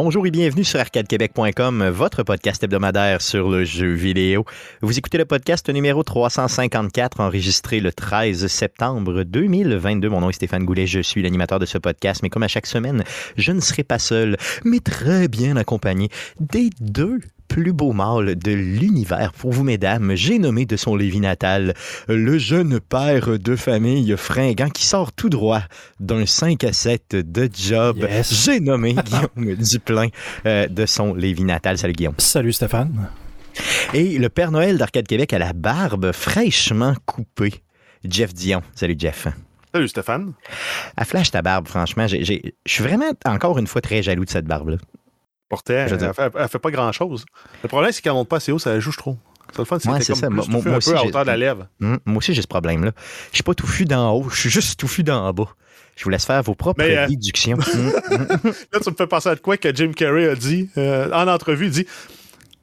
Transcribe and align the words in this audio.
Bonjour 0.00 0.24
et 0.28 0.30
bienvenue 0.30 0.62
sur 0.62 0.78
arcadequebec.com, 0.78 1.88
votre 1.88 2.22
podcast 2.22 2.62
hebdomadaire 2.62 3.20
sur 3.20 3.48
le 3.48 3.64
jeu 3.64 3.94
vidéo. 3.94 4.44
Vous 4.80 4.96
écoutez 4.96 5.18
le 5.18 5.24
podcast 5.24 5.68
numéro 5.70 6.04
354, 6.04 7.18
enregistré 7.18 7.80
le 7.80 7.90
13 7.90 8.46
septembre 8.46 9.24
2022. 9.24 10.08
Mon 10.08 10.20
nom 10.20 10.30
est 10.30 10.34
Stéphane 10.34 10.64
Goulet, 10.64 10.86
je 10.86 11.00
suis 11.00 11.20
l'animateur 11.20 11.58
de 11.58 11.66
ce 11.66 11.78
podcast, 11.78 12.22
mais 12.22 12.30
comme 12.30 12.44
à 12.44 12.48
chaque 12.48 12.68
semaine, 12.68 13.02
je 13.36 13.50
ne 13.50 13.58
serai 13.58 13.82
pas 13.82 13.98
seul, 13.98 14.36
mais 14.64 14.78
très 14.78 15.26
bien 15.26 15.56
accompagné 15.56 16.10
des 16.38 16.70
deux 16.78 17.18
plus 17.48 17.72
beau 17.72 17.92
mâle 17.92 18.36
de 18.36 18.52
l'univers 18.52 19.32
pour 19.32 19.52
vous, 19.52 19.64
mesdames. 19.64 20.14
J'ai 20.14 20.38
nommé 20.38 20.66
de 20.66 20.76
son 20.76 20.94
Lévis 20.94 21.20
natal 21.20 21.74
le 22.08 22.38
jeune 22.38 22.80
père 22.80 23.38
de 23.38 23.56
famille 23.56 24.14
fringant 24.16 24.68
qui 24.68 24.84
sort 24.86 25.12
tout 25.12 25.28
droit 25.28 25.62
d'un 25.98 26.26
5 26.26 26.62
à 26.64 26.72
7 26.72 27.16
de 27.16 27.48
job. 27.52 28.06
J'ai 28.30 28.60
nommé 28.60 28.94
Guillaume 29.36 29.56
Duplain 29.56 30.08
euh, 30.46 30.68
de 30.68 30.86
son 30.86 31.14
Lévis 31.14 31.44
natal. 31.44 31.78
Salut 31.78 31.94
Guillaume. 31.94 32.14
Salut 32.18 32.52
Stéphane. 32.52 33.08
Et 33.94 34.18
le 34.18 34.28
Père 34.28 34.50
Noël 34.50 34.78
d'Arcade 34.78 35.06
Québec 35.06 35.32
à 35.32 35.38
la 35.38 35.52
barbe 35.52 36.12
fraîchement 36.12 36.94
coupée. 37.06 37.54
Jeff 38.04 38.32
Dion. 38.32 38.62
Salut 38.74 38.96
Jeff. 38.98 39.26
Salut 39.72 39.88
Stéphane. 39.88 40.32
À 40.96 41.04
flash 41.04 41.30
ta 41.30 41.42
barbe, 41.42 41.68
franchement, 41.68 42.06
je 42.06 42.16
suis 42.66 42.82
vraiment 42.82 43.10
encore 43.26 43.58
une 43.58 43.66
fois 43.66 43.80
très 43.80 44.02
jaloux 44.02 44.24
de 44.24 44.30
cette 44.30 44.46
barbe-là. 44.46 44.76
Elle, 45.68 46.12
fait, 46.14 46.48
fait 46.48 46.58
pas 46.58 46.70
grand-chose. 46.70 47.24
Le 47.62 47.68
problème, 47.68 47.92
c'est 47.92 48.02
qu'elle 48.02 48.12
monte 48.12 48.28
pas 48.28 48.36
assez 48.36 48.52
haut, 48.52 48.58
ça 48.58 48.70
la 48.70 48.80
joue, 48.80 48.92
je 48.92 48.98
trouve. 48.98 49.16
C'est 49.52 49.58
le 49.58 49.64
fun, 49.64 49.78
c'est 49.78 49.90
ouais, 49.90 50.02
ça. 50.02 50.30
Moi, 50.30 50.44
moi, 50.48 50.76
aussi, 50.76 50.92
à 50.92 51.04
hauteur 51.04 51.22
de 51.22 51.28
la 51.28 51.36
lèvre. 51.36 51.68
Hum, 51.80 51.98
moi 52.04 52.18
aussi, 52.18 52.34
j'ai 52.34 52.42
ce 52.42 52.46
problème-là. 52.46 52.92
Je 53.30 53.36
suis 53.36 53.42
pas 53.42 53.54
touffu 53.54 53.84
d'en 53.86 54.12
haut, 54.12 54.28
je 54.30 54.38
suis 54.38 54.50
juste 54.50 54.78
touffu 54.78 55.02
d'en 55.02 55.32
bas. 55.32 55.48
Je 55.96 56.04
vous 56.04 56.10
laisse 56.10 56.26
faire 56.26 56.42
vos 56.42 56.54
propres 56.54 56.84
euh, 56.84 57.06
déductions. 57.08 57.56
Hum, 57.56 57.92
hum, 58.10 58.52
Là, 58.72 58.80
tu 58.80 58.90
me 58.90 58.94
fais 58.94 59.06
penser 59.06 59.30
à 59.30 59.36
quoi 59.36 59.56
que 59.56 59.74
Jim 59.74 59.92
Carrey 59.92 60.28
a 60.28 60.34
dit 60.34 60.68
euh, 60.76 61.10
en 61.12 61.26
entrevue. 61.28 61.66
Il 61.66 61.72
dit 61.72 61.86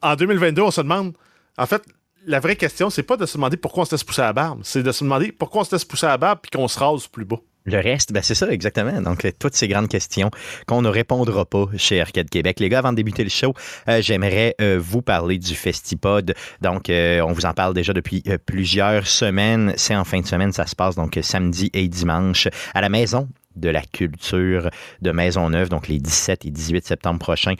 En 0.02 0.16
2022, 0.16 0.61
on 0.61 0.72
se 0.72 0.81
demande. 0.81 1.13
En 1.58 1.66
fait, 1.66 1.81
la 2.25 2.39
vraie 2.39 2.56
question, 2.56 2.89
c'est 2.89 3.03
pas 3.03 3.17
de 3.17 3.25
se 3.25 3.38
demander 3.38 3.58
pourquoi 3.58 3.83
on 3.83 3.86
se 3.86 3.91
laisse 3.91 4.03
pousser 4.03 4.22
à 4.22 4.25
la 4.25 4.33
barbe, 4.33 4.61
c'est 4.63 4.83
de 4.83 4.91
se 4.91 5.03
demander 5.03 5.31
pourquoi 5.31 5.61
on 5.61 5.63
se 5.63 5.75
laisse 5.75 5.86
pousser 5.86 6.06
à 6.06 6.09
la 6.09 6.17
barbe 6.17 6.39
puis 6.41 6.52
qu'on 6.52 6.67
se 6.67 6.80
rase 6.80 7.08
plus 7.08 7.25
bas. 7.25 7.39
Le 7.66 7.80
reste, 7.80 8.13
ben 8.13 8.21
c'est 8.21 8.35
ça, 8.35 8.47
exactement. 8.52 9.02
Donc, 9.02 9.27
toutes 9.39 9.55
ces 9.55 9.67
grandes 9.67 9.88
questions 9.88 10.30
qu'on 10.67 10.83
ne 10.83 10.89
répondra 10.89 11.45
pas 11.45 11.66
chez 11.77 11.99
Arcade 11.99 12.30
Québec. 12.30 12.59
Les 12.59 12.69
gars, 12.69 12.80
avant 12.80 12.91
de 12.91 12.97
débuter 12.97 13.23
le 13.23 13.31
show, 13.31 13.53
euh, 13.89 14.03
j'aimerais 14.03 14.53
euh, 14.61 14.80
vous 14.80 15.02
parler 15.02 15.39
du 15.39 15.55
Festipod. 15.55 16.35
Donc, 16.61 16.91
euh, 16.91 17.22
on 17.22 17.31
vous 17.31 17.47
en 17.47 17.53
parle 17.53 17.73
déjà 17.73 17.91
depuis 17.91 18.23
plusieurs 18.45 19.07
semaines. 19.07 19.73
C'est 19.77 19.95
en 19.95 20.03
fin 20.03 20.19
de 20.19 20.27
semaine, 20.27 20.52
ça 20.52 20.67
se 20.67 20.75
passe 20.75 20.95
donc 20.95 21.17
samedi 21.23 21.72
et 21.73 21.88
dimanche 21.88 22.47
à 22.75 22.81
la 22.81 22.89
maison 22.89 23.27
de 23.55 23.69
la 23.69 23.81
culture 23.81 24.69
de 25.02 25.11
Maisonneuve, 25.11 25.69
donc 25.69 25.88
les 25.88 25.97
17 25.97 26.45
et 26.45 26.52
18 26.52 26.85
septembre 26.85 27.19
prochains. 27.19 27.55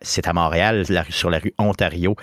c'est 0.00 0.28
à 0.28 0.32
Montréal, 0.32 0.86
sur 1.10 1.30
la 1.30 1.40
rue 1.40 1.52
Ontario. 1.58 2.14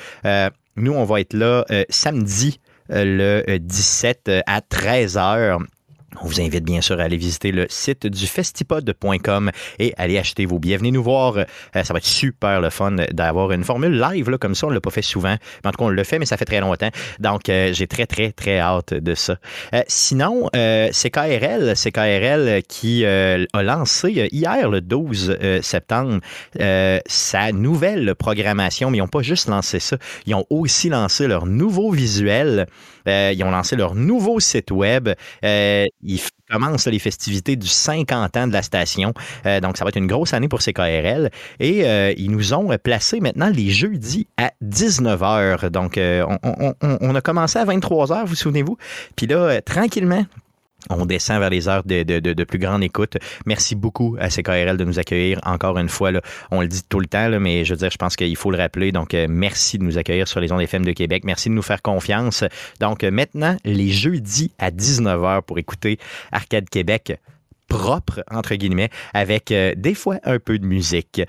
nous, 0.78 0.94
on 0.94 1.04
va 1.04 1.20
être 1.20 1.34
là 1.34 1.66
samedi 1.90 2.62
le 2.90 3.58
17 3.58 4.32
à 4.48 4.62
13h 4.62 5.60
on 6.22 6.28
vous 6.28 6.42
invite 6.42 6.64
bien 6.64 6.82
sûr 6.82 7.00
à 7.00 7.04
aller 7.04 7.18
visiter 7.18 7.52
le 7.52 7.66
site 7.70 8.08
du 8.08 8.28
festipod.com 8.28 9.52
et 9.80 9.94
aller 9.98 10.18
acheter 10.18 10.46
vos 10.46 10.60
billets. 10.60 10.78
Venez 10.78 10.92
nous 10.92 11.04
voir. 11.04 11.38
Euh, 11.38 11.46
ça 11.74 11.94
va 11.94 11.98
être 11.98 12.06
super 12.06 12.62
le 12.62 12.70
fun 12.70 12.96
d'avoir 13.12 13.52
une 13.52 13.64
formule 13.64 14.00
live 14.00 14.30
là, 14.30 14.38
comme 14.38 14.56
ça. 14.56 14.68
On 14.68 14.70
ne 14.70 14.76
l'a 14.76 14.82
pas 14.82 14.92
fait 14.92 15.02
souvent. 15.02 15.36
En 15.66 15.72
tout 15.72 15.78
cas, 15.78 15.86
on 15.86 15.90
le 15.90 16.04
fait, 16.04 16.20
mais 16.20 16.26
ça 16.26 16.38
fait 16.38 16.46
très 16.46 16.60
longtemps. 16.60 16.90
Donc, 17.20 17.50
euh, 17.50 17.74
j'ai 17.74 17.88
très, 17.88 18.06
très, 18.06 18.32
très 18.32 18.60
hâte 18.60 18.94
de 18.94 19.16
ça. 19.16 19.38
Euh, 19.74 19.82
sinon, 19.88 20.50
c'est 20.54 21.10
KRL. 21.10 21.74
C'est 21.76 21.92
KRL 21.92 22.62
qui 22.68 23.06
a 23.06 23.38
lancé 23.64 24.30
hier, 24.32 24.70
le 24.70 24.82
12 24.82 25.38
septembre, 25.62 26.20
sa 27.08 27.52
nouvelle 27.52 28.16
programmation. 28.16 28.90
Mais 28.90 28.98
ils 28.98 29.02
n'ont 29.02 29.08
pas 29.08 29.22
juste 29.22 29.48
lancé 29.48 29.80
ça. 29.80 29.98
Ils 30.26 30.36
ont 30.36 30.46
aussi 30.50 30.90
lancé 30.90 31.28
leur 31.28 31.46
nouveau 31.46 31.92
visuel. 31.92 32.68
Ils 33.08 33.44
ont 33.44 33.52
lancé 33.52 33.76
leur 33.76 33.96
nouveau 33.96 34.40
site 34.40 34.72
web 34.72 35.10
il 35.42 36.20
commence 36.54 36.86
les 36.88 37.00
festivités 37.00 37.56
du 37.56 37.68
50 37.68 38.38
ans 38.38 38.48
de 38.48 38.54
la 38.54 38.62
station. 38.62 39.14
Euh, 39.46 39.60
donc, 39.60 39.78
ça 39.78 39.86
va 39.86 39.90
être 39.90 39.98
une 39.98 40.08
grosse 40.08 40.34
année 40.34 40.48
pour 40.48 40.60
CKRL. 40.60 41.32
Et 41.60 41.86
euh, 41.86 42.14
ils 42.18 42.30
nous 42.30 42.54
ont 42.54 42.76
placé 42.78 43.20
maintenant 43.20 43.50
les 43.50 43.70
jeudis 43.70 44.28
à 44.38 44.52
19h. 44.64 45.70
Donc, 45.70 45.98
euh, 45.98 46.26
on, 47.02 47.16
a 47.16 47.22
commencé 47.22 47.58
à 47.60 47.66
23h, 47.66 48.26
vous 48.26 48.36
souvenez-vous? 48.36 48.78
Puis 49.16 49.28
là, 49.28 49.62
tranquillement, 49.62 50.26
on 50.90 51.06
descend 51.06 51.40
vers 51.40 51.50
les 51.50 51.68
heures 51.68 51.84
de, 51.84 52.44
plus 52.44 52.60
grande 52.60 52.84
écoute. 52.84 53.18
Merci 53.46 53.76
beaucoup 53.76 54.16
à 54.20 54.30
CKRL 54.30 54.78
de 54.78 54.84
nous 54.84 55.00
accueillir 55.00 55.40
encore 55.44 55.78
une 55.78 55.90
fois. 55.90 56.12
On 56.52 56.62
le 56.62 56.68
dit 56.68 56.82
tout 56.88 57.00
le 57.00 57.06
temps, 57.06 57.40
mais 57.40 57.66
je 57.66 57.74
veux 57.74 57.78
dire, 57.78 57.92
je 57.92 57.98
pense 57.98 58.16
qu'il 58.16 58.36
faut 58.36 58.52
le 58.52 58.58
rappeler. 58.58 58.92
Donc, 58.92 59.14
euh, 59.14 59.28
merci 59.30 59.78
de 59.78 59.84
nous 59.84 59.98
accueillir 59.98 60.28
sur 60.28 60.40
les 60.40 60.52
ondes 60.52 60.62
FM 60.62 60.86
de 60.86 60.92
Québec. 60.92 61.24
Merci 61.26 61.50
de 61.50 61.54
nous 61.54 61.62
faire 61.62 61.82
confiance. 61.82 62.44
Donc, 62.80 63.04
euh, 63.04 63.12
maintenant, 63.12 63.58
les 63.66 63.90
jeudis 63.90 64.52
à 64.60 64.72
19h 64.72 65.44
pour 65.44 65.60
écouter 65.60 66.00
Arcade 66.32 66.70
Québec 66.70 67.20
propre, 67.68 68.24
entre 68.30 68.56
guillemets, 68.56 68.90
avec 69.14 69.52
euh, 69.52 69.74
des 69.76 69.96
fois 69.96 70.18
un 70.24 70.40
peu 70.40 70.60
de 70.60 70.66
musique. 70.66 71.22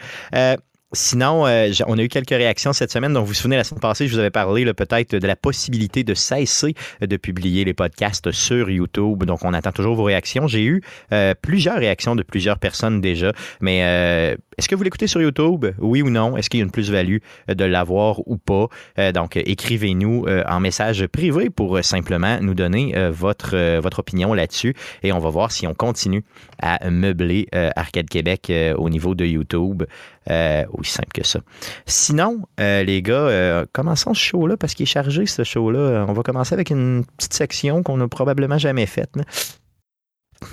Sinon, 0.94 1.46
euh, 1.46 1.70
on 1.86 1.98
a 1.98 2.02
eu 2.02 2.08
quelques 2.08 2.30
réactions 2.30 2.72
cette 2.72 2.92
semaine. 2.92 3.12
Donc, 3.12 3.22
vous 3.22 3.28
vous 3.28 3.34
souvenez, 3.34 3.56
la 3.56 3.64
semaine 3.64 3.80
passée, 3.80 4.06
je 4.06 4.12
vous 4.12 4.18
avais 4.18 4.30
parlé 4.30 4.64
peut-être 4.72 5.16
de 5.16 5.26
la 5.26 5.36
possibilité 5.36 6.04
de 6.04 6.14
cesser 6.14 6.74
de 7.00 7.16
publier 7.16 7.64
les 7.64 7.74
podcasts 7.74 8.30
sur 8.30 8.70
YouTube. 8.70 9.24
Donc, 9.24 9.40
on 9.44 9.52
attend 9.52 9.72
toujours 9.72 9.96
vos 9.96 10.04
réactions. 10.04 10.46
J'ai 10.46 10.64
eu 10.64 10.82
euh, 11.12 11.34
plusieurs 11.40 11.76
réactions 11.76 12.14
de 12.14 12.22
plusieurs 12.22 12.58
personnes 12.58 13.00
déjà. 13.00 13.32
Mais 13.60 13.82
euh, 13.84 14.36
est-ce 14.56 14.68
que 14.68 14.74
vous 14.74 14.84
l'écoutez 14.84 15.08
sur 15.08 15.20
YouTube? 15.20 15.66
Oui 15.78 16.00
ou 16.02 16.10
non? 16.10 16.36
Est-ce 16.36 16.48
qu'il 16.48 16.60
y 16.60 16.62
a 16.62 16.64
une 16.64 16.70
plus-value 16.70 17.18
de 17.48 17.64
l'avoir 17.64 18.20
ou 18.26 18.36
pas? 18.36 18.68
donc, 19.12 19.36
écrivez-nous 19.36 20.26
en 20.46 20.60
message 20.60 21.06
privé 21.08 21.50
pour 21.50 21.82
simplement 21.82 22.38
nous 22.40 22.54
donner 22.54 22.94
votre 23.10 23.98
opinion 23.98 24.32
là-dessus. 24.32 24.74
Et 25.02 25.12
on 25.12 25.18
va 25.18 25.28
voir 25.30 25.50
si 25.50 25.66
on 25.66 25.74
continue 25.74 26.24
à 26.62 26.88
meubler 26.88 27.48
Arcade 27.52 28.08
Québec 28.08 28.52
au 28.76 28.88
niveau 28.88 29.14
de 29.16 29.24
YouTube. 29.24 29.82
Euh, 30.30 30.64
aussi 30.72 30.92
simple 30.92 31.12
que 31.12 31.26
ça. 31.26 31.40
Sinon, 31.86 32.40
euh, 32.58 32.82
les 32.82 33.02
gars, 33.02 33.14
euh, 33.14 33.66
commençons 33.72 34.14
ce 34.14 34.20
show-là 34.20 34.56
parce 34.56 34.74
qu'il 34.74 34.84
est 34.84 34.86
chargé, 34.86 35.26
ce 35.26 35.44
show-là. 35.44 36.06
On 36.08 36.12
va 36.12 36.22
commencer 36.22 36.54
avec 36.54 36.70
une 36.70 37.04
petite 37.18 37.34
section 37.34 37.82
qu'on 37.82 37.98
n'a 37.98 38.08
probablement 38.08 38.56
jamais 38.58 38.86
faite. 38.86 39.10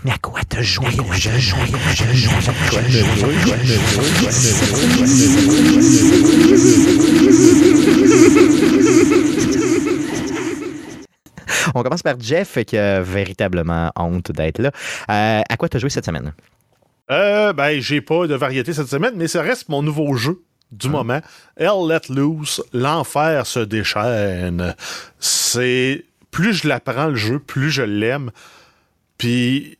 Mais 0.03 0.11
à 0.11 0.17
quoi 0.17 0.41
te 0.43 0.61
jouer, 0.61 0.87
On 11.73 11.83
commence 11.83 12.01
par 12.01 12.19
Jeff 12.19 12.63
qui 12.65 12.77
a 12.77 13.01
véritablement 13.01 13.91
honte 13.97 14.31
d'être 14.31 14.59
là. 14.59 14.71
à 15.07 15.57
quoi 15.57 15.69
t'as 15.69 15.79
joué 15.79 15.89
cette 15.89 16.05
semaine? 16.05 16.33
Euh, 17.11 17.51
ben, 17.53 17.79
j'ai 17.81 18.01
pas 18.01 18.27
de 18.27 18.35
variété 18.35 18.73
cette 18.73 18.87
semaine, 18.87 19.15
mais 19.15 19.27
ça 19.27 19.41
reste 19.41 19.69
mon 19.69 19.81
nouveau 19.81 20.15
jeu 20.15 20.41
du 20.71 20.87
ah. 20.87 20.91
moment. 20.91 21.21
Hell 21.57 21.87
Let 21.87 22.13
Loose, 22.13 22.63
l'enfer 22.73 23.45
se 23.45 23.59
déchaîne. 23.59 24.75
C'est. 25.19 26.05
Plus 26.31 26.53
je 26.53 26.67
l'apprends 26.69 27.07
le 27.07 27.15
jeu, 27.15 27.39
plus 27.39 27.71
je 27.71 27.83
l'aime. 27.83 28.31
Puis. 29.17 29.77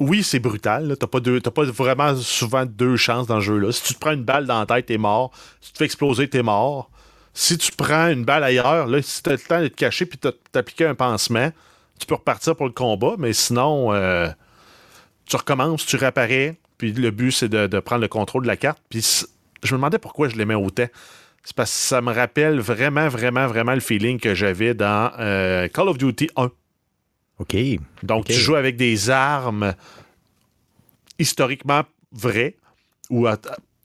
Oui, 0.00 0.24
c'est 0.24 0.40
brutal. 0.40 0.96
T'as 0.98 1.06
pas, 1.06 1.20
pas 1.20 1.64
vraiment 1.64 2.16
souvent 2.16 2.66
deux 2.66 2.96
chances 2.96 3.28
dans 3.28 3.36
le 3.36 3.40
jeu-là. 3.40 3.70
Si 3.70 3.84
tu 3.84 3.94
te 3.94 4.00
prends 4.00 4.10
une 4.10 4.24
balle 4.24 4.44
dans 4.44 4.58
la 4.58 4.66
tête, 4.66 4.86
t'es 4.86 4.98
mort. 4.98 5.30
Si 5.60 5.68
tu 5.68 5.72
te 5.74 5.78
fais 5.78 5.84
exploser, 5.84 6.28
t'es 6.28 6.42
mort. 6.42 6.90
Si 7.32 7.56
tu 7.56 7.70
prends 7.70 8.08
une 8.08 8.24
balle 8.24 8.42
ailleurs, 8.42 8.88
là, 8.88 9.00
si 9.00 9.22
t'as 9.22 9.32
le 9.32 9.38
temps 9.38 9.60
de 9.60 9.68
te 9.68 9.76
cacher 9.76 10.04
puis 10.04 10.18
t'appliquer 10.50 10.86
un 10.86 10.96
pansement, 10.96 11.50
tu 11.98 12.06
peux 12.06 12.14
repartir 12.16 12.56
pour 12.56 12.66
le 12.66 12.72
combat, 12.72 13.14
mais 13.18 13.32
sinon, 13.32 13.92
euh, 13.92 14.28
tu 15.26 15.36
recommences, 15.36 15.86
tu 15.86 15.96
réapparais, 15.96 16.58
puis 16.78 16.92
le 16.92 17.10
but, 17.10 17.32
c'est 17.32 17.48
de, 17.48 17.80
prendre 17.80 18.02
le 18.02 18.08
contrôle 18.08 18.42
de 18.42 18.48
la 18.48 18.56
carte. 18.56 18.80
Puis 18.88 19.24
je 19.62 19.74
me 19.74 19.78
demandais 19.78 19.98
pourquoi 19.98 20.28
je 20.28 20.36
l'aimais 20.36 20.54
autant. 20.54 20.86
C'est 21.44 21.54
parce 21.54 21.70
que 21.70 21.76
ça 21.76 22.00
me 22.00 22.12
rappelle 22.12 22.58
vraiment, 22.58 23.08
vraiment, 23.08 23.46
vraiment 23.46 23.74
le 23.74 23.80
feeling 23.80 24.18
que 24.18 24.34
j'avais 24.34 24.74
dans 24.74 25.12
euh, 25.18 25.68
Call 25.68 25.88
of 25.88 25.98
Duty 25.98 26.30
1. 26.36 26.50
OK. 27.38 27.56
Donc, 28.02 28.26
tu 28.26 28.32
joues 28.32 28.54
avec 28.54 28.76
des 28.76 29.10
armes 29.10 29.74
historiquement 31.18 31.82
vraies 32.12 32.56
ou 33.10 33.26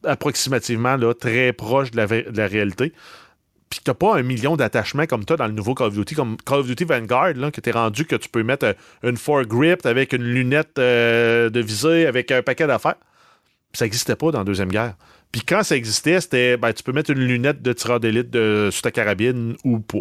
approximativement 0.03 0.95
là, 0.95 1.13
très 1.13 1.51
proches 1.51 1.91
de 1.91 1.97
la, 1.97 2.07
de 2.07 2.37
la 2.37 2.47
réalité 2.47 2.93
puis 3.69 3.79
t'as 3.83 3.93
pas 3.93 4.17
un 4.17 4.23
million 4.23 4.55
d'attachements 4.55 5.05
comme 5.05 5.25
toi 5.25 5.37
dans 5.37 5.45
le 5.47 5.53
nouveau 5.53 5.75
Call 5.75 5.87
of 5.87 5.93
Duty, 5.93 6.15
comme 6.15 6.37
Call 6.45 6.59
of 6.59 6.67
Duty 6.67 6.85
Vanguard, 6.85 7.33
là, 7.35 7.51
que 7.51 7.61
t'es 7.61 7.71
rendu 7.71 8.05
que 8.05 8.15
tu 8.15 8.27
peux 8.29 8.43
mettre 8.43 8.65
euh, 8.65 8.73
une 9.09 9.17
foregrip 9.17 9.85
avec 9.85 10.13
une 10.13 10.23
lunette 10.23 10.79
euh, 10.79 11.49
de 11.49 11.59
visée, 11.59 12.07
avec 12.07 12.31
un 12.31 12.41
paquet 12.41 12.65
d'affaires. 12.67 12.95
Ça 13.73 13.85
n'existait 13.85 14.15
pas 14.15 14.31
dans 14.31 14.39
la 14.39 14.45
Deuxième 14.45 14.69
Guerre. 14.69 14.95
Puis 15.31 15.41
quand 15.41 15.61
ça 15.61 15.75
existait, 15.75 16.19
c'était 16.21 16.57
ben, 16.57 16.73
tu 16.73 16.81
peux 16.81 16.91
mettre 16.91 17.11
une 17.11 17.19
lunette 17.19 17.61
de 17.61 17.71
tireur 17.73 17.99
d'élite 17.99 18.31
de, 18.31 18.69
sur 18.71 18.81
ta 18.81 18.89
carabine 18.91 19.55
ou 19.63 19.79
pas. 19.79 19.99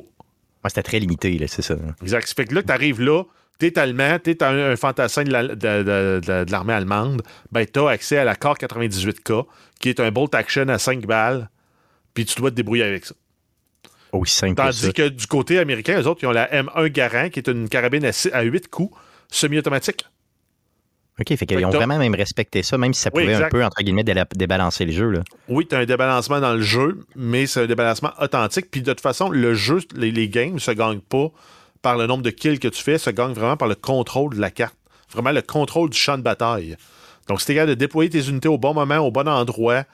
c'était 0.69 0.83
très 0.83 0.99
limité, 0.99 1.39
c'est 1.49 1.61
ça. 1.63 1.77
Exact. 2.03 2.27
Ça 2.27 2.35
fait 2.35 2.47
que 2.47 2.55
là, 2.55 2.63
tu 2.63 2.73
arrives 2.73 3.03
là, 3.03 3.25
t'es 3.59 3.79
allemand, 3.79 4.19
t'es 4.19 4.43
un, 4.43 4.71
un 4.71 4.77
fantassin 4.77 5.25
de 5.25 5.31
la- 5.33 5.49
de- 5.49 5.55
de- 5.55 6.21
de- 6.25 6.45
de 6.45 6.51
l'armée 6.51 6.73
allemande, 6.73 7.21
ben 7.53 7.67
t'as 7.67 7.91
accès 7.91 8.17
à 8.17 8.25
la 8.25 8.37
CAR 8.37 8.57
98K, 8.57 9.45
qui 9.81 9.91
est 9.91 10.01
un 10.01 10.11
bolt 10.11 10.35
action 10.35 10.67
à 10.69 10.79
5 10.79 11.05
balles, 11.07 11.51
puis 12.15 12.25
tu 12.25 12.41
dois 12.41 12.51
te 12.51 12.57
débrouiller 12.57 12.85
avec 12.85 13.05
ça. 13.05 13.15
Aussi 14.13 14.35
simple 14.35 14.55
que 14.55 14.63
ça. 14.73 14.81
Tandis 14.89 14.93
que 14.95 15.09
du 15.09 15.27
côté 15.27 15.59
américain, 15.59 16.01
eux 16.01 16.07
autres, 16.07 16.21
ils 16.23 16.27
ont 16.27 16.33
la 16.33 16.49
M1 16.51 16.89
Garand, 16.89 17.29
qui 17.29 17.41
est 17.41 17.49
une 17.49 17.69
carabine 17.69 18.05
à, 18.05 18.13
six- 18.13 18.33
à 18.33 18.43
8 18.43 18.69
coups, 18.69 18.97
semi-automatique. 19.31 20.07
OK, 21.21 21.35
fait 21.37 21.47
qu'ils 21.47 21.65
ont 21.67 21.71
vraiment 21.71 21.99
même 21.99 22.15
respecté 22.15 22.63
ça, 22.63 22.79
même 22.79 22.95
si 22.95 23.03
ça 23.03 23.11
Oui, 23.13 23.25
pouvait 23.25 23.35
un 23.35 23.49
peu, 23.49 23.65
entre 23.65 23.83
guillemets, 23.83 24.05
débalancer 24.05 24.85
le 24.85 24.93
jeu. 24.93 25.11
Là. 25.11 25.21
Oui, 25.49 25.67
tu 25.67 25.75
as 25.75 25.79
un 25.81 25.85
débalancement 25.85 26.41
dans 26.41 26.55
le 26.55 26.63
jeu, 26.63 27.01
mais 27.17 27.47
c'est 27.47 27.63
un 27.63 27.67
débalancement 27.67 28.13
authentique. 28.21 28.71
Puis 28.71 28.83
de 28.83 28.93
toute 28.93 29.01
façon, 29.01 29.29
le 29.29 29.53
jeu, 29.53 29.81
les, 29.97 30.13
les 30.13 30.29
games 30.29 30.55
ne 30.55 30.59
se 30.61 30.71
gagnent 30.71 31.01
pas 31.01 31.33
par 31.83 31.97
le 31.97 32.07
nombre 32.07 32.23
de 32.23 32.31
kills 32.31 32.61
que 32.61 32.69
tu 32.69 32.81
fais, 32.81 32.99
se 32.99 33.11
gagnent 33.11 33.33
vraiment 33.33 33.57
par 33.57 33.67
le 33.69 33.75
contrôle 33.75 34.37
de 34.37 34.41
la 34.41 34.51
carte. 34.53 34.77
Vraiment 35.13 35.33
le 35.33 35.43
contrôle 35.43 35.91
du 35.91 35.99
champ 35.99 36.17
de 36.19 36.23
bataille. 36.23 36.77
Donc, 37.29 37.41
si 37.41 37.47
tu 37.47 37.53
es 37.53 37.55
capable 37.57 37.71
de 37.71 37.75
déployer 37.79 38.11
tes 38.11 38.29
unités 38.29 38.49
au 38.49 38.59
bon 38.59 38.73
moment, 38.73 38.99
au 38.99 39.11
bon 39.11 39.27
endroit, 39.29 39.85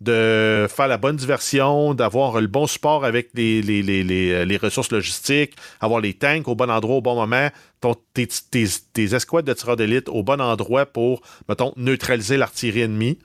de 0.00 0.66
faire 0.68 0.88
la 0.88 0.98
bonne 0.98 1.16
diversion, 1.16 1.94
d'avoir 1.94 2.40
le 2.40 2.46
bon 2.48 2.66
support 2.66 3.04
avec 3.04 3.30
les, 3.34 3.62
les- 3.62 3.82
les- 3.82 4.04
les- 4.04 4.44
les 4.44 4.56
ressources 4.58 4.92
logistiques, 4.92 5.56
avoir 5.80 6.00
les 6.00 6.12
tanks 6.14 6.46
au 6.48 6.54
bon 6.54 6.70
endroit 6.70 6.96
au 6.96 7.00
bon 7.00 7.14
moment, 7.14 7.48
ton- 7.80 7.96
tes, 8.12 8.26
tes- 8.26 8.66
tes 8.92 9.14
escouades 9.14 9.46
de 9.46 9.54
tireurs 9.54 9.76
d'élite 9.76 10.08
au 10.10 10.22
bon 10.22 10.40
endroit 10.40 10.84
pour, 10.86 11.22
mettons, 11.48 11.72
neutraliser 11.76 12.36
l'artillerie 12.36 12.82
ennemie, 12.82 13.18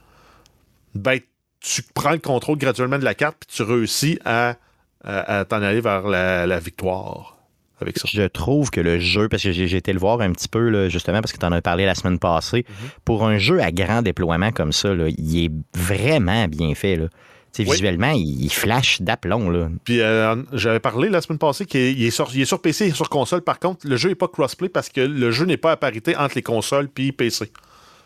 ben, 0.95 1.19
tu 1.59 1.83
prends 1.93 2.11
le 2.11 2.19
contrôle 2.19 2.57
graduellement 2.57 2.97
de 2.99 3.03
la 3.05 3.15
carte 3.15 3.37
puis 3.45 3.55
tu 3.55 3.63
réussis 3.63 4.17
à, 4.25 4.55
à- 5.03 5.39
à 5.39 5.45
t'en 5.45 5.61
aller 5.61 5.81
vers 5.81 6.07
la, 6.07 6.47
la 6.47 6.59
victoire 6.59 7.37
avec 7.81 7.97
ça. 7.97 8.07
Je 8.11 8.23
trouve 8.27 8.69
que 8.69 8.81
le 8.81 8.99
jeu, 8.99 9.27
parce 9.29 9.43
que 9.43 9.51
j'ai 9.51 9.75
été 9.75 9.93
le 9.93 9.99
voir 9.99 10.21
un 10.21 10.31
petit 10.31 10.47
peu, 10.47 10.69
là, 10.69 10.89
justement, 10.89 11.21
parce 11.21 11.31
que 11.33 11.37
tu 11.37 11.45
en 11.45 11.51
as 11.51 11.61
parlé 11.61 11.85
la 11.85 11.95
semaine 11.95 12.19
passée, 12.19 12.65
Mhm. 12.67 12.89
pour 13.05 13.25
un 13.25 13.37
jeu 13.37 13.61
à 13.61 13.71
grand 13.71 14.01
déploiement 14.01 14.51
comme 14.51 14.71
ça, 14.71 14.93
là, 14.93 15.07
il 15.09 15.45
est 15.45 15.51
vraiment 15.75 16.47
bien 16.47 16.73
fait. 16.75 16.95
Là. 16.95 17.07
Oui. 17.59 17.65
Visuellement, 17.65 18.11
il, 18.15 18.49
flash 18.49 19.01
d'aplomb. 19.01 19.71
Puis 19.83 19.99
euh, 19.99 20.37
j'avais 20.53 20.79
parlé 20.79 21.09
la 21.09 21.19
semaine 21.19 21.37
passée 21.37 21.65
qu'il 21.65 22.01
est, 22.01 22.09
sur, 22.09 22.29
il 22.33 22.41
est 22.41 22.45
sur 22.45 22.61
PC 22.61 22.87
et 22.87 22.91
sur 22.91 23.09
console. 23.09 23.41
Par 23.41 23.59
contre, 23.59 23.85
le 23.85 23.97
jeu 23.97 24.07
n'est 24.07 24.15
pas 24.15 24.29
crossplay 24.29 24.69
parce 24.69 24.87
que 24.87 25.01
le 25.01 25.31
jeu 25.31 25.45
n'est 25.45 25.57
pas 25.57 25.71
à 25.73 25.75
parité 25.77 26.15
entre 26.15 26.35
les 26.35 26.43
consoles 26.43 26.87
puis 26.87 27.11
PC. 27.11 27.51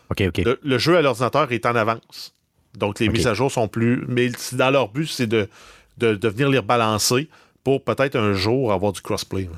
OK, 0.10 0.24
OK. 0.30 0.38
Le, 0.44 0.60
le 0.64 0.78
jeu 0.80 0.98
à 0.98 1.04
l'ordinateur 1.04 1.52
est 1.52 1.66
en 1.68 1.76
avance. 1.76 2.34
Donc 2.76 3.00
les 3.00 3.08
mises 3.08 3.28
à 3.28 3.36
jour 3.36 3.52
sont 3.52 3.68
plus. 3.68 4.04
Mais 4.08 4.32
dans 4.54 4.72
leur 4.72 4.90
but, 4.90 5.06
c'est 5.08 5.28
de, 5.28 5.48
de, 6.00 6.16
de 6.16 6.28
venir 6.28 6.50
les 6.50 6.58
rebalancer 6.58 7.30
pour 7.66 7.84
peut-être 7.84 8.16
un 8.16 8.32
jour 8.32 8.72
avoir 8.72 8.94
du 8.94 9.02
crossplay. 9.02 9.50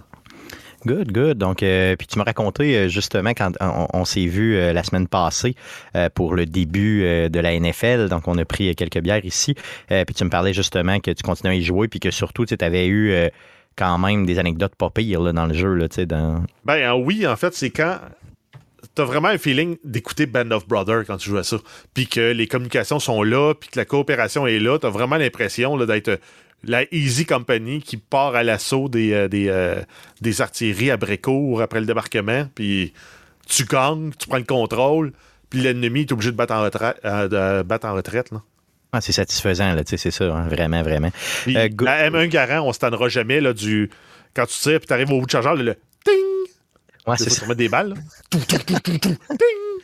Good, 0.85 1.11
good. 1.11 1.37
Donc, 1.37 1.61
euh, 1.61 1.95
puis 1.95 2.07
tu 2.07 2.17
m'as 2.17 2.23
raconté 2.23 2.75
euh, 2.75 2.87
justement 2.87 3.31
quand 3.31 3.51
on, 3.59 3.87
on 3.93 4.05
s'est 4.05 4.25
vu 4.25 4.55
euh, 4.55 4.73
la 4.73 4.83
semaine 4.83 5.07
passée 5.07 5.55
euh, 5.95 6.09
pour 6.09 6.33
le 6.33 6.45
début 6.45 7.01
de 7.01 7.39
la 7.39 7.59
NFL. 7.59 8.09
Donc, 8.09 8.27
on 8.27 8.37
a 8.39 8.45
pris 8.45 8.75
quelques 8.75 8.99
bières 8.99 9.25
ici. 9.25 9.53
Puis 9.87 10.15
tu 10.15 10.23
me 10.23 10.29
parlais 10.29 10.53
justement 10.53 10.99
que 10.99 11.11
tu 11.11 11.21
continuais 11.21 11.53
à 11.53 11.57
y 11.57 11.63
jouer, 11.63 11.87
puis 11.87 11.99
que 11.99 12.09
surtout, 12.09 12.45
tu 12.45 12.55
avais 12.59 12.87
eu 12.87 13.29
quand 13.77 13.97
même 13.97 14.25
des 14.25 14.39
anecdotes 14.39 14.75
pas 14.75 14.89
pires 14.89 15.21
là, 15.21 15.31
dans 15.31 15.45
le 15.45 15.53
jeu. 15.53 15.73
Là, 15.75 15.87
dans... 16.05 16.43
Ben 16.65 16.75
euh, 16.75 16.93
oui, 16.93 17.25
en 17.25 17.35
fait, 17.35 17.53
c'est 17.53 17.69
quand 17.69 17.99
t'as 18.95 19.05
vraiment 19.05 19.27
un 19.27 19.37
feeling 19.37 19.77
d'écouter 19.83 20.25
Band 20.25 20.49
of 20.51 20.67
Brothers 20.67 21.05
quand 21.05 21.17
tu 21.17 21.29
joues 21.29 21.37
à 21.37 21.43
ça. 21.43 21.57
Puis 21.93 22.07
que 22.07 22.31
les 22.31 22.47
communications 22.47 22.99
sont 22.99 23.21
là, 23.21 23.53
puis 23.53 23.69
que 23.69 23.79
la 23.79 23.85
coopération 23.85 24.47
est 24.47 24.59
là. 24.59 24.79
T'as 24.79 24.89
vraiment 24.89 25.17
l'impression 25.17 25.77
d'être 25.77 26.19
la 26.63 26.83
Easy 26.93 27.25
Company 27.25 27.81
qui 27.81 27.97
part 27.97 28.35
à 28.35 28.43
l'assaut 28.43 28.89
des, 28.89 29.13
euh, 29.13 29.27
des, 29.27 29.47
euh, 29.49 29.81
des 30.21 30.41
artilleries 30.41 30.91
à 30.91 30.97
Brécourt 30.97 31.61
après 31.61 31.79
le 31.79 31.85
débarquement. 31.85 32.47
Puis 32.55 32.93
tu 33.47 33.65
gagnes, 33.65 34.11
tu 34.17 34.27
prends 34.27 34.37
le 34.37 34.43
contrôle, 34.43 35.13
puis 35.49 35.61
l'ennemi 35.61 36.01
est 36.01 36.11
obligé 36.11 36.31
de 36.31 36.35
battre 36.37 36.53
en 36.53 36.61
retraite. 36.63 36.97
euh, 37.05 37.27
de 37.59 37.63
battre 37.63 37.87
en 37.87 37.93
retraite 37.93 38.31
là. 38.31 38.41
Ah, 38.93 39.01
c'est 39.01 39.11
satisfaisant, 39.11 39.73
là, 39.73 39.83
tu 39.83 39.91
sais, 39.91 39.97
c'est 39.97 40.11
ça, 40.11 40.33
hein, 40.33 40.47
vraiment, 40.47 40.81
vraiment. 40.81 41.11
La 41.45 41.67
M1 41.67 42.27
Garant, 42.29 42.67
on 42.67 42.71
se 42.73 42.79
tannera 42.79 43.09
jamais 43.09 43.41
là, 43.41 43.51
du. 43.53 43.89
Quand 44.33 44.45
tu 44.45 44.57
tires, 44.57 44.79
puis 44.79 44.87
t'arrives 44.87 45.11
au 45.11 45.19
bout 45.19 45.25
de 45.25 45.31
chargeur, 45.31 45.55
le, 45.55 45.63
le 45.63 45.73
ting! 46.05 46.13
Ouais, 47.05 47.15
c'est 47.17 47.29
ça. 47.29 47.45
tu 47.45 47.55
des 47.55 47.67
balles. 47.69 47.89
là? 47.89 47.95
Tout, 48.29 48.39
tout, 48.47 48.57
tout, 48.59 48.79
tout, 48.79 48.97
tout, 48.97 49.15
ting! 49.29 49.76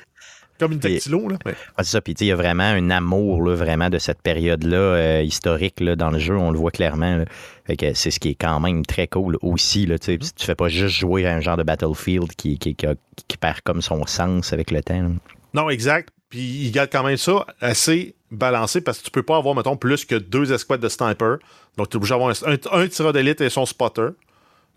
Comme 0.59 0.73
une 0.73 0.79
tactilo, 0.79 1.27
là. 1.29 1.38
Ouais. 1.45 1.51
Ouais, 1.51 1.57
c'est 1.79 1.85
ça. 1.85 2.01
Puis, 2.01 2.13
tu 2.13 2.19
sais, 2.19 2.25
il 2.25 2.29
y 2.29 2.31
a 2.31 2.35
vraiment 2.35 2.63
un 2.63 2.89
amour, 2.91 3.41
là, 3.44 3.55
vraiment, 3.55 3.89
de 3.89 3.97
cette 3.97 4.21
période-là 4.21 4.77
euh, 4.77 5.21
historique 5.23 5.79
là, 5.79 5.95
dans 5.95 6.11
le 6.11 6.19
jeu. 6.19 6.38
On 6.38 6.51
le 6.51 6.59
voit 6.59 6.71
clairement. 6.71 7.17
là. 7.17 7.25
Fait 7.65 7.75
que 7.75 7.94
c'est 7.94 8.11
ce 8.11 8.19
qui 8.19 8.29
est 8.29 8.35
quand 8.35 8.59
même 8.59 8.85
très 8.85 9.07
cool 9.07 9.38
aussi. 9.41 9.85
Là, 9.85 9.97
tu 9.97 10.05
sais. 10.05 10.17
tu 10.17 10.45
fais 10.45 10.55
pas 10.55 10.69
juste 10.69 10.95
jouer 10.95 11.25
à 11.25 11.35
un 11.35 11.41
genre 11.41 11.57
de 11.57 11.63
Battlefield 11.63 12.33
qui, 12.35 12.57
qui, 12.59 12.75
qui, 12.75 12.85
a- 12.85 12.95
qui 13.27 13.38
perd 13.38 13.61
comme 13.61 13.81
son 13.81 14.05
sens 14.05 14.53
avec 14.53 14.69
le 14.71 14.81
temps. 14.83 15.01
là. 15.01 15.09
Non, 15.53 15.69
exact. 15.69 16.09
Puis 16.29 16.39
il 16.39 16.71
garde 16.71 16.89
quand 16.91 17.03
même 17.03 17.17
ça 17.17 17.45
assez 17.61 18.15
balancé 18.31 18.81
parce 18.81 19.00
que 19.00 19.03
tu 19.05 19.11
peux 19.11 19.21
pas 19.23 19.38
avoir, 19.38 19.55
mettons, 19.55 19.75
plus 19.77 20.05
que 20.05 20.15
deux 20.15 20.51
escouades 20.53 20.81
de 20.81 20.89
sniper. 20.89 21.38
Donc, 21.77 21.89
tu 21.89 21.94
es 21.94 21.97
obligé 21.97 22.13
d'avoir 22.13 22.29
un, 22.29 22.51
un- 22.53 22.81
un 22.83 22.88
tireur 22.88 23.13
d'élite 23.13 23.41
et 23.41 23.50
son 23.50 23.65
spotter. 23.65 24.07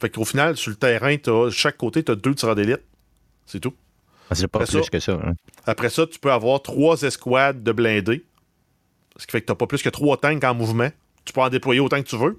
Fait 0.01 0.11
qu'au 0.11 0.25
final, 0.25 0.57
sur 0.57 0.71
le 0.71 0.77
terrain, 0.77 1.17
t'as, 1.17 1.51
chaque 1.51 1.77
côté, 1.77 2.03
tu 2.03 2.13
as 2.13 2.15
deux 2.15 2.35
tireurs 2.35 2.55
d'élite. 2.57 2.81
C'est 3.47 3.61
tout. 3.61 3.73
Ah, 4.31 4.35
C'est 4.35 4.49
pas 4.49 4.59
Après 4.61 4.73
plus 4.73 4.83
ça- 4.85 4.91
que 4.91 5.01
ça. 5.01 5.13
hein. 5.13 5.35
Après 5.67 5.89
ça, 5.91 6.07
tu 6.07 6.19
peux 6.19 6.33
avoir 6.33 6.61
trois 6.63 7.01
escouades 7.03 7.63
de 7.63 7.73
blindés. 7.73 8.25
Ce 9.17 9.27
qui 9.27 9.33
fait 9.33 9.41
que 9.41 9.51
tu 9.51 9.57
pas 9.57 9.67
plus 9.67 9.83
que 9.83 9.89
trois 9.89 10.17
tanks 10.17 10.43
en 10.45 10.55
mouvement. 10.55 10.91
Tu 11.25 11.33
peux 11.33 11.41
en 11.41 11.49
déployer 11.49 11.81
autant 11.81 11.97
que 12.03 12.09
tu 12.09 12.17
veux. 12.17 12.37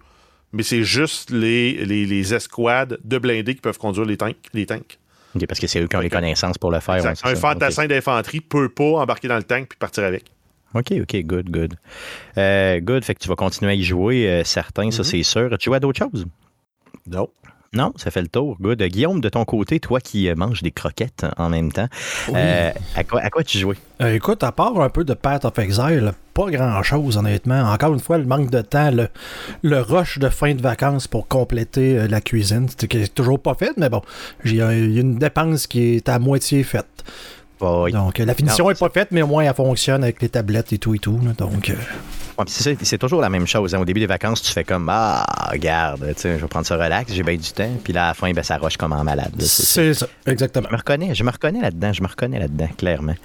Mais 0.53 0.63
c'est 0.63 0.83
juste 0.83 1.29
les, 1.31 1.85
les, 1.85 2.05
les 2.05 2.33
escouades 2.33 2.99
de 3.03 3.17
blindés 3.17 3.55
qui 3.55 3.61
peuvent 3.61 3.77
conduire 3.79 4.05
les 4.05 4.15
tanks. 4.17 4.37
Les 4.53 4.65
tanks. 4.65 4.97
OK, 5.35 5.45
parce 5.45 5.59
que 5.59 5.67
c'est 5.67 5.81
eux 5.81 5.87
qui 5.87 5.95
ont 5.95 5.99
les 6.01 6.09
connaissances 6.09 6.57
pour 6.57 6.71
le 6.71 6.79
faire. 6.79 7.03
Ouais, 7.03 7.13
Un 7.23 7.35
fantassin 7.35 7.85
d'infanterie 7.87 8.41
peut 8.41 8.69
pas 8.69 8.83
embarquer 9.01 9.27
dans 9.27 9.35
le 9.37 9.43
tank 9.43 9.67
puis 9.69 9.77
partir 9.77 10.03
avec. 10.03 10.25
OK, 10.73 10.93
OK, 11.01 11.15
good, 11.23 11.49
good. 11.49 11.75
Euh, 12.37 12.79
good, 12.79 13.03
fait 13.03 13.15
que 13.15 13.19
tu 13.19 13.27
vas 13.29 13.35
continuer 13.35 13.71
à 13.71 13.75
y 13.75 13.83
jouer, 13.83 14.27
euh, 14.29 14.43
certains, 14.43 14.91
ça 14.91 14.99
Mhm. 14.99 15.03
c'est 15.03 15.23
sûr. 15.23 15.49
Tu 15.57 15.65
joues 15.69 15.73
à 15.73 15.79
d'autres 15.79 15.99
choses? 15.99 16.25
Non. 17.07 17.29
Non, 17.73 17.93
ça 17.97 18.11
fait 18.11 18.21
le 18.21 18.27
tour. 18.27 18.57
Good. 18.59 18.81
Guillaume, 18.83 19.21
de 19.21 19.29
ton 19.29 19.45
côté, 19.45 19.79
toi 19.79 19.99
qui 19.99 20.29
euh, 20.29 20.35
manges 20.35 20.61
des 20.63 20.71
croquettes 20.71 21.25
en 21.37 21.49
même 21.49 21.71
temps, 21.71 21.87
euh, 22.33 22.71
à, 22.95 23.03
quoi, 23.03 23.21
à 23.21 23.29
quoi 23.29 23.43
tu 23.43 23.57
jouais? 23.57 23.75
Euh, 24.01 24.13
écoute, 24.13 24.43
à 24.43 24.51
part 24.51 24.79
un 24.79 24.89
peu 24.89 25.03
de 25.03 25.13
Path 25.13 25.45
of 25.45 25.57
Exile, 25.59 26.13
pas 26.33 26.49
grand-chose, 26.51 27.17
honnêtement. 27.17 27.61
Encore 27.61 27.93
une 27.93 27.99
fois, 27.99 28.17
le 28.17 28.25
manque 28.25 28.51
de 28.51 28.61
temps, 28.61 28.91
le, 28.91 29.09
le 29.63 29.81
rush 29.81 30.19
de 30.19 30.29
fin 30.29 30.53
de 30.53 30.61
vacances 30.61 31.07
pour 31.07 31.27
compléter 31.27 31.97
euh, 31.97 32.07
la 32.07 32.21
cuisine, 32.21 32.67
c'est 32.69 33.13
toujours 33.13 33.39
pas 33.39 33.55
fait, 33.55 33.73
mais 33.77 33.89
bon, 33.89 34.01
j'ai 34.43 34.57
il 34.57 34.93
y 34.93 34.97
a 34.99 35.01
une 35.01 35.17
dépense 35.17 35.67
qui 35.67 35.95
est 35.95 36.09
à 36.09 36.19
moitié 36.19 36.63
faite. 36.63 37.03
Ouais, 37.59 37.91
Donc, 37.91 38.19
euh, 38.19 38.25
la 38.25 38.33
finition 38.33 38.65
Non, 38.65 38.71
est 38.71 38.79
pas 38.79 38.89
faite, 38.89 39.09
mais 39.11 39.21
au 39.21 39.27
moins, 39.27 39.43
elle 39.43 39.53
fonctionne 39.53 40.03
avec 40.03 40.21
les 40.21 40.29
tablettes 40.29 40.73
et 40.73 40.77
tout 40.77 40.93
et 40.95 40.99
tout. 40.99 41.19
là. 41.23 41.31
donc, 41.37 41.69
euh, 41.69 41.73
Ouais, 42.37 42.45
c'est 42.47 42.97
toujours 42.99 43.19
la 43.19 43.29
même 43.29 43.47
chose. 43.47 43.73
hein. 43.73 43.79
Au 43.79 43.85
début 43.85 43.99
des 43.99 44.05
vacances, 44.05 44.43
tu 44.43 44.51
fais 44.53 44.63
comme 44.63 44.87
Ah, 44.91 45.25
regarde, 45.51 46.13
je 46.23 46.27
vais 46.27 46.47
prendre 46.47 46.67
ça 46.67 46.75
relax, 46.75 47.11
j'ai 47.11 47.23
bien 47.23 47.35
du 47.35 47.49
temps. 47.51 47.71
Puis 47.83 47.93
là, 47.93 48.05
à 48.05 48.07
la 48.09 48.13
fin, 48.13 48.31
ben, 48.31 48.43
ça 48.43 48.57
roche 48.57 48.77
comme 48.77 48.93
en 48.93 49.03
malade. 49.03 49.33
c'est 49.39 49.93
ça, 49.95 50.05
exactement. 50.27 50.67
Je 50.69 50.73
me 50.73 50.77
reconnais, 50.77 51.15
je 51.15 51.23
me 51.23 51.31
reconnais 51.31 51.61
là-dedans, 51.61 51.93
je 51.93 52.03
me 52.03 52.07
reconnais 52.07 52.37
là-dedans, 52.39 52.69
clairement. 52.77 53.15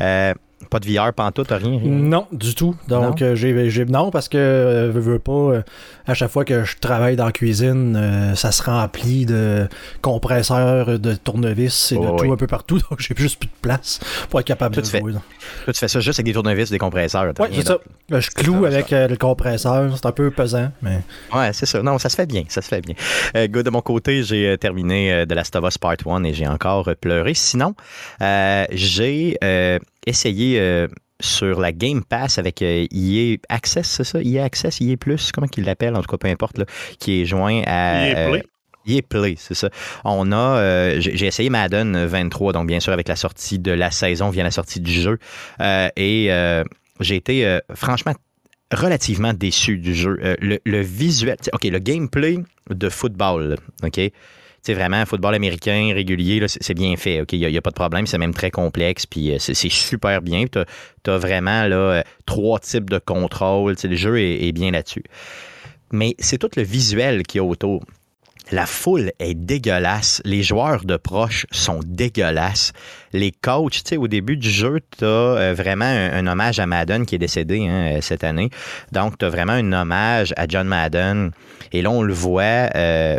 Euh, 0.00 0.32
pas 0.70 0.78
de 0.80 0.86
VR, 0.90 1.12
pantoute, 1.12 1.48
rien, 1.50 1.78
rien? 1.78 1.80
Non, 1.84 2.26
du 2.32 2.54
tout. 2.54 2.74
Donc, 2.88 3.20
Non? 3.20 3.26
euh, 3.28 3.34
j'ai, 3.34 3.70
j'ai- 3.70 3.84
non, 3.84 4.10
parce 4.10 4.28
que, 4.28 4.38
euh, 4.38 4.90
veux, 4.92 5.00
veux 5.00 5.18
pas, 5.18 5.32
euh, 5.32 5.62
à 6.06 6.14
chaque 6.14 6.30
fois 6.30 6.44
que 6.44 6.64
je 6.64 6.76
travaille 6.78 7.16
dans 7.16 7.26
la 7.26 7.32
cuisine, 7.32 7.94
euh, 7.96 8.34
ça 8.34 8.52
se 8.52 8.62
remplit 8.62 9.26
de 9.26 9.68
compresseurs, 10.00 10.98
de 10.98 11.14
tournevis 11.14 11.92
et 11.92 11.96
de 11.96 12.00
Oh, 12.06 12.16
tout 12.16 12.24
oui. 12.24 12.30
un 12.32 12.36
peu 12.36 12.46
partout. 12.46 12.78
Donc, 12.90 13.00
j'ai 13.00 13.14
juste 13.16 13.38
plus 13.38 13.48
de 13.48 13.52
place 13.60 14.00
pour 14.30 14.40
être 14.40 14.46
capable 14.46 14.74
Toi, 14.74 14.82
de 14.82 14.86
tu 14.86 14.92
fais- 14.92 15.00
jouer. 15.00 15.12
Toi, 15.12 15.72
tu 15.72 15.80
fais 15.80 15.88
ça 15.88 16.00
juste 16.00 16.18
avec 16.18 16.26
des 16.26 16.32
tournevis, 16.32 16.70
des 16.70 16.78
compresseurs. 16.78 17.22
rien 17.38 17.48
c'est 17.52 17.66
ça. 17.66 17.78
Là, 18.08 18.20
je 18.20 18.30
cloue 18.30 18.64
avec 18.66 18.92
euh, 18.92 19.08
le 19.08 19.16
compresseur. 19.16 19.90
C'est 19.96 20.06
un 20.06 20.12
peu 20.12 20.30
pesant, 20.30 20.70
mais. 20.82 21.00
Ouais, 21.34 21.50
c'est 21.52 21.66
ça. 21.66 21.82
Non, 21.82 21.98
ça 21.98 22.08
se 22.08 22.16
fait 22.16 22.26
bien, 22.26 22.42
ça 22.48 22.60
se 22.62 22.68
fait 22.68 22.80
bien. 22.80 22.94
Euh, 23.36 23.46
good, 23.48 23.64
de 23.64 23.70
mon 23.70 23.80
côté, 23.80 24.22
j'ai 24.22 24.56
terminé 24.58 25.12
euh, 25.12 25.26
de 25.26 25.34
Last 25.34 25.54
of 25.56 25.64
Us 25.66 25.78
Part 25.78 25.96
1 26.06 26.24
et 26.24 26.34
j'ai 26.34 26.46
encore 26.46 26.88
pleuré. 27.00 27.34
Sinon, 27.34 27.74
euh, 28.20 28.64
j'ai 28.72 29.36
euh, 29.42 29.78
essayé 30.06 30.58
euh, 30.60 30.88
sur 31.20 31.60
la 31.60 31.72
Game 31.72 32.02
Pass 32.04 32.38
avec 32.38 32.62
euh, 32.62 32.86
EA 32.92 33.36
Access, 33.48 33.88
c'est 33.88 34.04
ça? 34.04 34.20
EA 34.22 34.44
Access, 34.44 34.80
EA 34.80 34.96
Plus, 34.96 35.30
comment 35.32 35.46
qu'ils 35.46 35.64
l'appellent, 35.64 35.94
en 35.96 36.02
tout 36.02 36.10
cas, 36.10 36.16
peu 36.18 36.28
importe, 36.28 36.58
là, 36.58 36.64
qui 36.98 37.22
est 37.22 37.24
joint 37.26 37.62
à... 37.66 38.08
EA 38.08 38.14
Play. 38.28 38.42
euh, 38.42 38.42
EA 38.86 39.02
Play, 39.02 39.34
c'est 39.38 39.54
ça. 39.54 39.70
On 40.04 40.32
a, 40.32 40.58
euh, 40.58 40.96
j'ai 40.98 41.26
essayé 41.26 41.50
Madden 41.50 42.04
23, 42.04 42.52
donc 42.52 42.66
bien 42.66 42.80
sûr 42.80 42.92
avec 42.92 43.06
la 43.06 43.14
sortie 43.16 43.60
de 43.60 43.70
la 43.70 43.92
saison 43.92 44.30
vient 44.30 44.42
la 44.42 44.50
sortie 44.50 44.80
du 44.80 44.92
jeu. 44.92 45.18
Et 45.96 46.30
j'ai 46.98 47.16
été 47.16 47.58
franchement 47.74 48.14
relativement 48.72 49.34
déçu 49.34 49.78
du 49.78 49.94
jeu. 49.94 50.18
Le, 50.40 50.58
le 50.64 50.80
visuel, 50.80 51.36
OK, 51.52 51.62
le 51.62 51.78
gameplay 51.78 52.38
de 52.70 52.88
football, 52.88 53.56
OK? 53.84 54.00
C'est 54.62 54.74
vraiment 54.74 55.04
football 55.06 55.34
américain 55.34 55.90
régulier, 55.92 56.40
c'est 56.46 56.74
bien 56.74 56.96
fait? 56.96 57.24
Il 57.32 57.48
n'y 57.48 57.56
a, 57.56 57.60
pas 57.60 57.70
de 57.70 57.74
problème, 57.74 58.06
c'est 58.06 58.18
même 58.18 58.32
très 58.32 58.52
complexe, 58.52 59.06
puis 59.06 59.32
euh, 59.32 59.38
c'est 59.40 59.54
super 59.54 60.22
bien. 60.22 60.44
Tu 60.46 61.10
as, 61.10 61.18
vraiment 61.18 61.66
là, 61.66 61.76
euh, 61.76 62.02
trois 62.26 62.60
types 62.60 62.88
de 62.88 62.98
contrôle, 62.98 63.74
le 63.82 63.96
jeu 63.96 64.20
est, 64.20 64.44
est 64.44 64.52
bien 64.52 64.70
là-dessus. 64.70 65.02
Mais 65.90 66.14
c'est 66.20 66.38
tout 66.38 66.50
le 66.56 66.62
visuel 66.62 67.24
qu'il 67.24 67.38
y 67.38 67.40
a 67.40 67.44
autour. 67.44 67.82
La 68.52 68.66
foule 68.66 69.10
est 69.18 69.34
dégueulasse. 69.34 70.22
Les 70.24 70.44
joueurs 70.44 70.84
de 70.84 70.96
proches 70.96 71.46
sont 71.50 71.80
dégueulasses. 71.84 72.72
Les 73.12 73.32
coachs, 73.32 73.72
tu 73.72 73.82
sais, 73.84 73.96
au 73.96 74.06
début 74.06 74.36
du 74.36 74.50
jeu, 74.50 74.78
tu 74.96 75.04
as 75.04 75.08
euh, 75.08 75.54
vraiment 75.54 75.86
un, 75.86 76.24
hommage 76.28 76.60
à 76.60 76.66
Madden 76.66 77.04
qui 77.04 77.16
est 77.16 77.18
décédé 77.18 77.66
hein, 77.66 77.98
cette 78.00 78.22
année. 78.22 78.50
Donc, 78.92 79.18
tu 79.18 79.24
as 79.24 79.28
vraiment 79.28 79.54
un 79.54 79.72
hommage 79.72 80.32
à 80.36 80.46
John 80.46 80.68
Madden. 80.68 81.32
Et 81.72 81.82
là, 81.82 81.90
on 81.90 82.02
le 82.02 82.14
voit 82.14 82.68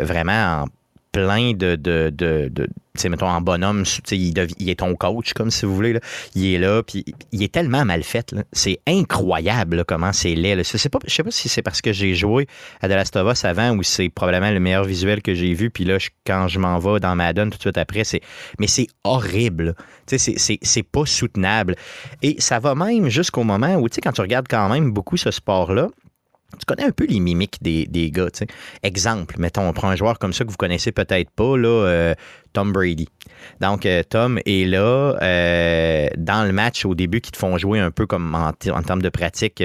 vraiment 0.04 0.62
en 0.62 0.66
plein 1.14 1.52
de, 1.52 1.76
de, 1.76 2.10
de, 2.10 2.50
de 2.50 2.68
mettons 3.08 3.28
en 3.28 3.40
bonhomme, 3.40 3.84
il, 4.10 4.34
il, 4.58 4.68
est 4.68 4.80
ton 4.80 4.96
coach, 4.96 5.32
comme 5.32 5.52
si 5.52 5.64
vous 5.64 5.74
voulez. 5.74 5.92
Là. 5.92 6.00
Il 6.34 6.52
est 6.52 6.58
là, 6.58 6.82
puis 6.82 7.04
il 7.30 7.42
est 7.44 7.52
tellement 7.52 7.84
mal 7.84 8.02
fait. 8.02 8.34
C'est 8.52 8.80
incroyable 8.88 9.84
comment 9.84 10.12
c'est 10.12 10.34
laid. 10.34 10.64
Je 10.64 10.76
sais 10.76 10.88
pas, 10.88 10.98
je 11.06 11.14
sais 11.14 11.22
pas 11.22 11.30
si 11.30 11.48
c'est 11.48 11.62
parce 11.62 11.80
que 11.80 11.92
j'ai 11.92 12.14
joué 12.14 12.48
à 12.82 12.88
The 12.88 13.44
avant 13.44 13.76
ou 13.76 13.84
c'est 13.84 14.08
probablement 14.08 14.50
le 14.50 14.58
meilleur 14.58 14.84
visuel 14.84 15.22
que 15.22 15.34
j'ai 15.34 15.54
vu. 15.54 15.70
Puis 15.70 15.84
là, 15.84 15.98
quand 16.26 16.48
je 16.48 16.58
m'en 16.58 16.80
vais 16.80 16.98
dans 16.98 17.14
Madden 17.14 17.50
tout 17.50 17.58
de 17.58 17.62
suite 17.62 17.78
après, 17.78 18.02
c'est 18.02 18.20
mais 18.58 18.66
c'est 18.66 18.88
horrible. 19.04 19.76
C'est 20.06 20.82
pas 20.82 21.06
soutenable. 21.06 21.76
Et 22.22 22.36
ça 22.40 22.58
va 22.58 22.74
même 22.74 23.08
jusqu'au 23.08 23.44
moment 23.44 23.76
où, 23.76 23.88
tu 23.88 23.96
sais, 23.96 24.00
quand 24.00 24.12
tu 24.12 24.20
regardes 24.20 24.48
quand 24.48 24.68
même 24.68 24.90
beaucoup 24.90 25.16
ce 25.16 25.30
sport-là, 25.30 25.90
tu 26.58 26.64
connais 26.66 26.84
un 26.84 26.90
peu 26.90 27.06
les 27.06 27.20
mimiques 27.20 27.58
des, 27.62 27.86
des 27.86 28.10
gars. 28.10 28.28
sais. 28.32 28.46
Exemple, 28.82 29.36
mettons, 29.38 29.68
on 29.68 29.72
prend 29.72 29.88
un 29.88 29.96
joueur 29.96 30.18
comme 30.18 30.32
ça 30.32 30.44
que 30.44 30.50
vous 30.50 30.56
connaissez 30.56 30.92
peut-être 30.92 31.30
pas, 31.30 31.56
là, 31.56 31.68
euh, 31.68 32.14
Tom 32.52 32.72
Brady. 32.72 33.08
Donc, 33.60 33.86
euh, 33.86 34.02
Tom 34.08 34.38
est 34.46 34.68
là 34.68 35.16
euh, 35.20 36.08
dans 36.16 36.46
le 36.46 36.52
match 36.52 36.84
au 36.84 36.94
début 36.94 37.20
qui 37.20 37.32
te 37.32 37.36
font 37.36 37.58
jouer 37.58 37.80
un 37.80 37.90
peu 37.90 38.06
comme 38.06 38.34
en, 38.34 38.52
termes 38.52 39.02
de 39.02 39.08
pratique. 39.08 39.62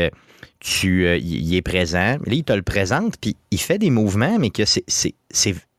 tu, 0.60 1.18
il 1.18 1.56
est 1.56 1.62
présent. 1.62 2.18
Là, 2.26 2.34
il 2.34 2.44
te 2.44 2.54
le 2.54 2.62
présente, 2.62 3.16
puis 3.20 3.36
il 3.52 3.60
fait 3.60 3.78
des 3.78 3.90
mouvements, 3.90 4.38
mais 4.40 4.50
que 4.50 4.64
c'est, 4.66 5.16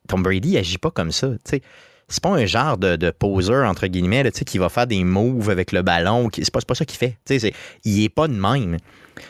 Tom 0.09 0.23
Brady 0.23 0.59
agit 0.59 0.79
pas 0.79 0.91
comme 0.91 1.13
ça. 1.13 1.31
sais 1.45 1.63
c'est 2.11 2.23
pas 2.23 2.31
un 2.31 2.45
genre 2.45 2.77
de, 2.77 3.11
poseur, 3.11 3.69
entre 3.69 3.87
guillemets, 3.87 4.31
qui 4.31 4.59
va 4.59 4.69
faire 4.69 4.87
des 4.87 5.05
moves 5.05 5.49
avec 5.49 5.73
le 5.73 5.83
ballon. 5.83 6.29
C'est 6.35 6.51
pas, 6.51 6.61
pas 6.61 6.75
ça 6.75 6.85
qu'il 6.85 6.99
fait. 6.99 7.17
Il 7.85 8.05
est 8.05 8.09
pas 8.09 8.29
de 8.29 8.35
même 8.35 8.77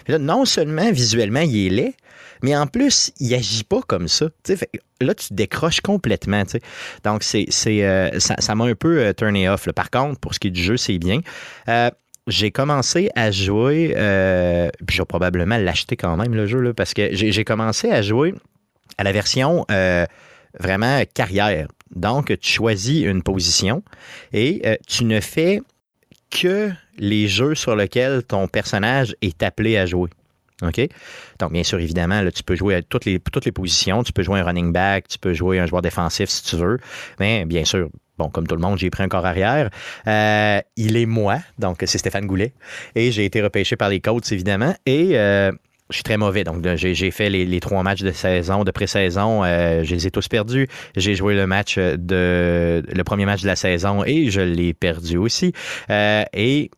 non 0.09 0.45
seulement 0.45 0.91
visuellement, 0.91 1.41
il 1.41 1.67
est 1.67 1.71
laid, 1.71 1.95
mais 2.43 2.57
en 2.57 2.67
plus, 2.67 3.13
il 3.21 3.35
agit 3.35 3.65
pas 3.65 3.81
comme 3.87 4.09
ça. 4.09 4.27
là, 5.01 5.15
tu 5.15 5.35
décroches 5.35 5.81
complètement. 5.81 6.43
Donc, 7.05 7.23
c'est, 7.23 7.47
euh, 7.67 8.19
ça, 8.19 8.55
m'a 8.55 8.65
un 8.65 8.75
peu 8.75 8.99
euh, 8.99 9.13
turné 9.13 9.49
off. 9.49 9.69
Par 9.73 9.91
contre, 9.91 10.19
pour 10.21 10.35
ce 10.35 10.41
qui 10.41 10.49
est 10.49 10.53
du 10.53 10.63
jeu, 10.63 10.77
c'est 10.77 10.99
bien. 10.99 11.21
Euh, 11.69 11.91
j'ai 12.27 12.51
commencé 12.51 13.11
à 13.17 13.31
jouer, 13.31 13.89
puis 14.87 14.97
je 14.97 15.03
vais 15.03 15.07
probablement 15.07 15.57
l'acheter 15.57 15.97
quand 15.97 16.17
même, 16.17 16.35
le 16.35 16.47
jeu, 16.47 16.73
parce 16.75 16.95
que 16.95 17.09
j'ai, 17.13 17.45
commencé 17.45 17.91
à 17.91 18.03
jouer 18.03 18.35
à 18.99 19.05
la 19.05 19.11
version 19.11 19.67
vraiment 20.59 21.03
carrière. 21.13 21.67
Donc, 21.95 22.27
tu 22.41 22.53
choisis 22.53 23.05
une 23.05 23.23
position 23.23 23.83
et 24.33 24.79
tu 24.87 25.05
ne 25.05 25.21
fais 25.21 25.61
que 26.31 26.71
les 26.99 27.29
jeux 27.29 27.55
sur 27.55 27.75
lesquels 27.75 28.23
ton 28.23 28.47
personnage 28.47 29.17
est 29.21 29.43
appelé 29.43 29.77
à 29.77 29.87
jouer. 29.87 30.11
OK? 30.63 30.81
Donc, 31.39 31.53
bien 31.53 31.65
sûr, 31.65 31.79
évidemment, 31.81 32.23
tu 32.35 32.43
peux 32.43 32.55
jouer 32.55 32.77
à 32.77 32.83
toutes 32.83 33.05
les, 33.05 33.19
toutes 33.19 33.45
les 33.45 33.53
positions. 33.53 34.03
Tu 34.03 34.13
peux 34.13 34.23
jouer 34.23 34.41
un 34.41 34.45
running 34.45 34.73
back, 34.73 35.09
tu 35.09 35.19
peux 35.19 35.33
jouer 35.33 35.59
un 35.59 35.67
joueur 35.67 35.83
défensif 35.83 36.29
si 36.29 36.45
tu 36.45 36.57
veux. 36.57 36.79
Mais 37.19 37.45
bien 37.45 37.65
sûr, 37.65 37.89
bon, 38.19 38.29
comme 38.29 38.47
tout 38.47 38.57
le 38.57 38.61
monde, 38.61 38.79
j'ai 38.79 38.91
pris 38.91 39.03
un 39.03 39.09
corps 39.09 39.25
arrière. 39.27 39.71
Euh, 40.07 40.61
il 40.77 40.97
est 40.97 41.07
moi, 41.07 41.39
donc 41.59 41.79
c'est 41.87 41.99
Stéphane 41.99 42.27
Goulet. 42.27 42.53
Et 42.95 43.11
j'ai 43.13 43.25
été 43.25 43.43
repêché 43.43 43.77
par 43.77 43.89
les 43.89 44.01
Colts, 44.01 44.31
évidemment. 44.33 44.75
Et 44.87 45.19
euh, 45.19 45.53
je 45.91 45.97
suis 45.97 46.03
très 46.03 46.17
mauvais. 46.17 46.45
Donc, 46.45 46.65
j'ai 46.77 47.11
fait 47.11 47.29
les, 47.29 47.61
trois 47.61 47.83
matchs 47.83 48.03
de 48.03 48.13
saison, 48.13 48.65
de 48.65 48.71
pré-saison. 48.71 49.45
Euh, 49.45 49.83
je 49.85 49.95
les 49.95 50.07
ai 50.07 50.11
tous 50.11 50.29
perdus. 50.29 50.69
J'ai 50.97 51.15
joué 51.15 51.35
le 51.35 51.47
match 51.47 51.79
de 51.79 52.83
le 52.87 53.05
premier 53.05 53.27
match 53.27 53.43
de 53.43 53.47
la 53.47 53.57
saison 53.57 54.05
et 54.05 54.31
je 54.31 54.41
l'ai 54.41 54.73
perdu 54.73 55.17
aussi. 55.17 55.53
Euh, 55.91 56.25
et 56.33 56.71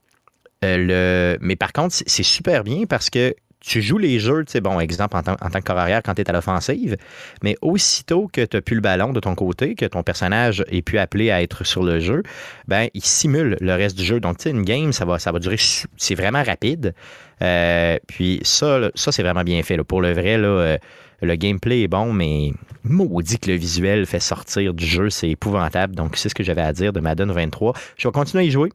euh, 0.65 1.35
le, 1.35 1.39
mais 1.41 1.57
par 1.57 1.73
contre, 1.73 1.95
c'est 2.07 2.23
super 2.23 2.65
bien 2.65 2.85
parce 2.87 3.11
que 3.11 3.35
tu 3.63 3.81
joues 3.81 3.99
les 3.99 4.19
jeux, 4.19 4.45
tu 4.45 4.61
bon, 4.61 4.81
exemple, 4.81 5.17
en, 5.17 5.23
tant 5.23 5.35
que 5.37 5.61
corps 5.61 5.79
arrière 5.79 6.03
quand 6.03 6.15
tu 6.15 6.23
es 6.23 6.29
à 6.29 6.33
l'offensive, 6.33 6.97
mais 7.43 7.57
aussitôt 7.63 8.29
que 8.31 8.45
tu 8.45 8.57
n'as 8.57 8.61
plus 8.61 8.75
le 8.75 8.81
ballon 8.81 9.13
de 9.13 9.21
ton 9.21 9.35
côté, 9.35 9.75
que 9.75 9.87
ton 9.87 10.03
personnage 10.03 10.65
est 10.69 10.83
plus 10.83 10.99
appelé 10.99 11.31
à 11.31 11.43
être 11.43 11.65
sur 11.65 11.83
le 11.83 12.01
jeu, 12.01 12.23
ben, 12.67 12.89
il 12.95 13.05
simule 13.05 13.57
le 13.61 13.75
reste 13.75 13.97
du 13.97 14.05
jeu. 14.05 14.21
Donc, 14.21 14.39
tu 14.39 14.45
sais, 14.45 14.51
une 14.51 14.65
game, 14.65 14.93
ça 14.93 15.05
va, 15.05 15.19
durer, 15.39 15.57
c'est 15.97 16.15
vraiment 16.15 16.43
rapide. 16.43 16.95
Euh, 17.41 17.99
puis 18.07 18.41
ça, 18.43 18.91
ça 18.95 19.13
c'est 19.13 19.23
vraiment 19.23 19.45
bien 19.45 19.63
fait. 19.63 19.83
Pour 19.85 20.01
le 20.01 20.13
vrai, 20.13 20.37
euh, 20.39 20.77
le 21.23 21.37
gameplay 21.37 21.83
est 21.83 21.89
bon, 21.89 22.13
mais 22.13 22.53
maudit 22.85 23.39
que 23.39 23.51
le 23.51 23.57
visuel 23.57 24.07
fait 24.07 24.21
sortir 24.21 24.75
du 24.75 24.85
jeu, 24.85 25.09
c'est 25.09 25.31
épouvantable. 25.31 25.95
Donc, 25.95 26.17
c'est 26.17 26.29
ce 26.29 26.35
que 26.35 26.43
j'avais 26.43 26.63
à 26.63 26.73
dire 26.73 26.93
de 26.93 27.01
Madden 27.01 27.31
23. 27.31 27.75
Je 27.97 28.09
vais 28.09 28.13
continuer 28.13 28.45
à 28.45 28.47
y 28.47 28.51
jouer 28.51 28.71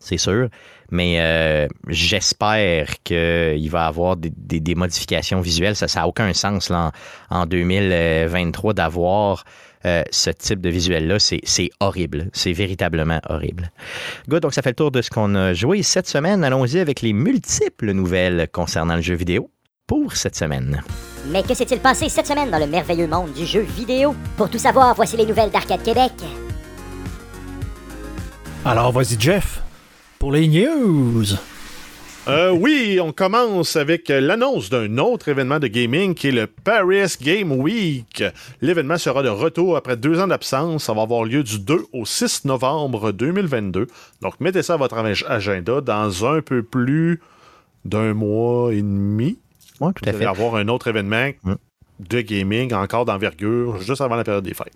c'est 0.00 0.16
sûr. 0.16 0.48
Mais 0.90 1.20
euh, 1.20 1.68
j'espère 1.88 3.02
qu'il 3.04 3.70
va 3.70 3.84
y 3.84 3.88
avoir 3.88 4.16
des, 4.16 4.74
modifications 4.74 5.40
visuelles. 5.40 5.76
Ça 5.76 5.86
n'a 5.94 6.08
aucun 6.08 6.32
sens 6.32 6.70
en, 7.30 7.46
2023 7.46 8.74
d'avoir 8.74 9.44
euh, 9.86 10.02
ce 10.10 10.30
type 10.30 10.60
de 10.60 10.68
visuel-là. 10.68 11.18
C'est 11.18 11.70
horrible. 11.80 12.28
C'est 12.32 12.52
véritablement 12.52 13.20
horrible. 13.28 13.70
Good, 14.28 14.42
donc 14.42 14.54
ça 14.54 14.62
fait 14.62 14.70
le 14.70 14.76
tour 14.76 14.90
de 14.90 15.02
ce 15.02 15.10
qu'on 15.10 15.34
a 15.34 15.52
joué 15.52 15.82
cette 15.82 16.08
semaine. 16.08 16.44
Allons-y 16.44 16.78
avec 16.78 17.02
les 17.02 17.12
multiples 17.12 17.92
nouvelles 17.92 18.48
concernant 18.52 18.96
le 18.96 19.02
jeu 19.02 19.14
vidéo 19.14 19.50
pour 19.86 20.14
cette 20.14 20.36
semaine. 20.36 20.82
Mais 21.28 21.42
que 21.42 21.54
s'est-il 21.54 21.80
passé 21.80 22.08
cette 22.08 22.26
semaine 22.26 22.50
dans 22.50 22.58
le 22.58 22.66
merveilleux 22.66 23.08
monde 23.08 23.32
du 23.32 23.44
jeu 23.44 23.60
vidéo? 23.60 24.14
Pour 24.36 24.48
tout 24.48 24.58
savoir, 24.58 24.94
voici 24.94 25.16
les 25.16 25.26
nouvelles 25.26 25.50
d'Arcade 25.50 25.82
Québec. 25.82 26.12
Alors, 28.64 28.92
vas-y, 28.92 29.18
Jeff 29.18 29.62
pour 30.20 30.32
les 30.32 30.46
news. 30.46 31.24
Euh, 32.28 32.50
oui, 32.52 33.00
on 33.02 33.10
commence 33.10 33.74
avec 33.74 34.08
l'annonce 34.10 34.68
d'un 34.68 34.98
autre 34.98 35.28
événement 35.28 35.58
de 35.58 35.66
gaming 35.66 36.14
qui 36.14 36.28
est 36.28 36.32
le 36.32 36.46
Paris 36.46 37.16
Game 37.22 37.50
Week. 37.52 38.22
L'événement 38.60 38.98
sera 38.98 39.22
de 39.22 39.30
retour 39.30 39.78
après 39.78 39.96
deux 39.96 40.20
ans 40.20 40.26
d'absence. 40.26 40.84
Ça 40.84 40.92
va 40.92 41.02
avoir 41.02 41.24
lieu 41.24 41.42
du 41.42 41.58
2 41.58 41.86
au 41.94 42.04
6 42.04 42.44
novembre 42.44 43.12
2022. 43.12 43.86
Donc, 44.20 44.34
mettez 44.40 44.62
ça 44.62 44.74
à 44.74 44.76
votre 44.76 44.98
agenda 44.98 45.80
dans 45.80 46.26
un 46.26 46.42
peu 46.42 46.62
plus 46.62 47.20
d'un 47.86 48.12
mois 48.12 48.74
et 48.74 48.82
demi. 48.82 49.38
Oui, 49.80 49.92
tout 49.94 50.06
à 50.06 50.12
fait. 50.12 50.26
avoir 50.26 50.56
un 50.56 50.68
autre 50.68 50.88
événement. 50.88 51.30
De 52.08 52.22
gaming 52.22 52.72
encore 52.72 53.04
d'envergure 53.04 53.80
juste 53.82 54.00
avant 54.00 54.16
la 54.16 54.24
période 54.24 54.44
des 54.44 54.54
fêtes. 54.54 54.72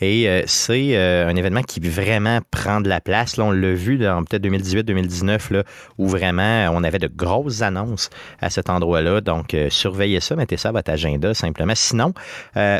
Et 0.00 0.28
euh, 0.28 0.42
c'est 0.46 0.96
euh, 0.96 1.26
un 1.26 1.34
événement 1.34 1.62
qui 1.62 1.80
vraiment 1.80 2.40
prend 2.50 2.80
de 2.80 2.88
la 2.88 3.00
place. 3.00 3.38
On 3.38 3.50
l'a 3.50 3.72
vu 3.72 3.96
dans 3.96 4.22
peut-être 4.22 4.44
2018-2019, 4.44 5.62
où 5.96 6.08
vraiment 6.08 6.68
on 6.72 6.84
avait 6.84 6.98
de 6.98 7.08
grosses 7.08 7.62
annonces 7.62 8.10
à 8.40 8.50
cet 8.50 8.68
endroit-là. 8.68 9.22
Donc, 9.22 9.54
euh, 9.54 9.70
surveillez 9.70 10.20
ça, 10.20 10.36
mettez 10.36 10.58
ça 10.58 10.68
à 10.68 10.72
votre 10.72 10.90
agenda 10.90 11.32
simplement. 11.32 11.74
Sinon, 11.74 12.12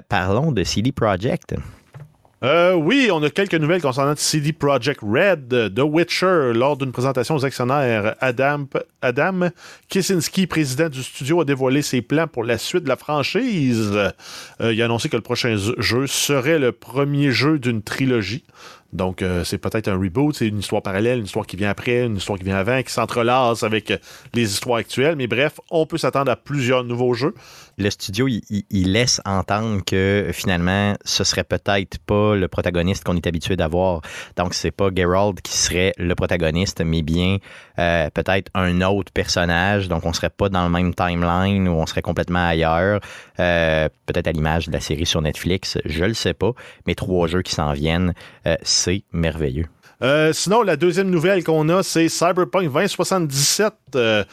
parlons 0.09 0.53
de 0.53 0.65
CD 0.65 0.93
Projekt. 0.93 1.55
Euh, 2.45 2.75
oui, 2.75 3.11
on 3.13 3.21
a 3.25 3.31
quelques 3.31 3.55
nouvelles 3.55 3.83
concernant 3.83 4.15
CD 4.17 4.53
Projekt 4.53 5.01
Red, 5.03 5.75
The 5.75 5.81
Witcher, 5.81 6.53
lors 6.55 6.77
d'une 6.77 6.93
présentation 6.93 7.35
aux 7.35 7.45
actionnaires. 7.45 8.15
Adam, 8.21 8.67
Adam 9.03 9.51
président 10.49 10.89
du 10.89 11.03
studio, 11.03 11.41
a 11.41 11.45
dévoilé 11.45 11.83
ses 11.83 12.01
plans 12.01 12.29
pour 12.29 12.45
la 12.45 12.57
suite 12.57 12.85
de 12.85 12.89
la 12.89 12.97
franchise. 12.97 13.91
Euh, 14.61 14.73
il 14.73 14.81
a 14.81 14.85
annoncé 14.85 15.09
que 15.09 15.17
le 15.17 15.23
prochain 15.23 15.57
jeu 15.57 16.07
serait 16.07 16.61
le 16.61 16.71
premier 16.71 17.33
jeu 17.33 17.59
d'une 17.59 17.83
trilogie. 17.83 18.45
Donc, 18.93 19.21
euh, 19.21 19.45
c'est 19.45 19.59
peut-être 19.59 19.89
un 19.89 19.99
reboot, 19.99 20.35
c'est 20.37 20.47
une 20.47 20.61
histoire 20.61 20.81
parallèle, 20.81 21.19
une 21.19 21.27
histoire 21.27 21.47
qui 21.47 21.57
vient 21.57 21.69
après, 21.69 22.07
une 22.07 22.17
histoire 22.17 22.39
qui 22.39 22.45
vient 22.45 22.57
avant, 22.57 22.83
qui 22.83 22.93
s'entrelace 22.93 23.63
avec 23.65 23.93
les 24.33 24.53
histoires 24.53 24.79
actuelles. 24.79 25.17
Mais 25.17 25.27
bref, 25.27 25.61
on 25.71 25.87
peut 25.87 25.99
s'attendre 25.99 26.31
à 26.31 26.37
plusieurs 26.37 26.85
nouveaux 26.85 27.15
jeux 27.15 27.35
le 27.79 27.91
studio, 27.91 28.27
il, 28.29 28.93
laisse 28.93 29.21
entendre 29.25 29.85
que 29.85 30.31
finalement, 30.33 30.95
ce 31.05 31.25
serait 31.25 31.45
peut-être 31.45 31.99
pas 32.01 32.35
le 32.35 32.49
protagoniste 32.49 33.05
qu'on 33.05 33.17
est 33.17 33.27
habitué 33.27 33.57
d'avoir. 33.57 34.03
Donc, 34.37 34.55
c'est 34.55 34.71
pas 34.71 34.89
Geralt 34.95 35.41
qui 35.41 35.57
serait 35.57 35.93
le 35.97 36.15
protagoniste, 36.15 36.81
mais 36.81 37.03
bien 37.03 37.39
euh, 37.79 38.11
peut-être 38.11 38.51
un 38.55 38.81
autre 38.81 39.13
personnage. 39.13 39.89
Donc, 39.89 40.05
on 40.05 40.13
serait 40.13 40.31
pas 40.31 40.49
dans 40.49 40.65
le 40.65 40.71
même 40.71 40.95
timeline 40.95 41.69
ou 41.69 41.73
on 41.73 41.87
serait 41.87 42.03
complètement 42.03 42.47
ailleurs. 42.47 43.01
Euh, 43.39 43.89
peut-être 44.07 44.27
à 44.27 44.33
l'image 44.33 44.67
de 44.67 44.73
la 44.73 44.81
série 44.81 45.07
sur 45.07 45.23
Netflix, 45.23 45.79
je 45.85 46.05
le 46.05 46.15
sais 46.15 46.35
pas. 46.35 46.53
Mais 46.87 46.95
trois 46.95 47.29
jeux 47.29 47.43
qui 47.43 47.55
s'en 47.55 47.73
viennent, 47.73 48.13
euh, 48.47 48.57
c'est 48.63 49.05
merveilleux. 49.13 49.67
sinon, 50.33 50.63
la 50.63 50.77
deuxième 50.77 51.11
nouvelle 51.11 51.45
qu'on 51.45 51.69
a, 51.69 51.83
c'est 51.83 52.09
Cyberpunk 52.09 52.73
2077. 52.73 53.73
Euh, 53.95 54.25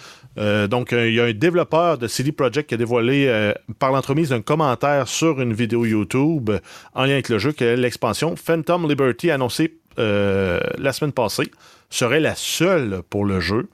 donc, 0.68 0.94
euh, 0.94 1.08
il 1.08 1.16
y 1.16 1.20
a 1.20 1.26
un 1.26 1.34
développeur 1.34 1.98
de 1.98 2.08
CD 2.08 2.32
Projekt 2.32 2.68
qui 2.70 2.76
a 2.76 2.78
dévoilé 2.78 3.28
euh, 3.28 3.54
par 3.80 3.92
l'entremise 3.92 4.30
d'un 4.30 4.42
commentaire 4.42 5.08
sur 5.08 5.42
une 5.42 5.54
vidéo 5.54 5.86
YouTube 5.86 6.52
en 6.94 7.04
lien 7.06 7.14
avec 7.14 7.30
le 7.30 7.40
jeu 7.40 7.52
que 7.52 7.76
l'expansion 7.76 8.36
Phantom 8.36 8.88
Liberty 8.88 9.32
annoncée 9.32 9.78
la 9.98 10.92
semaine 10.92 11.14
passée 11.14 11.50
serait 11.90 12.20
la 12.20 12.36
seule 12.36 13.02
pour 13.10 13.24
le 13.24 13.40
jeu. 13.40 13.70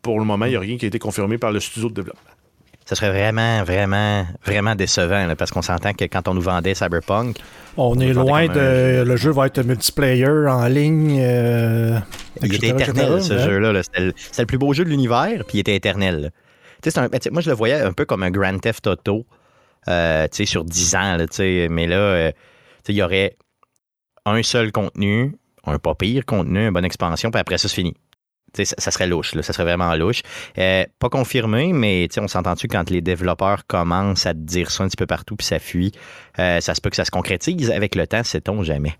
Pour 0.00 0.20
le 0.20 0.24
moment, 0.24 0.44
il 0.44 0.50
n'y 0.50 0.56
a 0.56 0.60
rien 0.60 0.76
qui 0.76 0.84
a 0.84 0.88
été 0.88 1.00
confirmé 1.00 1.36
par 1.36 1.50
le 1.50 1.58
studio 1.58 1.88
de 1.88 1.94
développement. 1.94 2.35
Ça 2.86 2.94
serait 2.94 3.10
vraiment, 3.10 3.62
vraiment, 3.64 4.24
vraiment 4.44 4.74
décevant, 4.76 5.26
là, 5.26 5.34
parce 5.36 5.50
qu'on 5.50 5.60
s'entend 5.60 5.92
que 5.92 6.04
quand 6.04 6.28
on 6.28 6.34
nous 6.34 6.40
vendait 6.40 6.72
Cyberpunk, 6.74 7.36
On 7.76 7.98
est 7.98 8.12
loin 8.14 8.46
de. 8.46 9.00
un- 9.02 9.04
Le 9.04 9.16
jeu 9.16 9.32
va 9.32 9.46
être 9.46 9.60
multiplayer 9.62 10.26
en 10.28 10.66
ligne. 10.66 11.18
euh, 11.20 11.98
il 12.42 12.54
était 12.54 12.68
éternel, 12.68 13.22
ce 13.22 13.34
hein. 13.34 13.38
jeu-là. 13.44 13.72
là. 13.72 13.82
C'était 13.82 14.02
le, 14.42 14.46
plus 14.46 14.56
beau 14.58 14.72
jeu 14.72 14.84
de 14.84 14.88
l'univers, 14.90 15.44
puis 15.46 15.58
il 15.58 15.60
était 15.60 15.74
éternel. 15.76 16.30
un- 16.98 17.08
moi, 17.32 17.40
je 17.42 17.50
le 17.50 17.56
voyais 17.56 17.80
un 17.80 17.92
peu 17.92 18.04
comme 18.04 18.22
un 18.22 18.30
Grand 18.30 18.56
Theft 18.58 18.86
Auto, 18.86 19.26
euh, 19.88 20.26
sur 20.46 20.64
10 20.64 20.94
ans, 20.94 21.16
là, 21.16 21.26
mais 21.68 21.86
là, 21.86 21.96
euh, 21.96 22.32
il 22.88 22.94
y 22.94 23.02
aurait 23.02 23.36
un 24.24 24.42
seul 24.44 24.70
contenu, 24.70 25.34
un 25.66 25.78
pas 25.78 25.94
pire 25.96 26.24
contenu, 26.24 26.66
une 26.66 26.72
bonne 26.72 26.84
expansion, 26.84 27.30
puis 27.32 27.40
après 27.40 27.58
ça, 27.58 27.68
c'est 27.68 27.74
fini. 27.74 27.94
Ça, 28.64 28.90
serait 28.90 29.06
louche, 29.06 29.32
ça 29.40 29.52
serait 29.52 29.64
vraiment 29.64 29.94
louche. 29.94 30.22
Euh, 30.58 30.84
pas 30.98 31.08
confirmé, 31.08 31.72
mais 31.72 32.08
on 32.18 32.28
s'entend-tu 32.28 32.68
quand 32.68 32.90
les 32.90 33.00
développeurs 33.00 33.66
commencent 33.66 34.26
à 34.26 34.34
te 34.34 34.38
dire 34.38 34.70
ça 34.70 34.84
un 34.84 34.88
petit 34.88 34.96
peu 34.96 35.06
partout, 35.06 35.36
puis 35.36 35.46
ça 35.46 35.58
fuit, 35.58 35.92
euh, 36.38 36.60
ça 36.60 36.74
se 36.74 36.80
peut 36.80 36.90
que 36.90 36.96
ça 36.96 37.04
se 37.04 37.10
concrétise 37.10 37.70
avec 37.70 37.94
le 37.94 38.06
temps, 38.06 38.22
sait-on 38.22 38.62
jamais. 38.62 38.94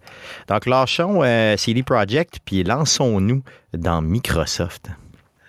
Donc, 0.49 0.67
lâchons 0.67 1.23
euh, 1.23 1.57
CD 1.57 1.83
Projekt, 1.83 2.39
puis 2.45 2.63
lançons-nous 2.63 3.43
dans 3.73 4.03
Microsoft. 4.03 4.89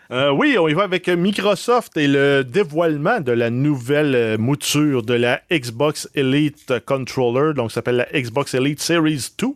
Oui, 0.10 0.56
on 0.58 0.70
y 0.70 0.74
va 0.74 0.84
avec 0.84 1.10
Microsoft 1.10 1.98
et 1.98 2.08
le 2.08 2.46
dévoilement 2.46 3.20
de 3.20 3.34
la 3.34 3.50
nouvelle 3.50 4.38
mouture 4.38 5.04
de 5.04 5.14
la 5.14 5.42
Xbox 5.52 6.10
Elite 6.16 6.76
Controller. 6.86 7.54
Donc, 7.54 7.72
ça 7.72 7.76
s'appelle 7.76 8.08
la 8.10 8.22
Xbox 8.22 8.54
Elite 8.54 8.82
Series 8.82 9.32
2. 9.38 9.48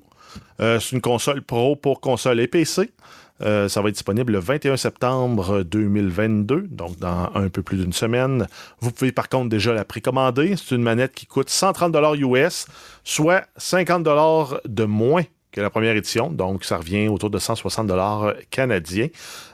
Euh, 0.59 0.79
c'est 0.79 0.95
une 0.95 1.01
console 1.01 1.41
pro 1.41 1.75
pour 1.75 2.01
console 2.01 2.39
et 2.39 2.47
PC. 2.47 2.91
Euh, 3.41 3.67
ça 3.69 3.81
va 3.81 3.89
être 3.89 3.95
disponible 3.95 4.33
le 4.33 4.39
21 4.39 4.77
septembre 4.77 5.63
2022, 5.63 6.67
donc 6.69 6.97
dans 6.99 7.29
un 7.33 7.49
peu 7.49 7.61
plus 7.61 7.77
d'une 7.77 7.93
semaine. 7.93 8.47
Vous 8.81 8.91
pouvez 8.91 9.11
par 9.11 9.29
contre 9.29 9.49
déjà 9.49 9.73
la 9.73 9.85
précommander. 9.85 10.55
C'est 10.57 10.75
une 10.75 10.83
manette 10.83 11.13
qui 11.13 11.25
coûte 11.25 11.49
130 11.49 11.95
US, 12.17 12.67
soit 13.03 13.43
50 13.57 14.03
de 14.65 14.83
moins 14.83 15.23
que 15.51 15.61
la 15.61 15.69
première 15.69 15.95
édition. 15.95 16.29
Donc, 16.29 16.63
ça 16.63 16.77
revient 16.77 17.07
autour 17.07 17.29
de 17.29 17.37
160 17.37 17.91
canadiens. 18.49 19.07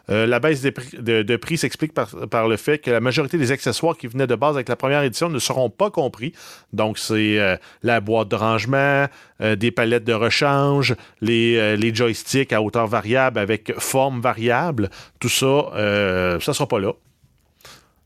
Euh, 0.10 0.25
la 0.25 0.39
baisse 0.39 0.62
de, 0.62 1.36
prix 1.36 1.58
s'explique 1.58 1.94
par, 1.94 2.48
le 2.48 2.58
fait 2.58 2.77
que 2.80 2.92
la 2.92 3.00
majorité 3.00 3.38
des 3.38 3.51
accessoires 3.51 3.98
qui 3.98 4.08
venaient 4.08 4.27
de 4.27 4.36
base 4.36 4.56
avec 4.56 4.70
la 4.70 4.75
première 4.75 5.04
édition 5.04 5.30
ne 5.30 5.39
seront 5.39 5.70
pas 5.70 5.89
compris. 5.89 6.34
Donc, 6.72 6.98
c'est 6.98 7.39
euh, 7.39 7.58
la 7.84 8.00
boîte 8.00 8.30
de 8.30 8.36
rangement, 8.36 9.08
euh, 9.42 9.56
des 9.56 9.72
palettes 9.72 10.06
de 10.06 10.13
rechange, 10.13 10.96
les, 11.22 11.58
euh, 11.58 11.75
les 11.75 11.94
joysticks 11.94 12.54
à 12.54 12.62
hauteur 12.62 12.88
variable 12.88 13.39
avec 13.39 13.74
forme 13.80 14.22
variable. 14.22 14.89
Tout 15.20 15.30
ça, 15.30 15.46
euh, 15.46 16.39
ça 16.39 16.51
ne 16.51 16.56
sera 16.56 16.68
pas 16.68 16.80
là. 16.80 16.94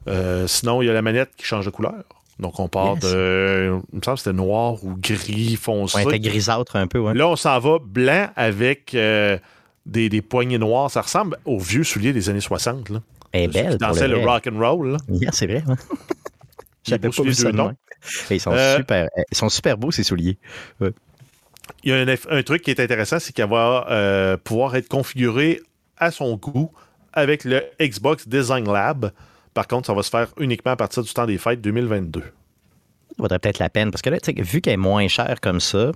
Euh, 0.07 0.47
sinon, 0.47 0.81
il 0.81 0.87
y 0.87 0.89
a 0.89 0.93
la 0.93 1.01
manette 1.01 1.31
qui 1.37 1.45
change 1.45 1.65
de 1.65 1.69
couleur. 1.69 2.03
Donc, 2.39 2.59
on 2.59 2.67
part 2.67 2.95
Yes. 2.95 3.03
de. 3.11 3.79
Il 3.93 3.97
me 3.99 4.01
semble 4.03 4.17
que 4.17 4.23
c'était 4.23 4.33
noir 4.35 4.83
ou 4.83 4.95
gris 4.97 5.55
foncé. 5.55 5.97
Ouais, 5.97 6.03
était 6.17 6.19
grisâtre 6.29 6.75
un 6.75 6.87
peu, 6.87 6.99
ouais. 6.99 7.13
Là, 7.13 7.27
on 7.27 7.35
s'en 7.35 7.59
va 7.59 7.77
blanc 7.83 8.29
avec 8.35 8.95
euh, 8.95 9.37
des, 9.85 10.09
des 10.09 10.21
poignées 10.21 10.57
noires. 10.57 10.89
Ça 10.89 11.01
ressemble 11.01 11.37
aux 11.45 11.59
vieux 11.59 11.83
souliers 11.83 12.13
des 12.13 12.29
années 12.29 12.39
60. 12.41 12.89
Là. 12.89 12.99
Elle 13.31 13.43
est 13.43 13.47
belle. 13.47 13.77
dansaient 13.77 14.07
le 14.07 14.17
rock 14.25 14.47
and 14.51 14.57
roll. 14.59 14.97
Yeah, 15.09 15.31
c'est 15.31 15.45
vrai. 15.47 15.63
hein. 15.67 15.75
J'avais 16.83 17.09
pas 17.09 17.23
vu 17.23 17.33
ça. 17.33 17.49
Et 17.49 18.35
Ils 18.35 18.39
sont, 18.39 18.51
Euh, 18.51 18.77
super, 18.77 19.07
ils 19.31 19.37
sont 19.37 19.49
super 19.49 19.77
beaux, 19.77 19.91
ces 19.91 20.03
souliers. 20.03 20.37
Il 21.83 21.91
y 21.91 21.93
a 21.93 22.03
un, 22.29 22.43
truc 22.43 22.63
qui 22.63 22.71
est 22.71 22.79
intéressant, 22.79 23.19
c'est 23.19 23.33
qu'elle 23.33 23.49
va 23.49 23.85
euh, 23.91 24.37
pouvoir 24.37 24.75
être 24.75 24.87
configurée 24.87 25.61
à 25.97 26.09
son 26.09 26.35
goût 26.35 26.71
avec 27.13 27.43
le 27.43 27.61
Xbox 27.79 28.27
Design 28.27 28.65
Lab. 28.65 29.11
Par 29.53 29.67
contre, 29.67 29.87
ça 29.87 29.93
va 29.93 30.03
se 30.03 30.09
faire 30.09 30.27
uniquement 30.37 30.71
à 30.71 30.75
partir 30.75 31.03
du 31.03 31.13
temps 31.13 31.25
des 31.25 31.37
fêtes 31.37 31.61
2022. 31.61 32.21
Ça 32.21 32.27
vaudrait 33.17 33.39
peut-être 33.39 33.59
la 33.59 33.69
peine. 33.69 33.91
Parce 33.91 34.01
que 34.01 34.09
là, 34.09 34.17
vu 34.37 34.61
qu'elle 34.61 34.73
est 34.73 34.77
moins 34.77 35.07
chère 35.07 35.41
comme 35.41 35.59
ça, 35.59 35.91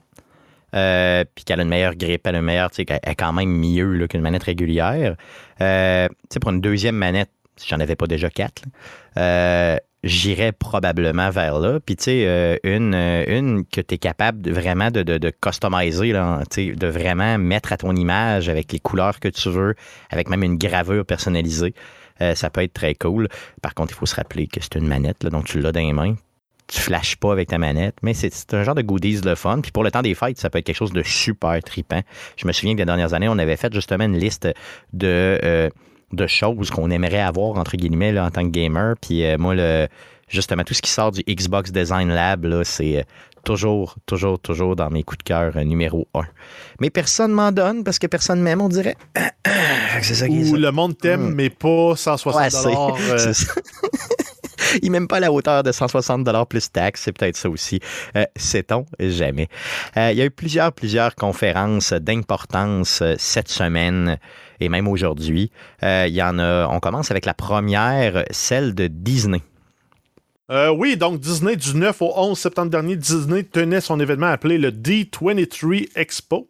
euh, 0.76 1.24
puis 1.34 1.46
qu'elle 1.46 1.60
a 1.60 1.64
une 1.64 1.70
meilleure 1.70 1.96
grippe, 1.96 2.28
elle 2.28 2.36
a 2.36 2.40
une 2.40 2.46
meilleure, 2.46 2.70
tu 2.70 2.84
sais, 2.88 3.00
est 3.02 3.16
quand 3.16 3.32
même 3.32 3.50
mieux 3.50 4.08
qu'une 4.08 4.22
manette 4.22 4.44
régulière, 4.44 5.16
euh, 5.62 6.08
pour 6.42 6.52
une 6.52 6.60
deuxième 6.60 6.96
manette, 6.96 7.30
si 7.56 7.70
j'en 7.70 7.80
avais 7.80 7.96
pas 7.96 8.08
déjà 8.08 8.30
quatre, 8.30 8.64
euh, 9.18 9.78
j'irais 10.04 10.52
probablement 10.52 11.30
vers 11.30 11.60
là. 11.60 11.80
Puis, 11.80 11.96
tu 11.96 12.04
sais, 12.04 12.60
une, 12.64 12.94
une 12.94 13.66
que 13.66 13.80
tu 13.80 13.96
es 13.96 13.98
capable 13.98 14.52
vraiment 14.52 14.92
de, 14.92 15.04
de, 15.04 15.30
customiser, 15.30 16.12
là, 16.12 16.42
de 16.58 16.88
vraiment 16.88 17.38
mettre 17.38 17.72
à 17.72 17.78
ton 17.78 17.96
image 17.96 18.50
avec 18.50 18.74
les 18.74 18.80
couleurs 18.80 19.22
que 19.22 19.30
tu 19.30 19.50
veux, 19.50 19.76
avec 20.10 20.30
même 20.30 20.44
une 20.44 20.58
gravure 20.58 21.06
personnalisée. 21.06 21.74
Euh, 22.22 22.36
ça 22.36 22.50
peut 22.50 22.62
être 22.62 22.74
très 22.74 22.96
cool. 22.96 23.28
Par 23.62 23.74
contre, 23.74 23.94
il 23.94 23.96
faut 23.96 24.06
se 24.06 24.16
rappeler 24.16 24.48
que 24.48 24.60
c'est 24.62 24.76
une 24.76 24.88
manette, 24.88 25.24
là, 25.24 25.30
donc 25.30 25.46
tu 25.46 25.60
l'as 25.60 25.72
dans 25.72 25.80
les 25.80 25.94
mains. 25.94 26.16
Tu 26.68 26.80
flashes 26.80 27.16
pas 27.18 27.32
avec 27.32 27.50
ta 27.50 27.60
manette, 27.60 27.96
mais 28.02 28.16
c'est 28.16 28.54
un 28.54 28.64
genre 28.64 28.74
de 28.74 28.82
goodies 28.82 29.22
de 29.22 29.36
fun. 29.36 29.62
Puis 29.62 29.72
pour 29.72 29.84
le 29.84 29.92
temps 29.92 30.02
des 30.02 30.16
fêtes, 30.16 30.40
ça 30.40 30.50
peut 30.50 30.58
être 30.58 30.66
quelque 30.66 30.76
chose 30.76 30.94
de 30.94 31.04
super 31.04 31.62
tripant. 31.62 32.02
Je 32.38 32.48
me 32.48 32.52
souviens 32.54 32.74
que 32.74 32.80
les 32.80 32.86
dernières 32.86 33.14
années, 33.14 33.30
on 33.30 33.38
avait 33.38 33.56
fait 33.56 33.72
justement 33.72 34.06
une 34.06 34.18
liste 34.18 34.48
de, 34.92 35.40
euh, 35.44 35.70
de 36.12 36.28
choses 36.28 36.72
qu'on 36.72 36.90
aimerait 36.90 37.22
avoir, 37.22 37.58
entre 37.58 37.78
guillemets, 37.78 38.18
en 38.20 38.32
tant 38.32 38.42
que 38.44 38.50
gamer. 38.50 38.96
Puis 39.00 39.24
euh, 39.24 39.38
moi, 39.38 39.54
le, 39.54 39.88
justement, 40.28 40.64
tout 40.64 40.74
ce 40.74 40.82
qui 40.82 40.90
sort 40.90 41.12
du 41.12 41.22
Xbox 41.22 41.72
Design 41.72 42.10
Lab, 42.10 42.64
c'est 42.64 43.06
toujours, 43.44 43.96
toujours, 44.08 44.40
toujours 44.40 44.76
dans 44.76 44.90
mes 44.90 45.04
coups 45.04 45.20
de 45.20 45.24
cœur 45.24 45.56
numéro 45.64 46.08
un. 46.16 46.26
Mais 46.80 46.90
personne 46.90 47.32
m'en 47.32 47.52
donne 47.52 47.84
parce 47.84 48.00
que 48.00 48.08
personne 48.08 48.42
m'aime, 48.42 48.62
on 48.62 48.70
dirait. 48.70 48.98
c'est 50.04 50.16
ça 50.16 50.28
qui 50.28 50.40
est 50.42 50.44
Ou 50.44 50.52
ça. 50.56 50.58
le 50.58 50.72
monde 50.72 50.98
t'aime, 50.98 51.30
Mm. 51.32 51.36
mais 51.36 51.50
pas 51.50 51.96
160 51.96 52.36
Ouais, 52.42 52.50
c'est- 52.50 52.68
euh, 52.68 53.34
ça. 53.34 53.54
Il 54.82 54.92
même 54.92 55.08
pas 55.08 55.20
la 55.22 55.32
hauteur 55.32 55.64
de 55.64 55.72
160 55.72 56.24
plus 56.48 56.70
taxes, 56.72 57.04
c'est 57.06 57.12
peut-être 57.18 57.38
ça 57.38 57.50
aussi. 57.50 57.80
Euh, 58.18 58.26
Sait-on 58.36 58.86
jamais. 59.00 59.48
Euh, 59.96 60.12
il 60.12 60.18
y 60.18 60.22
a 60.22 60.26
eu 60.26 60.32
plusieurs, 60.32 60.74
plusieurs 60.74 61.16
conférences 61.16 61.94
d'importance 61.94 63.02
euh, 63.02 63.16
cette 63.18 63.48
semaine 63.48 64.18
et 64.60 64.68
même 64.68 64.88
aujourd'hui. 64.88 65.52
Euh, 65.84 66.06
il 66.08 66.14
y 66.16 66.22
en 66.24 66.40
a. 66.40 66.68
On 66.68 66.80
commence 66.80 67.10
avec 67.12 67.26
la 67.26 67.34
première, 67.34 68.26
celle 68.32 68.74
de 68.76 68.88
Disney. 68.88 69.42
Euh, 70.52 70.70
oui, 70.70 70.96
donc 70.98 71.20
Disney, 71.22 71.56
du 71.56 71.74
9 71.76 72.02
au 72.02 72.14
11 72.16 72.38
septembre 72.38 72.70
dernier, 72.70 72.96
Disney 72.96 73.44
tenait 73.44 73.82
son 73.82 74.00
événement 74.00 74.28
appelé 74.28 74.58
le 74.58 74.72
D23 74.72 75.88
Expo. 75.96 76.48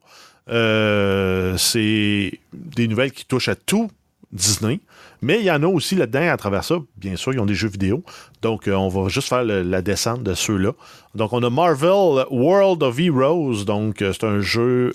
Euh, 0.50 1.58
c'est 1.58 2.40
des 2.54 2.88
nouvelles 2.88 3.12
qui 3.12 3.26
touchent 3.26 3.50
à 3.50 3.56
tout 3.56 3.90
Disney. 4.32 4.80
Mais 5.22 5.40
il 5.40 5.46
y 5.46 5.52
en 5.52 5.64
a 5.64 5.68
aussi 5.68 5.96
là-dedans, 5.96 6.30
à 6.30 6.38
travers 6.38 6.64
ça, 6.64 6.76
bien 6.98 7.16
sûr, 7.16 7.34
ils 7.34 7.40
ont 7.40 7.46
des 7.46 7.56
jeux 7.56 7.70
vidéo. 7.70 8.04
Donc, 8.42 8.68
euh, 8.68 8.74
on 8.74 8.90
va 8.90 9.08
juste 9.10 9.30
faire 9.30 9.44
la 9.44 9.82
descente 9.82 10.24
de 10.24 10.34
ceux-là. 10.34 10.74
Donc, 11.16 11.34
on 11.34 11.42
a 11.42 11.50
Marvel 11.50 12.26
World 12.30 12.84
of 12.84 13.00
Heroes. 13.00 13.64
Donc, 13.66 14.02
euh, 14.02 14.14
c'est 14.14 14.26
un 14.26 14.42
jeu 14.42 14.92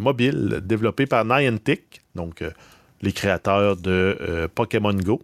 mobile 0.00 0.60
développé 0.62 1.06
par 1.06 1.24
Niantic, 1.24 2.00
donc 2.14 2.42
les 3.02 3.12
créateurs 3.12 3.76
de 3.76 4.48
Pokémon 4.54 4.94
Go. 4.94 5.22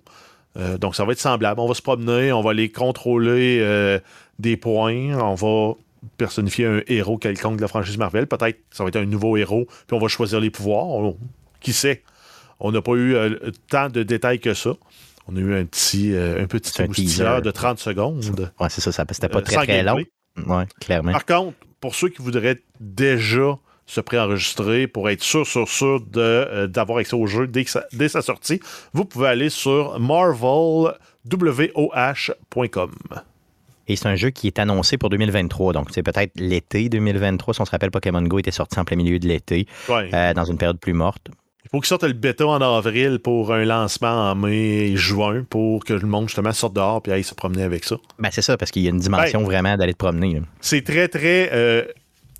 Donc, 0.78 0.94
ça 0.94 1.04
va 1.04 1.12
être 1.12 1.20
semblable. 1.20 1.60
On 1.60 1.66
va 1.66 1.74
se 1.74 1.82
promener, 1.82 2.32
on 2.32 2.42
va 2.42 2.50
aller 2.50 2.70
contrôler 2.70 3.98
des 4.38 4.56
points, 4.56 5.18
on 5.18 5.34
va 5.34 5.74
personnifier 6.16 6.66
un 6.66 6.80
héros 6.86 7.18
quelconque 7.18 7.56
de 7.56 7.62
la 7.62 7.68
franchise 7.68 7.98
Marvel. 7.98 8.26
Peut-être 8.26 8.56
que 8.56 8.62
ça 8.76 8.84
va 8.84 8.88
être 8.88 8.96
un 8.96 9.06
nouveau 9.06 9.36
héros, 9.36 9.66
puis 9.86 9.96
on 9.96 9.98
va 9.98 10.08
choisir 10.08 10.40
les 10.40 10.50
pouvoirs. 10.50 10.86
On- 10.86 11.18
qui 11.60 11.72
sait? 11.72 12.02
On 12.60 12.72
n'a 12.72 12.82
pas 12.82 12.92
eu 12.92 13.14
euh, 13.14 13.38
tant 13.70 13.88
de 13.88 14.02
détails 14.02 14.38
que 14.40 14.52
ça. 14.54 14.74
On 15.26 15.36
a 15.36 15.40
eu 15.40 15.54
un 15.54 15.64
petit, 15.64 16.14
euh, 16.14 16.42
un 16.42 16.46
petit 16.46 16.82
un 16.82 16.86
de 17.40 17.50
30 17.50 17.78
secondes. 17.78 18.22
Ouais, 18.60 18.68
c'est 18.68 18.80
ça, 18.82 18.92
ça 18.92 19.04
c'était 19.10 19.28
pas 19.28 19.38
Euh, 19.38 19.42
très 19.42 19.56
très 19.64 19.82
long. 19.82 19.96
Ouais, 20.46 20.64
clairement. 20.80 21.12
Par 21.12 21.24
contre, 21.24 21.56
pour 21.80 21.94
ceux 21.94 22.08
qui 22.10 22.20
voudraient 22.22 22.60
déjà 22.80 23.58
se 23.86 24.00
préenregistrer 24.00 24.86
pour 24.86 25.10
être 25.10 25.22
sûr, 25.22 25.46
sûr, 25.46 25.68
sûr 25.68 26.02
euh, 26.16 26.66
d'avoir 26.66 26.98
accès 26.98 27.14
au 27.16 27.26
jeu 27.26 27.46
dès, 27.46 27.64
que 27.64 27.70
ça- 27.70 27.84
dès 27.92 28.08
sa 28.08 28.22
sortie, 28.22 28.60
vous 28.92 29.04
pouvez 29.04 29.28
aller 29.28 29.50
sur 29.50 29.98
marvelwoh.com. 30.00 32.90
Et 33.88 33.96
c'est 33.96 34.08
un 34.08 34.16
jeu 34.16 34.30
qui 34.30 34.46
est 34.46 34.58
annoncé 34.58 34.96
pour 34.98 35.10
2023. 35.10 35.72
Donc, 35.72 35.88
c'est 35.92 36.02
peut-être 36.02 36.32
l'été 36.36 36.88
2023. 36.88 37.54
Si 37.54 37.60
on 37.60 37.64
se 37.64 37.70
rappelle, 37.70 37.90
Pokémon 37.90 38.22
Go 38.22 38.38
était 38.38 38.50
sorti 38.50 38.78
en 38.78 38.84
plein 38.84 38.96
milieu 38.96 39.18
de 39.18 39.26
l'été, 39.28 39.66
Ouais. 39.88 40.10
euh, 40.14 40.32
dans 40.34 40.44
une 40.44 40.56
période 40.58 40.78
plus 40.78 40.92
morte. 40.94 41.28
Il 41.64 41.70
faut 41.70 41.80
qu'ils 41.80 41.88
sortent 41.88 42.04
le 42.04 42.12
bêta 42.12 42.46
en 42.46 42.60
avril 42.60 43.18
pour 43.18 43.52
un 43.52 43.64
lancement 43.64 44.30
en 44.30 44.34
mai 44.34 44.90
et 44.92 44.96
juin 44.96 45.44
pour 45.48 45.84
que 45.84 45.92
le 45.94 46.06
monde 46.06 46.28
justement 46.28 46.52
sorte 46.52 46.74
dehors 46.74 47.02
et 47.06 47.12
aille 47.12 47.24
se 47.24 47.34
promener 47.34 47.62
avec 47.64 47.84
ça. 47.84 47.96
Ben, 48.18 48.28
c'est 48.30 48.42
ça, 48.42 48.56
parce 48.56 48.70
qu'il 48.70 48.82
y 48.82 48.86
a 48.86 48.90
une 48.90 48.98
dimension 49.00 49.42
vraiment 49.42 49.76
d'aller 49.76 49.94
te 49.94 49.98
promener. 49.98 50.40
C'est 50.60 50.82
très, 50.84 51.08
très 51.08 51.50
euh, 51.52 51.82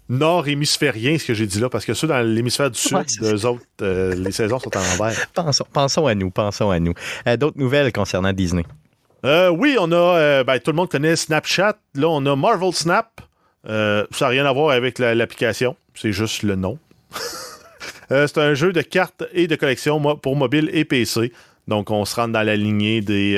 nord-hémisphérien 0.08 1.18
ce 1.18 1.26
que 1.26 1.34
j'ai 1.34 1.46
dit 1.46 1.60
là, 1.60 1.68
parce 1.68 1.84
que 1.84 1.94
ceux 1.94 2.06
dans 2.06 2.20
l'hémisphère 2.20 2.70
du 2.70 2.78
Sud, 2.78 2.96
Ouais, 2.96 3.04
eux 3.22 3.46
autres, 3.46 3.64
euh, 3.82 4.14
les 4.14 4.32
saisons 4.32 4.58
sont 4.58 4.70
en 4.76 4.80
envers. 4.80 5.26
Pensons, 5.34 5.64
pensons 5.72 6.06
à 6.06 6.14
nous, 6.14 6.30
pensons 6.30 6.70
à 6.70 6.78
nous. 6.78 6.94
Euh, 7.26 7.36
D'autres 7.36 7.58
nouvelles 7.58 7.92
concernant 7.92 8.32
Disney? 8.32 8.64
Euh, 9.24 9.48
oui, 9.48 9.76
on 9.80 9.90
a. 9.92 9.96
euh, 9.96 10.44
ben, 10.44 10.58
tout 10.58 10.70
le 10.70 10.76
monde 10.76 10.90
connaît 10.90 11.16
Snapchat. 11.16 11.76
Là, 11.94 12.08
on 12.08 12.24
a 12.26 12.36
Marvel 12.36 12.72
Snap. 12.72 13.20
Euh, 13.66 14.06
ça 14.10 14.26
n'a 14.26 14.28
rien 14.30 14.44
à 14.46 14.52
voir 14.52 14.70
avec 14.70 14.98
la- 14.98 15.14
l'application. 15.14 15.76
C'est 15.94 16.12
juste 16.12 16.42
le 16.42 16.56
nom. 16.56 16.78
C'est 18.10 18.36
un 18.38 18.52
jeu 18.54 18.72
de 18.72 18.82
cartes 18.82 19.24
et 19.32 19.46
de 19.46 19.56
collection 19.56 20.16
pour 20.16 20.36
mobile 20.36 20.68
et 20.74 20.84
PC. 20.84 21.32
Donc, 21.68 21.90
on 21.90 22.04
se 22.04 22.14
rentre 22.16 22.32
dans 22.32 22.42
la 22.42 22.54
lignée 22.56 23.00
des 23.00 23.32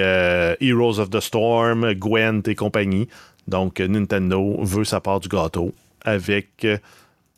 Heroes 0.61 0.99
of 0.99 1.09
the 1.11 1.21
Storm, 1.21 1.93
Gwent 1.95 2.43
et 2.49 2.57
compagnie. 2.57 3.09
Donc, 3.47 3.79
Nintendo 3.79 4.57
veut 4.63 4.83
sa 4.85 5.01
part 5.01 5.21
du 5.21 5.29
gâteau 5.29 5.73
avec 6.05 6.67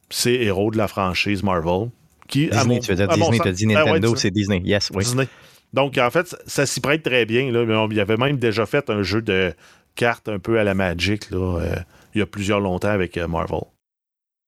ses 0.09 0.33
héros 0.33 0.71
de 0.71 0.79
la 0.79 0.89
franchise 0.89 1.43
Marvel. 1.43 1.91
Qui, 2.29 2.47
Disney, 2.49 2.65
mon- 2.77 2.81
tu 2.81 2.91
veux 2.91 2.97
dire 2.97 3.09
Disney, 3.09 3.37
sens- 3.37 3.43
tu 3.43 3.49
as 3.49 3.53
dit 3.53 3.65
Ah 3.75 3.85
ouais, 3.85 3.91
Nintendo, 3.93 4.17
c'est 4.17 4.31
Disney. 4.31 4.63
Yes, 4.65 4.91
oui. 4.95 5.05
Disney. 5.05 5.29
Donc, 5.73 5.99
en 5.99 6.11
fait, 6.11 6.35
ça 6.47 6.65
s'y 6.67 6.81
prête 6.81 7.03
très 7.03 7.25
bien. 7.27 7.51
Là. 7.53 7.61
On- 7.61 7.89
Il 7.91 7.97
y 7.97 8.01
avait 8.01 8.17
même 8.17 8.39
déjà 8.39 8.65
fait 8.67 8.89
un 8.91 9.03
jeu 9.03 9.21
de 9.23 9.53
cartes 9.95 10.29
un 10.29 10.39
peu 10.39 10.59
à 10.59 10.65
la 10.65 10.75
Magic 10.75 11.31
là, 11.31 11.59
euh, 11.61 11.77
il 12.15 12.19
y 12.19 12.23
a 12.23 12.27
plusieurs 12.27 12.61
longtemps 12.61 12.89
avec 12.89 13.17
euh, 13.17 13.27
Marvel. 13.29 13.61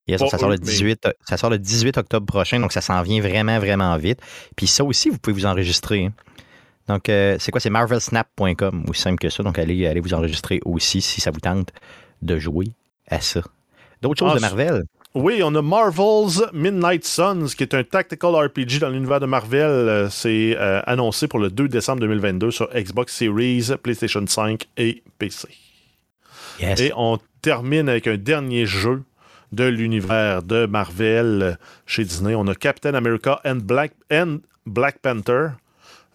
Yes, 0.09 0.20
ça, 0.20 0.38
sort 0.38 0.48
le 0.48 0.54
eux, 0.56 0.59
mais- 0.61 0.66
18, 0.70 1.09
ça 1.28 1.37
sort 1.37 1.50
le 1.50 1.59
18 1.59 1.96
octobre 1.98 2.26
prochain, 2.26 2.59
donc 2.59 2.72
ça 2.72 2.80
s'en 2.80 3.00
vient 3.02 3.20
vraiment, 3.20 3.59
vraiment 3.59 3.96
vite. 3.96 4.20
Puis 4.56 4.66
ça 4.66 4.83
aussi, 4.85 5.11
vous 5.11 5.18
pouvez 5.18 5.35
vous 5.35 5.46
enregistrer. 5.46 6.06
hein. 6.06 6.12
Donc, 6.88 7.09
euh, 7.09 7.37
c'est 7.38 7.52
quoi? 7.52 7.61
C'est 7.61 7.70
marvelsnap.com, 7.70 8.85
aussi 8.88 9.00
simple 9.02 9.18
que 9.18 9.28
ça. 9.28 9.42
Donc, 9.42 9.59
allez, 9.59 9.87
allez 9.87 10.00
vous 10.00 10.14
enregistrer 10.14 10.61
aussi 10.64 11.00
si 11.00 11.20
ça 11.20 11.30
vous 11.30 11.38
tente 11.40 11.68
de 12.22 12.38
jouer 12.38 12.66
à 13.09 13.20
ça. 13.20 13.42
D'autres 14.02 14.18
choses 14.18 14.33
Ah, 14.33 14.37
de 14.37 14.40
Marvel? 14.40 14.83
Oui, 15.14 15.42
on 15.42 15.54
a 15.56 15.62
Marvel's 15.62 16.40
Midnight 16.52 17.04
Suns, 17.04 17.54
qui 17.56 17.64
est 17.64 17.74
un 17.74 17.82
tactical 17.82 18.36
RPG 18.36 18.78
dans 18.80 18.90
l'univers 18.90 19.18
de 19.18 19.26
Marvel. 19.26 19.64
Euh, 19.64 20.08
C'est 20.08 20.56
euh, 20.56 20.80
annoncé 20.86 21.26
pour 21.26 21.40
le 21.40 21.50
2 21.50 21.66
décembre 21.66 22.00
2022 22.00 22.52
sur 22.52 22.68
Xbox 22.72 23.16
Series, 23.16 23.70
PlayStation 23.82 24.24
5 24.24 24.68
et 24.76 25.02
PC. 25.18 25.48
Yes. 26.60 26.80
Et 26.80 26.92
on 26.94 27.18
termine 27.42 27.88
avec 27.88 28.06
un 28.06 28.16
dernier 28.16 28.66
jeu 28.66 29.02
de 29.50 29.64
l'univers 29.64 30.44
de 30.44 30.66
Marvel 30.66 31.58
chez 31.86 32.04
Disney. 32.04 32.36
On 32.36 32.46
a 32.46 32.54
Captain 32.54 32.94
America 32.94 33.40
and 33.44 33.62
Black, 33.64 33.92
and 34.12 34.38
Black 34.64 34.98
Panther. 35.00 35.48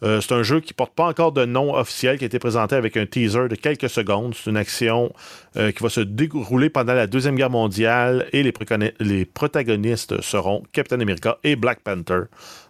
Euh, 0.02 0.20
c'est 0.20 0.34
un 0.34 0.42
jeu 0.42 0.60
qui 0.60 0.74
porte 0.74 0.94
pas 0.94 1.06
encore 1.06 1.32
de 1.32 1.44
nom 1.44 1.74
officiel, 1.74 2.18
qui 2.18 2.24
a 2.24 2.26
été 2.26 2.38
présenté 2.38 2.74
avec 2.74 2.96
un 2.96 3.06
teaser 3.06 3.48
de 3.48 3.54
quelques 3.54 3.88
secondes. 3.88 4.34
C'est 4.34 4.50
une 4.50 4.56
action 4.56 5.12
euh, 5.56 5.72
qui 5.72 5.82
va 5.82 5.88
se 5.88 6.00
dérouler 6.00 6.68
pendant 6.68 6.94
la 6.94 7.06
Deuxième 7.06 7.36
Guerre 7.36 7.50
mondiale 7.50 8.26
et 8.32 8.42
les, 8.42 9.24
protagonistes 9.24 10.20
seront 10.20 10.62
Captain 10.72 11.00
America 11.00 11.38
et 11.44 11.56
Black 11.56 11.80
Panther. 11.80 12.22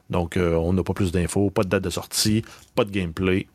Donc, 0.08 0.36
euh, 0.36 0.54
on 0.54 0.72
n'a 0.72 0.84
pas 0.84 0.94
plus 0.94 1.10
d'infos, 1.10 1.50
pas 1.50 1.64
de 1.64 1.68
date 1.68 1.82
de 1.82 1.90
sortie, 1.90 2.42
pas 2.76 2.84
de 2.84 2.90
gameplay. 2.90 3.48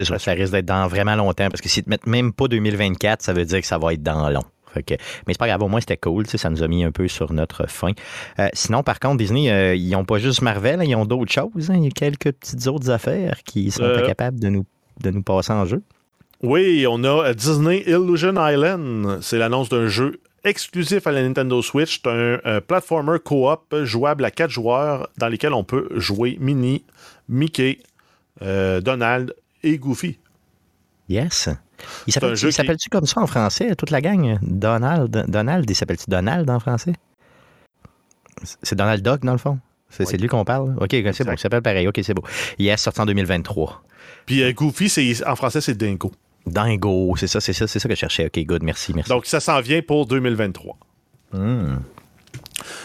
Sûr, 0.00 0.20
ça 0.20 0.32
risque 0.32 0.52
d'être 0.52 0.66
dans 0.66 0.86
vraiment 0.86 1.16
longtemps 1.16 1.48
parce 1.48 1.60
que 1.60 1.68
s'ils 1.68 1.84
te 1.84 1.90
mettent 1.90 2.06
même 2.06 2.32
pas 2.32 2.46
2024, 2.46 3.22
ça 3.22 3.32
veut 3.32 3.44
dire 3.44 3.60
que 3.60 3.66
ça 3.66 3.78
va 3.78 3.92
être 3.92 4.02
dans 4.02 4.28
long. 4.28 4.44
Fait 4.74 4.82
que- 4.82 4.94
mais 5.26 5.32
c'est 5.32 5.38
pas 5.38 5.46
grave, 5.46 5.62
au 5.62 5.68
moins 5.68 5.80
c'était 5.80 5.96
cool, 5.96 6.26
ça 6.26 6.50
nous 6.50 6.62
a 6.62 6.68
mis 6.68 6.84
un 6.84 6.90
peu 6.90 7.08
sur 7.08 7.32
notre 7.32 7.66
fin. 7.68 7.92
Euh, 8.40 8.48
sinon, 8.52 8.82
par 8.82 9.00
contre, 9.00 9.16
Disney, 9.18 9.50
euh, 9.50 9.74
ils 9.74 9.90
n'ont 9.90 10.04
pas 10.04 10.18
juste 10.18 10.42
Marvel, 10.42 10.80
hein, 10.80 10.84
ils 10.84 10.96
ont 10.96 11.06
d'autres 11.06 11.32
choses. 11.32 11.70
hein. 11.70 11.74
Il 11.76 11.84
y 11.84 11.86
a 11.86 11.90
quelques 11.90 12.32
petites 12.32 12.66
autres 12.66 12.90
affaires 12.90 13.38
qui 13.44 13.70
sont 13.70 13.82
Euh. 13.84 14.06
capables 14.06 14.38
de 14.40 14.48
nous, 14.48 14.66
de 15.02 15.10
nous 15.10 15.22
passer 15.22 15.52
en 15.52 15.64
jeu. 15.64 15.82
Oui, 16.42 16.84
on 16.88 17.02
a 17.04 17.32
Disney 17.32 17.82
Illusion 17.86 18.34
Island. 18.36 19.18
C'est 19.22 19.38
l'annonce 19.38 19.68
d'un 19.70 19.86
jeu 19.86 20.20
exclusif 20.44 21.06
à 21.06 21.12
la 21.12 21.22
Nintendo 21.22 21.62
Switch. 21.62 22.00
C'est 22.02 22.10
un 22.10 22.12
euh, 22.44 22.60
platformer 22.60 23.18
co-op 23.24 23.74
jouable 23.84 24.24
à 24.26 24.30
quatre 24.30 24.50
joueurs 24.50 25.08
dans 25.16 25.28
lesquels 25.28 25.54
on 25.54 25.64
peut 25.64 25.88
jouer 25.94 26.36
Minnie, 26.40 26.84
Mickey, 27.30 27.78
euh, 28.42 28.80
Donald 28.82 29.34
et 29.62 29.78
Goofy. 29.78 30.18
Yes. 31.08 31.48
Il 32.06 32.14
il 32.14 32.36
qui- 32.36 32.52
s'appelle-tu 32.52 32.88
comme 32.88 33.06
ça 33.06 33.20
en 33.20 33.26
français, 33.26 33.74
toute 33.76 33.90
la 33.90 34.00
gang? 34.00 34.38
Donald, 34.42 35.24
Donald, 35.28 35.68
il 35.68 35.74
s'appelle-tu 35.74 36.04
Donald 36.08 36.48
en 36.50 36.60
français? 36.60 36.92
C'est 38.62 38.76
Donald 38.76 39.02
Duck, 39.02 39.24
dans 39.24 39.32
le 39.32 39.38
fond? 39.38 39.58
C'est 39.88 40.16
de 40.16 40.22
lui 40.22 40.28
qu'on 40.28 40.44
parle? 40.44 40.74
OK, 40.80 40.90
c'est 40.90 41.24
bon, 41.24 41.32
il 41.32 41.38
s'appelle 41.38 41.62
pareil. 41.62 41.86
OK, 41.86 42.00
c'est 42.02 42.14
beau. 42.14 42.24
Yes, 42.58 42.82
sorti 42.82 43.00
en 43.00 43.06
2023. 43.06 43.82
Puis 44.26 44.42
euh, 44.42 44.52
Goofy, 44.52 45.22
en 45.26 45.36
français, 45.36 45.60
c'est 45.60 45.76
Dingo. 45.76 46.10
Dingo, 46.46 47.14
c'est 47.16 47.26
ça, 47.28 47.40
c'est 47.40 47.52
ça, 47.52 47.66
c'est 47.66 47.78
ça 47.78 47.88
que 47.88 47.94
je 47.94 48.00
cherchais. 48.00 48.26
OK, 48.26 48.38
good, 48.44 48.62
merci, 48.62 48.92
merci. 48.92 49.08
Donc, 49.08 49.24
ça 49.26 49.40
s'en 49.40 49.60
vient 49.60 49.80
pour 49.82 50.06
2023. 50.06 50.76
Hmm. 51.32 51.76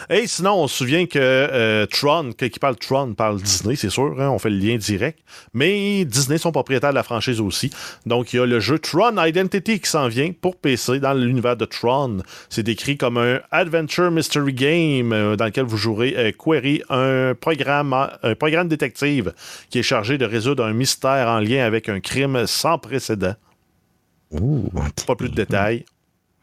Et 0.08 0.26
sinon, 0.26 0.62
on 0.62 0.68
se 0.68 0.76
souvient 0.76 1.06
que 1.06 1.18
euh, 1.18 1.86
Tron, 1.86 2.32
qui 2.32 2.58
parle 2.58 2.76
Tron, 2.76 3.14
parle 3.14 3.40
Disney, 3.40 3.76
c'est 3.76 3.90
sûr, 3.90 4.20
hein, 4.20 4.30
on 4.30 4.38
fait 4.38 4.50
le 4.50 4.58
lien 4.58 4.76
direct. 4.76 5.18
Mais 5.54 6.04
Disney 6.04 6.38
sont 6.38 6.52
propriétaires 6.52 6.90
de 6.90 6.94
la 6.94 7.02
franchise 7.02 7.40
aussi. 7.40 7.70
Donc, 8.06 8.32
il 8.32 8.36
y 8.36 8.38
a 8.40 8.46
le 8.46 8.60
jeu 8.60 8.78
Tron 8.78 9.22
Identity 9.22 9.80
qui 9.80 9.90
s'en 9.90 10.08
vient 10.08 10.32
pour 10.32 10.56
PC 10.56 11.00
dans 11.00 11.14
l'univers 11.14 11.56
de 11.56 11.64
Tron. 11.64 12.18
C'est 12.48 12.62
décrit 12.62 12.96
comme 12.96 13.18
un 13.18 13.40
Adventure 13.50 14.10
Mystery 14.10 14.52
Game 14.52 15.12
euh, 15.12 15.36
dans 15.36 15.46
lequel 15.46 15.64
vous 15.64 15.76
jouerez 15.76 16.14
euh, 16.16 16.32
Query, 16.32 16.82
un 16.88 17.34
programme, 17.34 17.92
un 18.22 18.34
programme 18.34 18.68
détective 18.68 19.32
qui 19.70 19.78
est 19.78 19.82
chargé 19.82 20.18
de 20.18 20.24
résoudre 20.24 20.64
un 20.64 20.72
mystère 20.72 21.28
en 21.28 21.40
lien 21.40 21.64
avec 21.64 21.88
un 21.88 22.00
crime 22.00 22.46
sans 22.46 22.78
précédent. 22.78 23.34
Ouh. 24.32 24.70
Pas 25.06 25.16
plus 25.16 25.28
de 25.28 25.34
détails. 25.34 25.84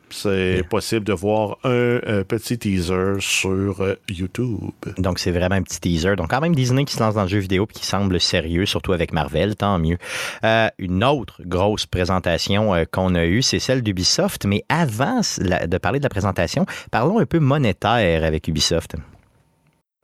C'est 0.10 0.64
possible 0.70 1.06
de 1.06 1.14
voir 1.14 1.58
un 1.64 1.70
euh, 1.70 2.24
petit 2.24 2.58
teaser 2.58 3.16
sur 3.20 3.82
euh, 3.82 3.96
YouTube. 4.10 4.60
Donc, 4.98 5.20
c'est 5.20 5.32
vraiment 5.32 5.56
un 5.56 5.62
petit 5.62 5.80
teaser. 5.80 6.16
Donc, 6.16 6.30
quand 6.30 6.42
même, 6.42 6.56
Disney 6.56 6.86
qui 6.86 6.94
se 6.96 7.00
lance 7.00 7.16
dans 7.16 7.24
le 7.24 7.28
jeu 7.28 7.40
vidéo 7.40 7.68
et 7.70 7.74
qui 7.74 7.86
semble 7.86 8.20
sérieux, 8.20 8.66
surtout 8.66 8.94
avec 8.94 9.12
Marvel, 9.14 9.56
tant 9.56 9.78
mieux. 9.80 9.98
Euh, 10.44 10.70
une 10.80 11.04
autre 11.04 11.42
grosse 11.46 11.86
présentation 11.86 12.74
qu'on 12.92 13.16
a 13.16 13.26
eue, 13.26 13.42
c'est 13.42 13.60
celle 13.60 13.82
d'Ubisoft. 13.82 14.46
Mais 14.46 14.64
avant 14.70 15.22
la- 15.40 15.68
de 15.68 15.78
parler 15.78 16.00
de 16.00 16.04
la 16.04 16.10
présentation, 16.10 16.66
parlons 16.92 17.20
un 17.20 17.26
peu 17.26 17.40
monétaire 17.40 18.24
avec 18.24 18.48
Ubisoft. 18.48 18.96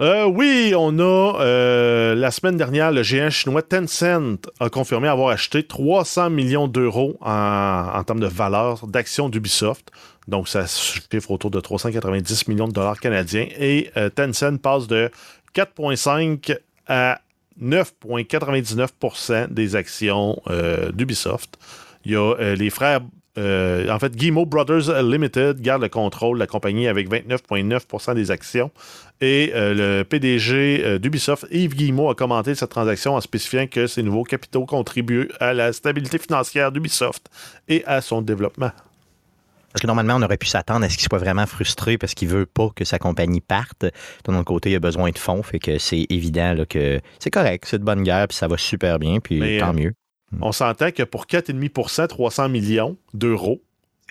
Euh, 0.02 0.26
oui, 0.26 0.74
on 0.76 0.98
a 0.98 1.40
euh, 1.40 2.16
la 2.16 2.32
semaine 2.32 2.58
dernière, 2.58 2.92
le 2.92 3.04
géant 3.04 3.30
chinois 3.30 3.62
Tencent 3.62 4.40
a 4.60 4.70
confirmé 4.70 5.08
avoir 5.08 5.30
acheté 5.30 5.62
300 5.62 6.32
millions 6.32 6.68
d'euros 6.68 7.16
en, 7.22 7.92
en 7.94 8.04
termes 8.04 8.20
de 8.20 8.28
valeur 8.28 8.88
d'actions 8.88 9.30
d'Ubisoft. 9.30 9.92
Donc, 10.28 10.48
ça 10.48 10.66
chiffre 10.66 11.30
autour 11.30 11.52
de 11.52 11.60
390 11.60 12.48
millions 12.48 12.68
de 12.68 12.74
dollars 12.74 13.00
canadiens. 13.00 13.48
Et 13.60 13.92
euh, 13.96 14.10
Tencent 14.10 14.58
passe 14.58 14.88
de 14.88 15.12
4,5 15.54 16.58
à 16.88 17.22
9,99% 17.62 19.54
des 19.54 19.76
actions 19.76 20.42
d'Ubisoft. 20.92 21.60
Il 22.04 22.14
y 22.14 22.16
a 22.16 22.56
les 22.56 22.72
frères. 22.72 23.02
en 23.38 24.00
fait, 24.00 24.16
Guillemot 24.16 24.48
Brothers 24.48 25.04
Limited 25.04 25.62
garde 25.62 25.84
le 25.84 25.90
contrôle 25.90 26.38
de 26.38 26.40
la 26.40 26.48
compagnie 26.48 26.88
avec 26.88 27.12
29,9% 27.12 28.16
des 28.16 28.32
actions. 28.32 28.72
Et 29.26 29.54
euh, 29.56 29.74
le 29.74 30.04
PDG 30.04 30.82
euh, 30.84 31.00
d'Ubisoft, 31.00 31.46
Yves 31.50 31.76
Guillemot, 31.76 32.10
a 32.10 32.16
commenté 32.16 32.56
cette 32.56 32.72
transaction 32.72 33.16
en 33.16 33.22
spécifiant 33.22 33.68
que 33.68 33.88
ces 33.88 34.04
nouveaux 34.04 34.26
capitaux 34.26 34.66
contribuent 34.66 35.30
à 35.40 35.54
la 35.54 35.72
stabilité 35.72 36.18
financière 36.18 36.74
d'Ubisoft 36.74 37.28
et 37.70 37.86
à 37.86 38.02
son 38.02 38.22
développement. 38.22 38.72
Parce 39.72 39.82
que 39.82 39.88
normalement, 39.88 40.16
on 40.18 40.22
aurait 40.24 40.36
pu 40.38 40.48
s'attendre 40.48 40.84
à 40.86 40.90
ce 40.90 40.98
qu'il 40.98 41.08
soit 41.08 41.20
vraiment 41.20 41.46
frustré 41.46 41.98
parce 41.98 42.14
qu'il 42.16 42.28
veut 42.28 42.46
pas 42.46 42.70
que 42.76 42.84
sa 42.84 43.00
compagnie 43.00 43.40
parte. 43.40 43.86
D'un 44.26 44.36
autre 44.36 44.44
côté, 44.44 44.72
il 44.72 44.76
a 44.76 44.80
besoin 44.82 45.10
de 45.12 45.18
fonds, 45.18 45.42
fait 45.42 45.60
que 45.60 45.78
c'est 45.78 46.06
évident 46.10 46.54
là, 46.54 46.66
que 46.66 47.00
c'est 47.18 47.32
correct, 47.32 47.64
c'est 47.66 47.80
de 47.80 47.86
bonne 47.86 48.04
guerre, 48.04 48.28
puis 48.28 48.36
ça 48.38 48.50
va 48.50 48.58
super 48.58 49.00
bien, 49.00 49.22
puis 49.22 49.40
Mais, 49.40 49.58
tant 49.58 49.70
euh, 49.70 49.74
mieux. 49.74 49.94
On 50.42 50.52
s'entend 50.52 50.92
que 50.92 51.04
pour 51.04 51.28
4,5% 51.28 52.08
300 52.08 52.50
millions 52.50 52.98
d'euros, 53.14 53.62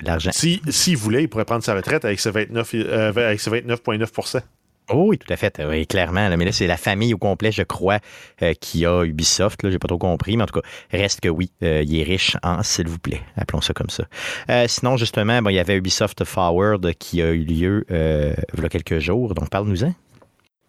l'argent. 0.03 0.31
si- 0.33 0.63
s'il 0.71 0.97
voulait, 0.97 1.25
il 1.25 1.29
pourrait 1.29 1.45
prendre 1.45 1.63
sa 1.65 1.75
retraite 1.75 2.07
avec 2.07 2.19
ses 2.19 2.31
29, 2.31 2.71
euh, 2.75 3.09
avec 3.15 3.41
ses 3.41 3.51
29,9 3.51 4.43
Oh 4.93 5.07
oui, 5.09 5.19
tout 5.19 5.33
à 5.33 5.37
fait. 5.37 5.61
Oui, 5.67 5.87
clairement. 5.87 6.29
Mais 6.37 6.45
là, 6.45 6.53
c'est 6.53 6.67
la 6.67 6.77
famille 6.77 7.15
au 7.15 7.19
complet, 7.19 7.51
je 7.51 7.63
crois, 7.63 7.99
euh, 8.43 8.53
qui 8.55 8.85
a 8.85 9.05
Ubisoft. 9.05 9.63
Là, 9.63 9.71
j'ai 9.71 9.79
pas 9.79 9.89
trop 9.89 9.99
compris, 9.99 10.37
mais 10.37 10.43
en 10.43 10.47
tout 10.47 10.61
cas, 10.61 10.67
reste 10.91 11.21
que 11.21 11.29
oui, 11.29 11.51
euh, 11.63 11.83
il 11.87 11.99
est 11.99 12.03
riche 12.03 12.37
en, 12.43 12.63
s'il 12.63 12.89
vous 12.89 12.99
plaît. 12.99 13.23
Appelons 13.37 13.61
ça 13.61 13.73
comme 13.73 13.91
ça. 13.91 14.05
Euh, 14.51 14.67
sinon, 14.69 14.97
justement, 14.97 15.41
bon, 15.41 15.51
il 15.51 15.55
y 15.55 15.59
avait 15.59 15.77
Ubisoft 15.77 16.25
Forward 16.25 16.93
qui 16.95 17.23
a 17.23 17.31
eu 17.31 17.45
lieu 17.45 17.87
il 17.91 18.63
y 18.63 18.65
a 18.65 18.69
quelques 18.69 18.99
jours. 18.99 19.35
Donc, 19.35 19.49
parle-nous-en. 19.51 19.95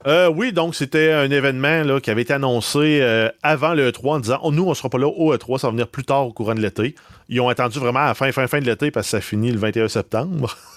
Euh, 0.06 0.30
oui, 0.30 0.52
donc 0.52 0.76
c'était 0.76 1.12
un 1.12 1.30
événement 1.32 1.84
là, 1.84 2.00
qui 2.02 2.10
avait 2.10 2.24
été 2.24 2.34
annoncé 2.34 3.00
euh, 3.02 3.30
avant 3.42 3.74
le 3.74 3.90
E3 3.90 4.10
en 4.10 4.20
disant 4.20 4.40
oh, 4.44 4.52
nous, 4.52 4.66
on 4.66 4.74
sera 4.74 4.90
pas 4.90 4.98
là 4.98 5.08
au 5.08 5.34
E3, 5.36 5.60
ça 5.60 5.68
va 5.68 5.72
venir 5.72 5.88
plus 5.88 6.04
tard 6.04 6.28
au 6.28 6.34
courant 6.34 6.56
de 6.56 6.60
l'été. 6.60 6.96
Ils 7.30 7.40
ont 7.40 7.48
attendu 7.48 7.80
vraiment 7.80 8.00
à 8.00 8.08
la 8.08 8.14
fin, 8.14 8.32
fin, 8.32 8.48
fin 8.48 8.60
de 8.60 8.66
l'été 8.66 8.92
parce 8.92 9.08
que 9.08 9.12
ça 9.12 9.22
finit 9.22 9.52
le 9.52 9.60
21 9.60 9.88
septembre. 9.88 10.58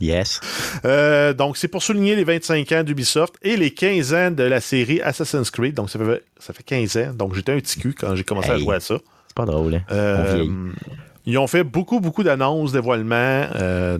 Yes. 0.00 0.40
Euh, 0.84 1.32
donc, 1.32 1.56
c'est 1.56 1.68
pour 1.68 1.80
souligner 1.80 2.16
les 2.16 2.24
25 2.24 2.72
ans 2.72 2.82
d'Ubisoft 2.82 3.36
et 3.42 3.56
les 3.56 3.70
15 3.70 4.14
ans 4.14 4.30
de 4.32 4.42
la 4.42 4.60
série 4.60 5.00
Assassin's 5.00 5.52
Creed. 5.52 5.72
Donc, 5.72 5.88
ça 5.88 6.00
fait, 6.00 6.24
ça 6.40 6.52
fait 6.52 6.64
15 6.64 6.96
ans. 6.96 7.12
Donc, 7.14 7.36
j'étais 7.36 7.52
un 7.52 7.60
petit 7.60 7.78
cul 7.78 7.94
quand 7.94 8.16
j'ai 8.16 8.24
commencé 8.24 8.50
à 8.50 8.58
jouer 8.58 8.74
à 8.74 8.80
ça. 8.80 8.96
C'est 9.28 9.36
pas 9.36 9.44
drôle. 9.44 9.80
Hein? 9.88 10.48
Ils 11.26 11.38
ont 11.38 11.46
fait 11.46 11.62
beaucoup, 11.62 12.00
beaucoup 12.00 12.24
d'annonces, 12.24 12.72
dévoilements. 12.72 13.46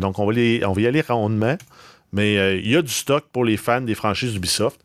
donc, 0.00 0.18
on 0.18 0.26
va, 0.26 0.32
les, 0.32 0.64
on 0.64 0.72
va 0.72 0.80
y 0.80 0.86
aller 0.88 1.00
rondement. 1.00 1.56
Mais 2.12 2.38
euh, 2.38 2.56
il 2.56 2.70
y 2.70 2.76
a 2.76 2.82
du 2.82 2.92
stock 2.92 3.24
pour 3.32 3.44
les 3.44 3.56
fans 3.56 3.80
des 3.80 3.94
franchises 3.94 4.32
d'Ubisoft. 4.32 4.80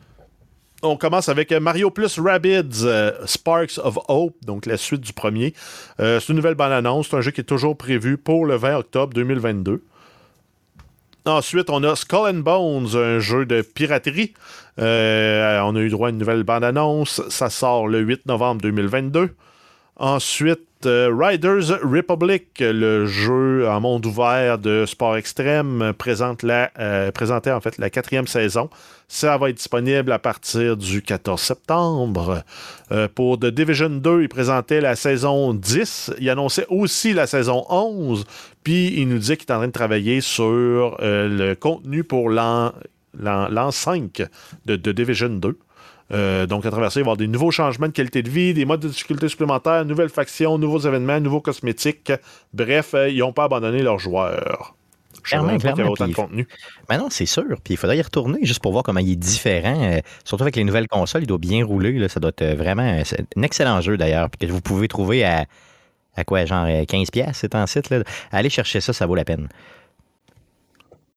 On 0.84 0.98
commence 0.98 1.30
avec 1.30 1.52
euh, 1.52 1.60
Mario 1.60 1.92
Plus 1.92 2.20
Rabbids 2.20 2.84
euh, 2.84 3.12
Sparks 3.26 3.78
of 3.84 4.00
Hope, 4.08 4.36
donc 4.46 4.66
la 4.66 4.78
suite 4.78 5.02
du 5.02 5.14
premier. 5.14 5.54
C'est 6.00 6.30
une 6.30 6.36
nouvelle 6.36 6.56
bande-annonce. 6.56 7.10
C'est 7.10 7.18
un 7.18 7.22
jeu 7.22 7.32
qui 7.32 7.42
est 7.42 7.46
toujours 7.46 7.78
prévu 7.78 8.18
pour 8.18 8.46
le 8.46 8.56
20 8.56 8.78
octobre 8.78 9.14
2022. 9.14 9.84
Ensuite, 11.26 11.70
on 11.70 11.84
a 11.84 11.96
Skull 11.96 12.30
and 12.30 12.40
Bones, 12.40 12.96
un 12.96 13.20
jeu 13.20 13.46
de 13.46 13.62
piraterie. 13.62 14.34
On 14.78 15.76
a 15.76 15.80
eu 15.80 15.90
droit 15.90 16.08
à 16.08 16.12
une 16.12 16.18
nouvelle 16.18 16.42
bande-annonce. 16.42 17.22
Ça 17.30 17.52
sort 17.52 17.88
le 17.88 18.00
8 18.00 18.26
novembre 18.26 18.62
2022. 18.62 19.36
Ensuite, 19.98 20.62
Riders 20.86 21.80
Republic, 21.84 22.60
le 22.60 23.06
jeu 23.06 23.68
en 23.68 23.80
monde 23.80 24.06
ouvert 24.06 24.58
de 24.58 24.86
sport 24.86 25.18
extrême, 25.18 25.94
présente 25.98 26.44
euh, 26.44 27.12
présentait 27.12 27.52
en 27.52 27.60
fait 27.60 27.78
la 27.78 27.90
quatrième 27.90 28.28
saison. 28.28 28.70
Ça 29.08 29.38
va 29.38 29.50
être 29.50 29.58
disponible 29.58 30.12
à 30.12 30.20
partir 30.20 30.78
du 30.78 31.02
14 31.02 31.42
septembre. 31.42 32.44
Euh, 32.92 33.08
pour 33.14 33.40
The 33.40 33.48
Division 33.48 33.90
2, 33.90 34.24
il 34.24 34.30
présentait 34.30 34.82
la 34.82 34.96
saison 34.96 35.54
10. 35.54 36.14
Il 36.20 36.30
annonçait 36.30 36.66
aussi 36.70 37.14
la 37.14 37.28
saison 37.28 37.66
11. 37.70 38.26
Puis 38.64 38.94
il 39.00 39.08
nous 39.08 39.18
disait 39.18 39.38
qu'il 39.38 39.50
est 39.50 39.54
en 39.54 39.58
train 39.58 39.68
de 39.68 39.74
travailler 39.74 40.22
sur 40.22 40.98
le 41.02 41.54
contenu 41.56 42.04
pour 42.04 42.30
l'an 42.30 42.72
5 43.72 44.24
de 44.66 44.76
The 44.76 44.90
Division 44.90 45.30
2. 45.30 45.58
Euh, 46.12 46.46
donc, 46.46 46.66
à 46.66 46.72
travers 46.72 46.92
ça, 46.92 47.00
il 47.00 47.04
va 47.04 47.08
y 47.08 47.10
avoir 47.10 47.18
des 47.18 47.28
nouveaux 47.28 47.52
changements 47.52 47.88
de 47.88 47.94
qualité 47.94 48.22
de 48.22 48.30
vie, 48.30 48.54
des 48.54 48.66
modes 48.66 48.82
de 48.82 48.88
difficulté 48.88 49.28
supplémentaires, 49.28 49.86
nouvelles 49.86 50.10
factions, 50.10 50.58
nouveaux 50.58 50.80
événements, 50.80 51.20
nouveaux 51.20 51.42
cosmétiques. 51.42 52.12
Bref, 52.54 52.94
euh, 52.94 53.10
ils 53.10 53.20
n'ont 53.20 53.34
pas 53.34 53.46
abandonné 53.46 53.82
leurs 53.82 54.00
joueurs. 54.00 54.76
Clairement, 55.24 55.58
clairement. 55.58 55.86
A 55.86 55.90
autant 55.90 56.08
de 56.08 56.14
contenu. 56.14 56.48
Ben 56.90 56.98
non, 56.98 57.08
c'est 57.10 57.26
sûr. 57.26 57.46
Puis 57.64 57.76
il 57.76 57.78
faudrait 57.78 57.98
y 57.98 58.02
retourner 58.02 58.40
juste 58.44 58.62
pour 58.62 58.72
voir 58.72 58.84
comment 58.84 59.00
il 59.00 59.12
est 59.12 59.16
différent. 59.16 59.80
Euh, 59.84 60.00
surtout 60.26 60.44
avec 60.44 60.56
les 60.56 60.64
nouvelles 60.64 60.88
consoles, 60.88 61.24
il 61.24 61.28
doit 61.28 61.38
bien 61.38 61.64
rouler. 61.64 61.92
Là. 61.94 62.10
Ça 62.10 62.20
doit 62.20 62.32
être 62.38 62.56
vraiment 62.58 62.82
un 62.82 63.42
excellent 63.44 63.82
jeu 63.82 63.98
d'ailleurs. 63.98 64.30
Puis 64.30 64.48
que 64.48 64.52
vous 64.52 64.62
pouvez 64.62 64.88
trouver 64.88 65.24
à, 65.24 65.46
à 66.16 66.24
quoi, 66.24 66.46
genre 66.46 66.66
15$, 66.66 67.34
c'est 67.34 67.56
un 67.56 67.68
site. 67.68 67.90
Là. 67.92 68.04
Allez 68.32 68.50
chercher 68.50 68.82
ça, 68.82 68.94
ça 68.94 69.06
vaut 69.06 69.16
la 69.16 69.26
peine. 69.26 69.48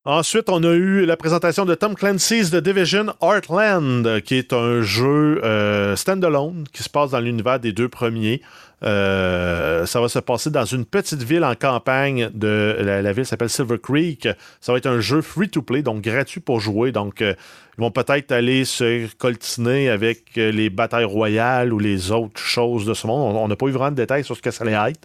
Ensuite, 0.06 0.50
on 0.50 0.62
a 0.64 0.72
eu 0.74 1.06
la 1.06 1.16
présentation 1.16 1.64
de 1.64 1.74
Tom 1.74 1.94
Clancy's 1.94 2.50
The 2.50 2.56
Division 2.56 3.14
Heartland, 3.22 4.20
qui 4.20 4.34
est 4.34 4.52
un 4.52 4.82
jeu 4.82 5.42
euh, 5.42 5.96
standalone 5.96 6.64
qui 6.74 6.82
se 6.82 6.90
passe 6.90 7.12
dans 7.12 7.20
l'univers 7.20 7.58
des 7.58 7.72
deux 7.72 7.88
premiers. 7.88 8.42
Euh, 8.82 9.86
ça 9.86 10.02
va 10.02 10.10
se 10.10 10.18
passer 10.18 10.50
dans 10.50 10.66
une 10.66 10.84
petite 10.84 11.22
ville 11.22 11.42
en 11.42 11.54
campagne 11.54 12.28
de 12.34 12.76
la, 12.80 13.12
ville 13.14 13.24
s'appelle 13.24 13.48
Silver 13.48 13.78
Creek. 13.78 14.28
Ça 14.60 14.72
va 14.72 14.78
être 14.78 14.88
un 14.88 15.00
jeu 15.00 15.22
free 15.22 15.48
to 15.48 15.62
play, 15.62 15.80
donc 15.80 16.02
gratuit 16.02 16.40
pour 16.40 16.60
jouer. 16.60 16.92
Donc, 16.92 17.22
euh, 17.22 17.32
ils 17.78 17.80
vont 17.80 17.90
peut-être 17.90 18.30
aller 18.30 18.66
se 18.66 19.06
coltiner 19.16 19.88
avec 19.88 20.36
les 20.36 20.68
batailles 20.68 21.04
royales 21.04 21.72
ou 21.72 21.78
les 21.78 22.12
autres 22.12 22.42
choses 22.42 22.84
de 22.84 22.92
ce 22.92 23.06
monde. 23.06 23.36
On 23.36 23.48
n'a 23.48 23.56
pas 23.56 23.68
eu 23.68 23.70
vraiment 23.70 23.92
de 23.92 23.96
détails 23.96 24.22
sur 24.22 24.36
ce 24.36 24.42
que 24.42 24.50
ça 24.50 24.64
allait 24.64 24.90
être. 24.90 25.00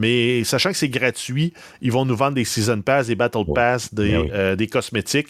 Mais 0.00 0.44
sachant 0.44 0.70
que 0.70 0.76
c'est 0.78 0.88
gratuit, 0.88 1.52
ils 1.82 1.92
vont 1.92 2.06
nous 2.06 2.16
vendre 2.16 2.34
des 2.34 2.46
Season 2.46 2.80
Pass, 2.80 3.08
des 3.08 3.16
Battle 3.16 3.44
Pass, 3.54 3.92
des, 3.92 4.12
ben 4.12 4.30
euh, 4.32 4.56
des 4.56 4.66
cosmétiques, 4.66 5.28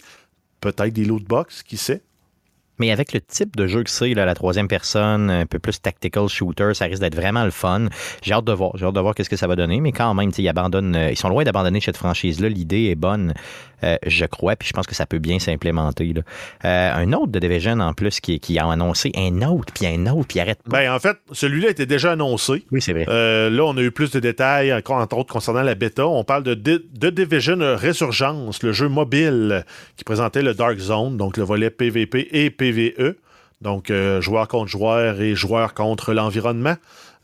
peut-être 0.60 0.92
des 0.92 1.04
loot 1.04 1.24
box, 1.24 1.64
qui 1.64 1.76
sait? 1.76 2.02
Mais 2.78 2.92
avec 2.92 3.12
le 3.12 3.20
type 3.20 3.56
de 3.56 3.66
jeu 3.66 3.82
que 3.82 3.90
c'est, 3.90 4.14
la 4.14 4.34
troisième 4.34 4.68
personne, 4.68 5.28
un 5.28 5.44
peu 5.44 5.58
plus 5.58 5.82
tactical 5.82 6.28
shooter, 6.28 6.72
ça 6.72 6.84
risque 6.84 7.00
d'être 7.00 7.16
vraiment 7.16 7.44
le 7.44 7.50
fun. 7.50 7.88
J'ai 8.22 8.32
hâte 8.32 8.44
de 8.44 8.52
voir. 8.52 8.76
J'ai 8.76 8.86
hâte 8.86 8.94
de 8.94 9.00
voir 9.00 9.14
qu'est-ce 9.16 9.28
que 9.28 9.36
ça 9.36 9.48
va 9.48 9.56
donner. 9.56 9.80
Mais 9.80 9.90
quand 9.90 10.14
même, 10.14 10.30
ils 10.38 10.48
abandonnent. 10.48 10.94
Euh, 10.94 11.10
ils 11.10 11.18
sont 11.18 11.28
loin 11.28 11.42
d'abandonner 11.42 11.80
cette 11.80 11.96
franchise-là. 11.96 12.48
L'idée 12.48 12.84
est 12.84 12.94
bonne, 12.94 13.34
euh, 13.84 13.96
je 14.06 14.24
crois. 14.26 14.56
Puis 14.56 14.68
je 14.68 14.72
pense 14.72 14.86
que 14.86 14.94
ça 14.94 15.06
peut 15.06 15.18
bien 15.18 15.38
s'implémenter. 15.38 16.14
Euh, 16.64 16.92
un 16.94 17.12
autre 17.12 17.28
de 17.28 17.38
Division 17.38 17.78
en 17.80 17.92
plus 17.92 18.20
qui, 18.20 18.40
qui, 18.40 18.58
a 18.58 18.68
annoncé 18.68 19.12
un 19.16 19.42
autre, 19.42 19.72
puis 19.72 19.86
un 19.86 20.06
autre, 20.06 20.26
puis 20.28 20.40
arrête 20.40 20.60
Ben, 20.66 20.92
en 20.92 20.98
fait, 20.98 21.16
celui-là 21.32 21.70
était 21.70 21.86
déjà 21.86 22.12
annoncé. 22.12 22.64
Oui, 22.70 22.82
c'est 22.82 22.92
vrai. 22.92 23.04
là, 23.06 23.62
on 23.64 23.76
a 23.76 23.82
eu 23.82 23.90
plus 23.90 24.10
de 24.10 24.20
détails, 24.20 24.72
entre 24.72 25.16
autres 25.16 25.32
concernant 25.32 25.62
la 25.62 25.74
bêta. 25.74 26.06
On 26.06 26.24
parle 26.24 26.42
de, 26.42 26.54
de 26.54 27.10
Division 27.10 27.58
Resurgence, 27.76 28.62
le 28.62 28.72
jeu 28.72 28.88
mobile 28.88 29.64
qui 29.96 30.04
présentait 30.04 30.42
le 30.42 30.54
Dark 30.54 30.78
Zone, 30.78 31.16
donc 31.16 31.36
le 31.36 31.44
volet 31.44 31.70
PVP 31.70 32.28
et 32.32 32.50
PVE. 32.50 33.16
Donc, 33.60 33.90
euh, 33.90 34.20
joueur 34.20 34.48
contre 34.48 34.70
joueur 34.70 35.20
et 35.20 35.34
joueur 35.34 35.74
contre 35.74 36.14
l'environnement. 36.14 36.76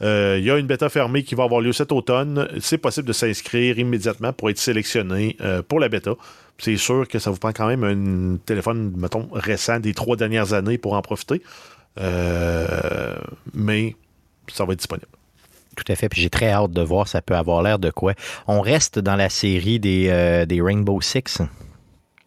Euh, 0.03 0.37
il 0.39 0.45
y 0.45 0.51
a 0.51 0.59
une 0.59 0.67
bêta 0.67 0.89
fermée 0.89 1.23
qui 1.23 1.35
va 1.35 1.45
avoir 1.45 1.61
lieu 1.61 1.73
cet 1.73 1.93
automne. 1.93 2.49
C'est 2.61 2.79
possible 2.79 3.09
de 3.09 3.13
s'inscrire 3.13 3.79
immédiatement 3.79 4.33
pour 4.33 4.51
être 4.51 4.59
sélectionné 4.59 5.37
euh, 5.41 5.63
pour 5.63 5.81
la 5.81 5.89
bêta. 5.89 6.15
C'est 6.59 6.77
sûr 6.77 7.07
que 7.09 7.19
ça 7.19 7.31
vous 7.31 7.39
prend 7.39 7.53
quand 7.53 7.67
même 7.67 7.85
un 7.85 8.37
téléphone, 8.45 8.93
mettons, 8.97 9.29
récent 9.33 9.79
des 9.79 9.95
trois 9.95 10.17
dernières 10.17 10.53
années 10.53 10.79
pour 10.79 10.95
en 10.95 11.03
profiter. 11.03 11.43
mais 13.55 13.97
ça 14.53 14.65
va 14.65 14.73
être 14.73 14.79
disponible. 14.79 15.09
Tout 15.77 15.85
à 15.93 15.97
fait. 15.97 16.09
Puis 16.09 16.23
j'ai 16.23 16.31
très 16.31 16.51
hâte 16.51 16.73
de 16.73 16.83
voir 16.83 17.09
ça 17.09 17.21
peut 17.21 17.37
avoir 17.37 17.63
l'air 17.63 17.79
de 17.79 17.91
quoi. 17.91 18.15
On 18.47 18.61
reste 18.61 18.99
dans 18.99 19.17
la 19.17 19.29
série 19.29 19.79
des, 19.79 20.45
des 20.49 20.63
Rainbow 20.63 21.01
Six. 21.03 21.43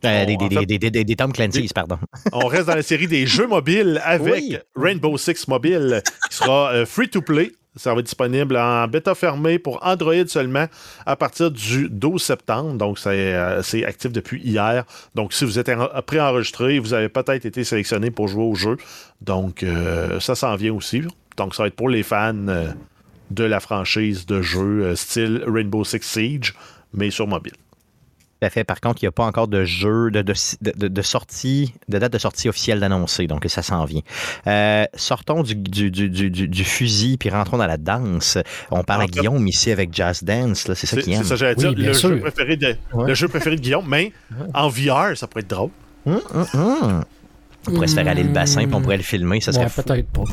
Euh, 0.05 0.25
des, 0.25 1.15
Tom 1.15 1.34
Clancy's, 1.34 1.73
pardon. 1.73 1.97
on 2.32 2.47
reste 2.47 2.67
dans 2.67 2.75
la 2.75 2.84
série 2.84 3.08
des 3.08 3.27
jeux 3.27 3.47
mobiles 3.47 4.01
avec 4.03 4.43
Rainbow 4.75 5.17
Six 5.17 5.47
Mobile, 5.47 6.01
qui 6.29 6.38
sera 6.38 6.71
euh, 6.71 6.86
free 6.86 7.10
to 7.10 7.21
play. 7.21 7.51
Ça 7.75 7.93
va 7.93 7.99
être 7.99 8.05
disponible 8.05 8.58
en 8.58 8.88
bêta 8.88 9.13
fermée 9.15 9.60
pour 9.60 9.86
Android 9.86 10.25
seulement 10.27 10.65
à 11.05 11.15
partir 11.15 11.51
du 11.51 11.88
12 11.89 12.21
septembre. 12.21 12.73
Donc, 12.73 12.99
euh, 13.05 13.62
c'est 13.62 13.86
actif 13.86 14.12
depuis 14.12 14.41
hier. 14.41 14.86
Donc, 15.15 15.34
si 15.34 15.45
vous 15.45 15.60
êtes 15.60 15.71
préenregistré, 16.05 16.79
vous 16.79 16.93
avez 16.93 17.10
peut-être 17.10 17.45
été 17.45 17.63
sélectionné 17.63 18.12
pour 18.12 18.27
jouer 18.27 18.43
au 18.43 18.55
jeu. 18.55 18.77
Donc, 19.21 19.63
ça 20.19 20.36
s'en 20.36 20.55
vient 20.55 20.73
aussi. 20.73 21.03
Donc, 21.38 21.55
ça 21.55 21.63
va 21.63 21.67
être 21.67 21.75
pour 21.75 21.89
les 21.89 22.03
fans 22.03 22.34
de 22.34 23.43
la 23.43 23.60
franchise 23.60 24.25
de 24.25 24.41
jeux 24.41 24.95
style 24.95 25.43
Rainbow 25.47 25.86
Six 25.86 26.01
Siege, 26.01 26.55
mais 26.93 27.12
sur 27.12 27.27
mobile. 27.27 27.53
Tout 28.41 28.49
fait. 28.49 28.63
Par 28.63 28.80
contre, 28.80 29.02
il 29.02 29.06
n'y 29.06 29.10
a 29.10 29.12
pas 29.12 29.25
encore 29.25 29.47
de 29.47 29.65
jeu, 29.65 30.12
de, 30.12 30.21
de, 30.21 31.02
sortie, 31.02 31.73
de 31.89 31.97
date 31.97 32.13
de 32.13 32.17
sortie 32.17 32.47
officielle 32.47 32.80
d'annoncer, 32.80 33.28
donc 33.28 33.45
ça 33.47 33.62
s'en 33.62 33.84
vient. 33.86 34.02
Euh, 34.47 34.86
sortons 34.93 35.43
du, 35.43 35.56
du, 35.56 36.63
fusil 36.63 37.17
puis 37.17 37.30
rentrons 37.30 37.58
dans 37.58 37.67
la 37.67 37.78
danse. 37.78 38.38
On 38.71 38.84
parle 38.84 39.04
à 39.04 39.08
Guillaume 39.08 39.45
ici 39.47 39.71
avec 39.71 39.93
Jazz 39.93 40.23
Dance, 40.23 40.71
c'est 40.73 40.86
ça 40.86 41.02
qui 41.02 41.13
aime. 41.13 41.23
C'est 41.23 41.30
ça, 41.30 41.36
j'allais 41.36 41.56
dire, 41.56 41.73
le 41.75 41.93
jeu, 41.93 42.19
préféré 42.19 42.56
de, 42.56 42.75
le 42.93 43.13
jeu 43.13 43.28
préféré 43.28 43.56
de 43.56 43.62
Guillaume, 43.62 43.86
mais 43.88 44.13
en 44.54 44.69
VR, 44.69 45.15
ça 45.17 45.28
pourrait 45.28 45.41
être 45.41 45.49
drôle. 45.49 45.71
Hum, 46.06 46.21
hum, 46.34 46.45
hum. 46.54 47.04
On 47.67 47.71
pourrait 47.71 47.88
se 47.88 47.95
faire 47.95 48.08
aller 48.08 48.23
le 48.23 48.30
bassin 48.30 48.65
puis 48.65 48.73
on 48.73 48.82
pourrait 48.82 48.97
le 48.97 49.04
filmer, 49.04 49.41
ça 49.41 49.52
serait 49.52 49.67
Peut-être 49.69 50.08
pas. 50.08 50.23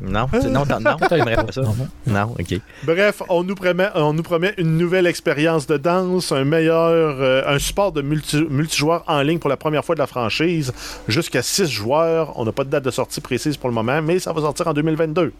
Non, 0.00 0.26
non, 0.32 0.64
non, 0.64 0.80
non 0.80 0.96
pas 0.96 1.52
ça. 1.52 1.62
Non, 2.06 2.34
OK. 2.38 2.60
Bref, 2.84 3.22
on 3.28 3.44
nous, 3.44 3.54
promet, 3.54 3.88
on 3.94 4.12
nous 4.12 4.22
promet 4.22 4.54
une 4.56 4.78
nouvelle 4.78 5.06
expérience 5.06 5.66
de 5.66 5.76
danse, 5.76 6.32
un 6.32 6.44
meilleur, 6.44 7.16
euh, 7.20 7.42
un 7.46 7.58
support 7.58 7.92
de 7.92 8.00
multi, 8.00 8.42
multijoueur 8.48 9.04
en 9.06 9.20
ligne 9.22 9.38
pour 9.38 9.50
la 9.50 9.56
première 9.56 9.84
fois 9.84 9.94
de 9.94 10.00
la 10.00 10.06
franchise, 10.06 10.72
jusqu'à 11.06 11.42
6 11.42 11.70
joueurs. 11.70 12.38
On 12.38 12.44
n'a 12.44 12.52
pas 12.52 12.64
de 12.64 12.70
date 12.70 12.84
de 12.84 12.90
sortie 12.90 13.20
précise 13.20 13.56
pour 13.56 13.68
le 13.68 13.74
moment, 13.74 14.00
mais 14.00 14.18
ça 14.18 14.32
va 14.32 14.40
sortir 14.40 14.68
en 14.68 14.72
2022. 14.72 15.32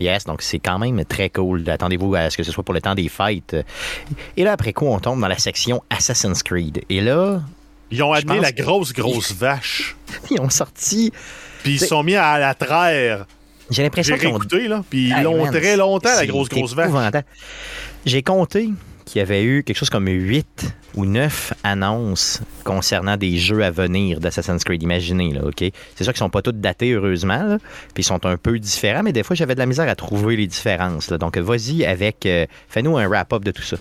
Yes, 0.00 0.24
donc 0.24 0.42
c'est 0.42 0.58
quand 0.58 0.78
même 0.78 1.04
très 1.04 1.30
cool. 1.30 1.68
Attendez-vous 1.68 2.14
à 2.14 2.30
ce 2.30 2.36
que 2.36 2.42
ce 2.42 2.50
soit 2.50 2.64
pour 2.64 2.74
le 2.74 2.80
temps 2.80 2.94
des 2.94 3.08
fights. 3.08 3.56
Et 4.36 4.42
là, 4.42 4.52
après 4.52 4.72
quoi, 4.72 4.90
on 4.90 4.98
tombe 4.98 5.20
dans 5.20 5.28
la 5.28 5.38
section 5.38 5.82
Assassin's 5.90 6.42
Creed. 6.42 6.82
Et 6.88 7.00
là. 7.00 7.40
Ils 7.90 8.02
ont 8.02 8.12
amené 8.12 8.40
la 8.40 8.52
grosse, 8.52 8.92
grosse 8.92 9.32
vache. 9.32 9.96
Ils 10.30 10.40
ont 10.40 10.50
sorti. 10.50 11.12
Puis 11.62 11.74
ils 11.74 11.80
sont 11.80 12.02
mis 12.02 12.16
à 12.16 12.38
la 12.38 12.54
traire. 12.54 13.26
J'ai 13.72 13.82
l'impression 13.82 14.16
qu'ils 14.16 14.28
ont. 14.28 14.36
écouté, 14.36 14.68
là. 14.68 14.84
Puis 14.88 15.08
ils 15.08 15.22
l'ont 15.22 15.50
très 15.50 15.76
longtemps, 15.76 16.14
la 16.14 16.26
grosse, 16.26 16.48
grosse 16.48 16.74
vache. 16.74 16.90
J'ai 18.04 18.22
compté 18.22 18.70
qu'il 19.04 19.18
y 19.18 19.22
avait 19.22 19.42
eu 19.42 19.62
quelque 19.62 19.76
chose 19.76 19.90
comme 19.90 20.06
8 20.08 20.74
ou 20.94 21.04
9 21.04 21.54
annonces 21.64 22.40
concernant 22.64 23.16
des 23.16 23.36
jeux 23.36 23.64
à 23.64 23.70
venir 23.70 24.20
d'Assassin's 24.20 24.64
Creed. 24.64 24.82
Imaginez, 24.82 25.32
là, 25.32 25.44
OK? 25.44 25.64
C'est 25.94 26.04
sûr 26.04 26.12
qu'ils 26.12 26.18
sont 26.20 26.30
pas 26.30 26.42
tous 26.42 26.52
datés, 26.52 26.92
heureusement, 26.92 27.42
là, 27.42 27.58
puis 27.94 28.02
ils 28.02 28.04
sont 28.04 28.24
un 28.26 28.36
peu 28.36 28.58
différents, 28.58 29.02
mais 29.02 29.12
des 29.12 29.22
fois, 29.22 29.34
j'avais 29.34 29.54
de 29.54 29.58
la 29.58 29.66
misère 29.66 29.88
à 29.88 29.94
trouver 29.96 30.36
les 30.36 30.46
différences. 30.46 31.10
Là. 31.10 31.18
Donc, 31.18 31.36
vas-y 31.36 31.84
avec... 31.84 32.26
Euh, 32.26 32.46
fais-nous 32.68 32.96
un 32.96 33.06
wrap-up 33.08 33.44
de 33.44 33.50
tout 33.50 33.62
ça. 33.62 33.76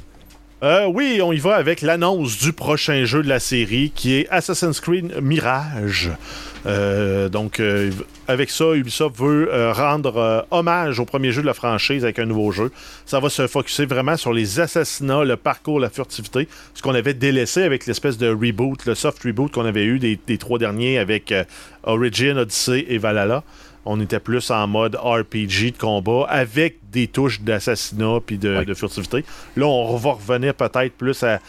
Euh, 0.63 0.86
oui, 0.86 1.21
on 1.24 1.34
y 1.34 1.39
va 1.39 1.56
avec 1.56 1.82
l'annonce 1.82 2.38
du 2.38 2.54
prochain 2.54 3.04
jeu 3.04 3.24
de 3.24 3.28
la 3.28 3.39
série 3.39 3.91
qui 3.95 4.13
est 4.13 4.30
Assassin's 4.30 4.80
Creed 4.80 5.19
Mirage. 5.19 6.12
Euh, 6.67 7.30
donc, 7.30 7.60
euh, 7.60 7.89
avec 8.28 8.52
ça, 8.52 8.76
Ubisoft 8.76 9.17
veut 9.17 9.50
rendre 9.71 10.45
hommage 10.52 11.00
au 11.00 11.06
premier 11.06 11.32
jeu 11.32 11.41
de 11.41 11.47
la 11.47 11.56
franchise 11.56 12.04
avec 12.04 12.19
un 12.19 12.26
nouveau 12.26 12.52
jeu. 12.52 12.71
Ça 13.08 13.19
va 13.19 13.32
se 13.32 13.47
focuser 13.47 13.88
vraiment 13.88 14.17
sur 14.17 14.34
les 14.34 14.60
assassinats, 14.60 15.24
le 15.24 15.36
parcours, 15.36 15.80
la 15.80 15.89
furtivité, 15.89 16.47
ce 16.76 16.84
qu'on 16.84 16.93
avait 16.93 17.15
délaissé 17.15 17.63
avec 17.63 17.88
l'espèce 17.88 18.19
de 18.19 18.30
reboot, 18.30 18.86
le 18.86 18.93
soft 18.93 19.24
reboot 19.24 19.52
qu'on 19.52 19.65
avait 19.65 19.86
eu 19.86 19.97
des, 19.97 20.19
des 20.28 20.38
trois 20.38 20.60
derniers 20.60 21.00
avec 21.00 21.34
Origin, 21.86 22.38
Odyssey 22.38 22.86
et 22.88 23.00
Valhalla 23.00 23.43
on 23.86 24.00
était 24.00 24.20
plus 24.20 24.52
en 24.52 24.67
mode 24.67 24.96
RPG 24.96 25.72
de 25.74 25.78
combat 25.78 26.26
avec 26.30 26.78
des 26.91 27.08
touches 27.08 27.41
d'assassinat 27.41 28.20
puis 28.26 28.38
de, 28.38 28.74
furtivité. 28.74 29.26
Là, 29.56 29.65
on 29.65 29.96
va 29.98 30.12
revenir 30.12 30.54
peut-être 30.54 30.94
plus 30.94 31.24
à, 31.24 31.39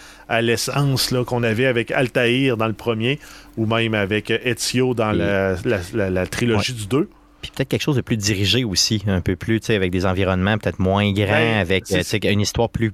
l'essence 0.41 1.13
qu'on 1.27 1.43
avait 1.43 1.67
avec 1.67 1.91
Altaïr 1.91 2.57
dans 2.57 2.69
le 2.69 2.73
premier 2.73 3.19
ou 3.57 3.67
même 3.67 3.95
avec 3.95 4.31
Ezio 4.31 4.95
dans 4.95 5.13
la, 5.13 6.27
trilogie 6.27 6.73
du 6.73 6.87
2 6.87 7.09
puis 7.43 7.51
peut-être 7.57 7.71
quelque 7.71 7.83
chose 7.83 7.97
de 7.97 8.03
plus 8.03 8.17
dirigé 8.17 8.63
aussi, 8.63 9.03
un 9.09 9.21
peu 9.21 9.35
plus, 9.35 9.59
avec 9.69 9.91
des 9.91 10.07
environnements 10.07 10.59
peut-être 10.59 10.79
moins 10.79 11.11
grands, 11.13 11.27
ben, 11.27 11.59
avec 11.59 11.91
une 12.23 12.41
histoire 12.41 12.71
plus 12.71 12.93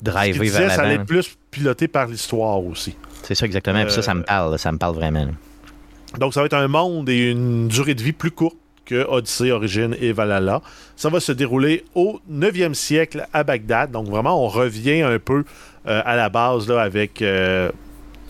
drivée 0.00 0.48
vers 0.48 0.60
l'avant. 0.60 0.74
Ça 0.74 0.82
allait 0.82 0.94
être 0.94 1.04
plus 1.04 1.36
piloté 1.50 1.86
par 1.86 2.06
l'histoire 2.06 2.64
aussi. 2.64 2.96
C'est 3.22 3.34
ça 3.34 3.44
exactement. 3.44 3.82
Puis 3.84 3.92
ça, 3.92 4.00
ça 4.00 4.14
me 4.14 4.22
parle. 4.22 4.58
Ça 4.58 4.72
me 4.72 4.78
parle 4.78 4.94
vraiment. 4.94 5.28
Donc, 6.18 6.32
ça 6.32 6.40
va 6.40 6.46
être 6.46 6.54
un 6.54 6.68
monde 6.68 7.10
et 7.10 7.30
une 7.30 7.68
durée 7.68 7.94
de 7.94 8.02
vie 8.02 8.12
plus 8.12 8.30
courte 8.30 8.56
que 8.90 9.06
Odyssey, 9.08 9.52
Origin 9.52 9.94
et 10.00 10.12
Valhalla. 10.12 10.60
Ça 10.96 11.08
va 11.08 11.20
se 11.20 11.32
dérouler 11.32 11.84
au 11.94 12.20
9e 12.30 12.74
siècle 12.74 13.26
à 13.32 13.44
Bagdad. 13.44 13.92
Donc, 13.92 14.08
vraiment, 14.08 14.44
on 14.44 14.48
revient 14.48 15.02
un 15.02 15.18
peu 15.18 15.44
euh, 15.86 16.02
à 16.04 16.16
la 16.16 16.28
base 16.28 16.68
là, 16.68 16.82
avec. 16.82 17.22
euh, 17.22 17.70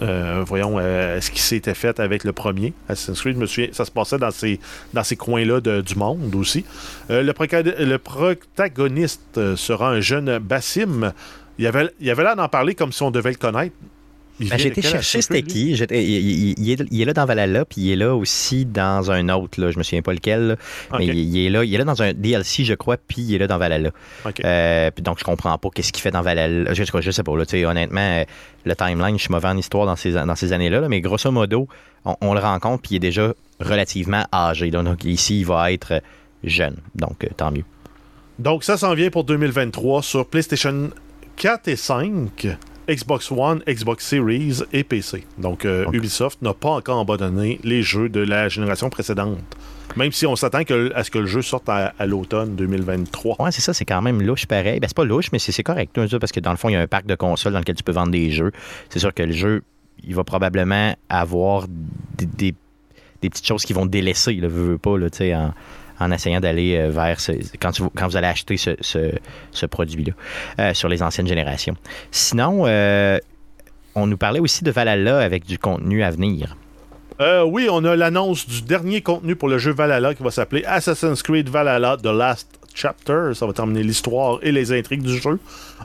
euh, 0.03 0.43
voyons 0.47 0.79
ce 0.79 1.31
qui 1.31 1.43
s'était 1.43 1.75
fait 1.75 2.01
avec 2.01 2.25
le 2.25 2.33
premier 2.33 2.73
Assassin's 2.89 3.21
Creed. 3.21 3.75
Ça 3.75 3.85
se 3.85 3.91
passait 3.91 4.17
dans 4.17 4.31
ces, 4.31 4.59
dans 4.95 5.05
ces 5.05 5.15
coins-là 5.15 5.61
du 5.61 5.95
monde 5.95 6.35
aussi. 6.37 6.65
Le, 7.11 7.33
protagoniste 7.99 9.57
sera 9.57 9.91
un 9.91 10.01
jeune 10.01 10.39
Bassim. 10.39 11.13
Il 11.59 11.67
avait, 11.67 11.91
il 12.01 12.09
avait 12.11 12.23
l'air 12.23 12.35
d'en 12.35 12.49
parler 12.49 12.75
comme 12.75 12.93
si 12.93 13.03
on 13.03 13.11
devait 13.11 13.33
le 13.33 13.37
connaître. 13.37 13.77
Ben, 14.49 14.59
j'ai 14.59 14.69
été 14.69 14.83
chercher 14.83 15.21
c'était 15.23 15.43
qui. 15.43 15.73
Il, 15.73 15.87
il- 15.93 16.55
il 16.59 16.71
est, 16.71 16.83
il 16.91 17.03
est 17.03 17.05
là 17.05 17.13
dans 17.13 17.25
Valhalla, 17.27 17.65
puis 17.65 17.81
il 17.83 17.91
est 17.93 17.97
là 17.97 18.15
aussi 18.15 18.65
dans 18.65 19.11
un 19.11 19.29
autre. 19.29 19.61
Là. 19.61 19.71
Je 19.71 19.79
me 19.79 19.83
souviens 19.83 20.03
pas 20.03 20.13
lequel. 20.13 20.47
là. 20.49 20.57
Mais 20.99 21.07
il, 21.07 21.39
est 21.47 21.51
là, 21.51 21.65
il 21.65 21.75
est 21.75 21.79
là 21.79 21.85
dans 21.85 22.03
un 22.03 22.13
DLC, 22.13 22.65
je 22.65 22.75
crois, 22.75 22.97
puis 22.97 23.23
il 23.23 23.35
est 23.35 23.39
là 23.39 23.47
dans 23.47 23.59
Valhalla. 23.59 23.91
Euh, 24.45 24.91
donc, 25.03 25.19
je 25.19 25.25
comprends 25.25 25.57
pas 25.59 25.69
qu'est-ce 25.75 25.93
qu'il 25.93 26.03
fait 26.03 26.11
dans 26.11 26.23
Valhalla. 26.23 26.73
Je, 26.73 26.85
je 26.85 27.11
sais 27.11 27.23
pas. 27.23 27.37
Là, 27.37 27.45
honnêtement, 27.69 28.01
euh, 28.01 28.25
le 28.65 28.75
timeline, 28.77 29.17
je 29.19 29.23
suis 29.23 29.33
mauvais 29.33 29.49
en 29.49 29.57
histoire 29.57 29.87
dans 29.87 29.97
ces, 29.97 30.13
dans 30.13 30.37
ces 30.37 30.53
années-là. 30.53 30.81
là, 30.81 30.89
mais 30.89 31.01
grosso 31.01 31.31
modo, 31.31 31.69
on, 32.05 32.17
on 32.21 32.35
le 32.35 32.41
rencontre, 32.41 32.83
puis 32.83 32.93
il 32.93 32.97
est 32.97 33.01
déjà 33.01 33.35
relativement 33.61 34.25
âgé. 34.33 34.71
donc 34.71 35.05
ici, 35.05 35.41
il 35.41 35.47
va 35.47 35.71
être 35.73 35.93
euh, 35.93 36.01
jeune. 36.45 36.77
Donc, 36.95 37.25
euh, 37.25 37.29
tant 37.37 37.51
mieux. 37.51 37.65
Donc, 38.39 38.65
ça 38.65 38.79
s'en 38.79 38.95
vient 38.95 39.11
pour 39.11 39.25
2023 39.25 40.03
sur 40.03 40.27
PlayStation 40.27 40.91
4 41.37 41.69
et 41.69 41.77
5, 41.77 42.47
Xbox 42.91 43.31
One, 43.31 43.63
Xbox 43.69 44.05
Series 44.07 44.61
et 44.73 44.83
PC. 44.85 45.25
Donc, 45.39 45.65
euh. 45.65 45.87
Ubisoft 45.93 46.43
n'a 46.43 46.53
pas 46.55 46.71
encore 46.71 47.01
abandonné 47.01 47.61
les 47.63 47.83
jeux 47.83 48.09
de 48.09 48.21
la 48.21 48.49
génération 48.49 48.91
précédente. 48.91 49.39
Même 49.97 50.13
si 50.13 50.25
on 50.27 50.37
s'attend 50.37 50.61
à 50.95 51.03
ce 51.05 51.11
que 51.11 51.19
le 51.19 51.27
jeu 51.27 51.43
sorte 51.43 51.69
à, 51.69 51.93
à 51.99 52.07
l'automne 52.07 52.55
2023. 52.55 53.37
Ouais, 53.43 53.51
c'est 53.51 53.61
ça, 53.61 53.75
c'est 53.75 53.85
quand 53.85 54.01
même 54.03 54.23
louche 54.23 54.47
pareil. 54.47 54.79
Ben, 54.81 54.87
c'est 54.87 54.97
pas 54.97 55.05
louche, 55.05 55.33
mais 55.33 55.39
c'est 55.41 55.51
c'est 55.53 55.63
correct, 55.65 55.99
parce 56.21 56.31
que 56.33 56.41
dans 56.41 56.53
le 56.53 56.57
fond, 56.57 56.69
il 56.69 56.73
y 56.73 56.77
a 56.77 56.81
un 56.81 56.87
parc 56.87 57.07
de 57.07 57.15
consoles 57.17 57.53
dans 57.53 57.59
lequel 57.59 57.75
tu 57.75 57.83
peux 57.83 57.91
vendre 57.93 58.13
des 58.13 58.31
jeux. 58.31 58.53
C'est 58.89 59.01
sûr 59.01 59.13
que 59.13 59.23
le 59.25 59.33
jeu, 59.33 59.63
il 60.05 60.15
va 60.15 60.23
probablement 60.25 60.95
avoir 61.09 61.67
des, 61.69 62.27
des- 62.27 62.55
des 63.23 63.29
petites 63.29 63.47
choses 63.47 63.65
qui 63.65 63.73
vont 63.75 63.85
délaisser, 63.85 64.33
le 64.35 64.49
veux, 64.49 64.65
veux 64.71 64.79
pas, 64.79 64.97
là, 64.97 65.11
tu 65.11 65.19
sais, 65.19 65.35
en, 65.35 65.53
en 66.01 66.11
essayant 66.11 66.41
d'aller 66.41 66.77
euh, 66.77 66.91
vers 66.91 67.19
quand, 67.61 67.79
vous 67.79 68.17
allez 68.17 68.27
acheter 68.27 68.57
ce, 68.57 69.67
produit-là 69.67 70.13
euh, 70.59 70.75
sur 70.75 70.89
les 70.89 71.03
anciennes 71.03 71.27
générations. 71.27 71.77
Sinon, 72.11 72.65
euh, 72.67 73.19
on 73.95 74.07
nous 74.07 74.17
parlait 74.17 74.41
aussi 74.41 74.65
de 74.65 74.71
Valhalla 74.71 75.19
avec 75.19 75.45
du 75.45 75.59
contenu 75.59 76.03
à 76.03 76.11
venir. 76.11 76.57
Oui, 77.45 77.69
on 77.71 77.85
a 77.85 77.97
l'annonce 77.97 78.49
du 78.49 78.63
dernier 78.63 79.03
contenu 79.03 79.37
pour 79.37 79.51
le 79.51 79.59
jeu 79.59 79.73
Valhalla 79.73 80.15
qui 80.15 80.23
va 80.23 80.31
s'appeler 80.31 80.65
Assassin's 80.65 81.23
Creed 81.23 81.51
Valhalla 81.51 81.99
The 81.99 82.07
Last 82.07 82.49
Chapter. 82.73 83.33
Ça 83.35 83.47
va 83.47 83.53
terminer 83.53 83.83
l'histoire 83.83 84.39
et 84.41 84.51
les 84.51 84.73
intrigues 84.73 85.03
du 85.03 85.19
jeu. 85.19 85.39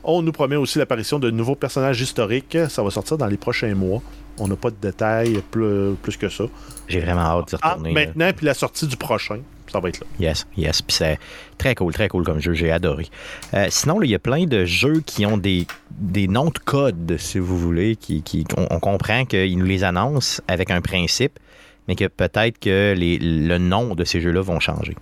On 0.06 0.22
nous 0.22 0.32
promet 0.32 0.56
aussi 0.56 0.80
l'apparition 0.80 1.20
de 1.20 1.30
nouveaux 1.32 1.56
personnages 1.56 2.00
historiques. 2.00 2.58
Ça 2.70 2.82
va 2.84 2.90
sortir 2.90 3.18
dans 3.18 3.28
les 3.28 3.36
prochains 3.36 3.76
mois. 3.76 4.02
On 4.38 4.48
n'a 4.48 4.56
pas 4.56 4.70
de 4.70 4.76
détails 4.82 5.42
plus, 5.52 5.96
plus 6.02 6.18
que 6.18 6.28
ça. 6.30 6.44
J'ai 6.88 7.00
vraiment 7.00 7.22
hâte 7.22 7.50
d'y 7.50 7.56
Ah, 7.62 7.70
retourner. 7.74 7.94
maintenant, 7.94 8.32
puis 8.36 8.46
la 8.46 8.54
sortie 8.54 8.86
du 8.88 8.98
prochain, 8.98 9.40
ça 9.72 9.80
va 9.80 9.90
être 9.90 10.00
là. 10.02 10.06
Yes, 10.20 10.46
yes. 10.58 10.82
Puis 10.82 10.96
c'est 10.98 11.18
très 11.58 11.74
cool, 11.74 11.94
très 11.94 12.08
cool 12.10 12.24
comme 12.24 12.40
jeu. 12.40 12.54
J'ai 12.54 12.72
adoré. 12.72 13.08
Euh, 13.54 13.68
sinon, 13.70 14.02
il 14.02 14.10
y 14.12 14.16
a 14.16 14.20
plein 14.20 14.46
de 14.46 14.66
jeux 14.66 15.02
qui 15.06 15.26
ont 15.26 15.38
des, 15.38 15.66
des 15.92 16.28
noms 16.28 16.50
de 16.50 16.60
code, 16.60 17.16
si 17.18 17.40
vous 17.40 17.58
voulez. 17.58 17.96
Qui, 17.96 18.22
qui- 18.24 18.46
on, 18.58 18.68
on 18.70 18.80
comprend 18.80 19.26
qu'ils 19.26 19.58
nous 19.58 19.66
les 19.66 19.84
annoncent 19.84 20.42
avec 20.48 20.70
un 20.70 20.82
principe, 20.82 21.40
mais 21.88 21.96
que 21.96 22.06
peut-être 22.06 22.60
que 22.60 22.94
les, 22.96 23.18
le 23.18 23.58
nom 23.58 23.96
de 23.96 24.04
ces 24.04 24.20
jeux-là 24.22 24.42
vont 24.42 24.60
changer. 24.60 24.96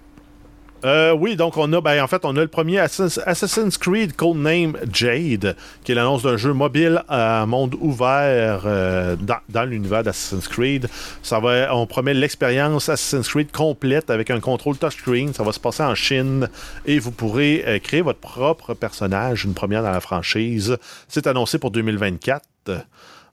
Euh, 0.83 1.13
oui, 1.13 1.35
donc 1.35 1.55
on 1.57 1.71
a, 1.71 1.81
ben, 1.81 2.03
en 2.03 2.07
fait, 2.07 2.25
on 2.25 2.35
a 2.35 2.41
le 2.41 2.47
premier 2.47 2.79
Assassin's, 2.79 3.77
Creed 3.77 4.15
Codename 4.15 4.77
Jade, 4.91 5.55
qui 5.83 5.91
est 5.91 5.95
l'annonce 5.95 6.23
d'un 6.23 6.35
jeu 6.35 6.53
mobile 6.53 7.03
à 7.07 7.45
monde 7.45 7.75
ouvert 7.79 8.63
euh, 8.65 9.15
dans, 9.49 9.63
l'univers 9.63 10.03
d'Assassin's 10.03 10.47
Creed. 10.47 10.89
Ça 11.21 11.39
va, 11.39 11.73
on 11.75 11.85
promet 11.85 12.13
l'expérience 12.13 12.89
Assassin's 12.89 13.27
Creed 13.29 13.51
complète 13.51 14.09
avec 14.09 14.29
un 14.29 14.41
contrôle 14.41 14.77
touchscreen. 14.77 15.33
Ça 15.33 15.43
va 15.43 15.53
se 15.53 15.59
passer 15.59 15.83
en 15.83 15.95
Chine 15.95 16.49
et 16.85 16.99
vous 16.99 17.11
pourrez 17.11 17.63
euh, 17.65 17.79
créer 17.79 18.01
votre 18.01 18.19
propre 18.19 18.73
personnage, 18.73 19.45
une 19.45 19.53
première 19.53 19.83
dans 19.83 19.91
la 19.91 20.01
franchise. 20.01 20.77
C'est 21.07 21.27
annoncé 21.27 21.59
pour 21.59 21.71
2024. 21.71 22.43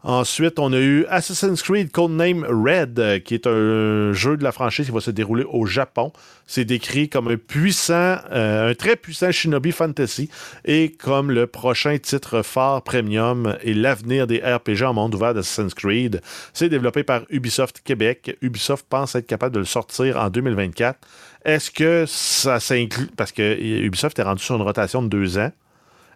Ensuite, 0.03 0.59
on 0.59 0.73
a 0.73 0.79
eu 0.79 1.05
Assassin's 1.11 1.61
Creed 1.63 1.93
Codename 1.93 2.47
Red, 2.49 2.99
euh, 2.99 3.19
qui 3.19 3.35
est 3.35 3.47
un 3.47 4.15
jeu 4.15 4.39
de 4.39 4.43
la 4.43 4.51
franchise 4.51 4.87
qui 4.87 4.93
va 4.93 5.01
se 5.01 5.11
dérouler 5.11 5.45
au 5.47 5.67
Japon. 5.67 6.11
C'est 6.47 6.65
décrit 6.65 7.11
comme 7.11 7.29
un 7.29 7.37
puissant, 7.37 8.17
euh, 8.33 8.71
un 8.71 8.75
très 8.75 8.97
puissant 8.97 9.31
Shinobi 9.31 9.73
Fantasy 9.73 10.31
et 10.65 10.93
comme 10.93 11.31
le 11.31 11.47
prochain 11.47 11.99
titre 11.99 12.41
phare 12.41 12.83
premium 12.83 13.59
et 13.63 13.75
l'avenir 13.75 14.27
des 14.27 14.39
RPG 14.39 14.85
en 14.85 14.95
monde 14.95 15.15
ouvert 15.15 15.35
d'Assassin's 15.35 15.75
Creed. 15.75 16.23
C'est 16.55 16.71
développé 16.71 17.03
par 17.03 17.23
Ubisoft 17.29 17.83
Québec. 17.85 18.39
Ubisoft 18.41 18.87
pense 18.89 19.15
être 19.15 19.27
capable 19.27 19.55
de 19.55 19.61
le 19.61 19.67
sortir 19.67 20.17
en 20.17 20.31
2024. 20.31 20.99
Est-ce 21.45 21.71
que 21.71 22.05
ça 22.07 22.59
s'inclut, 22.59 23.09
parce 23.17 23.33
que 23.33 23.59
Ubisoft 23.61 24.19
est 24.19 24.23
rendu 24.23 24.43
sur 24.43 24.57
une 24.57 24.63
rotation 24.63 25.03
de 25.03 25.09
deux 25.09 25.37
ans, 25.37 25.53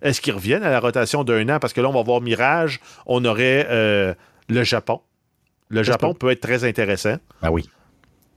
est-ce 0.02 0.20
qu'ils 0.20 0.34
reviennent 0.34 0.62
à 0.62 0.70
la 0.70 0.80
rotation 0.80 1.24
d'un 1.24 1.48
an? 1.48 1.58
Parce 1.60 1.72
que 1.72 1.80
là, 1.80 1.88
on 1.88 1.92
va 1.92 2.02
voir 2.02 2.20
Mirage, 2.20 2.80
on 3.06 3.24
aurait 3.24 3.66
euh, 3.70 4.14
le 4.48 4.62
Japon. 4.64 5.00
Le 5.68 5.82
Japon 5.82 6.14
peut. 6.14 6.30
être 6.30 6.40
très 6.40 6.64
intéressant 6.64 7.16
Ah 7.42 7.50
oui. 7.50 7.68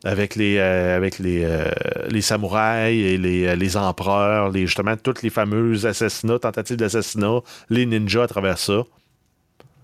avec 0.04 0.36
les, 0.36 0.58
euh, 0.58 0.96
avec 0.96 1.20
les, 1.20 1.44
euh, 1.44 1.70
les 2.10 2.22
samouraïs 2.22 2.96
et 3.06 3.18
les, 3.18 3.56
les 3.56 3.78
empereurs, 3.78 4.50
les, 4.50 4.66
justement, 4.66 4.96
toutes 4.96 5.22
les 5.24 5.30
fameuses 5.30 5.86
assassinats, 5.86 6.40
tentatives 6.40 6.78
d'assassinat, 6.78 7.42
les 7.70 7.86
ninjas 7.86 8.24
à 8.24 8.28
travers 8.28 8.58
ça. 8.58 8.84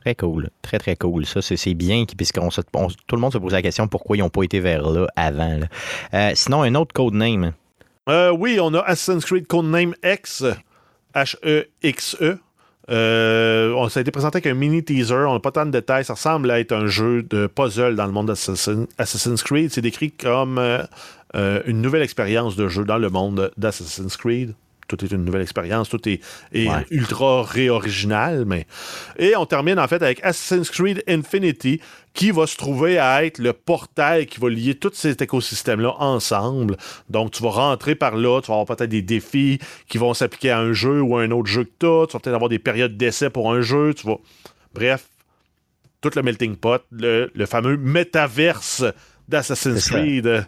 Très 0.01 0.15
cool. 0.15 0.49
Très, 0.61 0.79
très 0.79 0.95
cool. 0.95 1.25
Ça, 1.25 1.41
c'est 1.41 1.73
bien, 1.73 2.03
puisqu'on 2.17 2.49
tout 2.49 3.15
le 3.15 3.21
monde 3.21 3.31
se 3.33 3.37
pose 3.37 3.53
la 3.53 3.61
question 3.61 3.87
pourquoi 3.87 4.17
ils 4.17 4.19
n'ont 4.21 4.29
pas 4.29 4.43
été 4.43 4.59
vers 4.59 4.89
là 4.89 5.07
avant. 5.15 5.57
là. 6.11 6.35
Sinon, 6.35 6.63
un 6.63 6.75
autre 6.75 6.93
codename. 6.93 7.53
Oui, 8.07 8.57
on 8.61 8.73
a 8.73 8.79
Assassin's 8.81 9.23
Creed 9.23 9.47
Codename 9.47 9.93
X, 10.03 10.43
H-E-X-E. 11.15 12.37
Euh, 12.89 13.71
on, 13.73 13.87
ça 13.87 13.99
a 13.99 14.01
été 14.01 14.11
présenté 14.11 14.37
avec 14.37 14.47
un 14.47 14.53
mini 14.55 14.83
teaser, 14.83 15.13
on 15.27 15.33
n'a 15.33 15.39
pas 15.39 15.51
tant 15.51 15.65
de 15.65 15.71
détails. 15.71 16.03
Ça 16.03 16.13
ressemble 16.13 16.51
à 16.51 16.59
être 16.59 16.73
un 16.73 16.87
jeu 16.87 17.23
de 17.23 17.47
puzzle 17.47 17.95
dans 17.95 18.05
le 18.05 18.11
monde 18.11 18.27
d'Assassin- 18.27 18.87
Assassin's 18.97 19.41
Creed. 19.41 19.71
C'est 19.71 19.81
décrit 19.81 20.11
comme 20.11 20.57
euh, 20.57 20.83
euh, 21.35 21.61
une 21.65 21.81
nouvelle 21.81 22.01
expérience 22.01 22.55
de 22.55 22.67
jeu 22.67 22.83
dans 22.83 22.97
le 22.97 23.09
monde 23.09 23.51
d'Assassin's 23.57 24.17
Creed. 24.17 24.53
Tout 24.95 25.05
est 25.05 25.11
une 25.11 25.25
nouvelle 25.25 25.41
expérience, 25.41 25.89
tout 25.89 26.07
est, 26.07 26.19
est 26.53 26.67
Ouais. 26.69 26.85
ultra 26.91 27.43
réoriginal. 27.43 28.45
Mais... 28.45 28.65
Et 29.17 29.35
on 29.35 29.45
termine 29.45 29.79
en 29.79 29.87
fait 29.87 30.01
avec 30.01 30.23
Assassin's 30.23 30.69
Creed 30.69 31.03
Infinity, 31.07 31.79
qui 32.13 32.31
va 32.31 32.45
se 32.45 32.55
trouver 32.57 32.99
à 32.99 33.25
être 33.25 33.39
le 33.39 33.53
portail 33.53 34.27
qui 34.27 34.39
va 34.39 34.49
lier 34.49 34.75
tout 34.75 34.91
cet 34.93 35.21
écosystème-là 35.21 35.95
ensemble. 35.99 36.77
Donc, 37.09 37.31
tu 37.31 37.41
vas 37.41 37.49
rentrer 37.49 37.95
par 37.95 38.15
là, 38.15 38.39
tu 38.41 38.47
vas 38.47 38.59
avoir 38.59 38.77
peut-être 38.77 38.89
des 38.91 39.01
défis 39.01 39.59
qui 39.87 39.97
vont 39.97 40.13
s'appliquer 40.13 40.51
à 40.51 40.59
un 40.59 40.73
jeu 40.73 41.01
ou 41.01 41.17
à 41.17 41.23
un 41.23 41.31
autre 41.31 41.47
jeu 41.49 41.63
que 41.63 41.71
tu 41.79 41.85
as. 41.87 42.05
Tu 42.07 42.13
vas 42.13 42.19
peut-être 42.19 42.35
avoir 42.35 42.49
des 42.49 42.59
périodes 42.59 42.97
d'essai 42.97 43.29
pour 43.31 43.51
un 43.51 43.61
jeu. 43.61 43.93
Tu 43.95 44.05
vas... 44.05 44.17
Bref, 44.75 45.05
tout 46.01 46.11
le 46.15 46.21
melting 46.21 46.55
pot, 46.55 46.83
le, 46.91 47.31
le 47.33 47.45
fameux 47.47 47.77
métaverse 47.77 48.83
d'Assassin's. 49.27 49.89
Creed. 49.89 50.45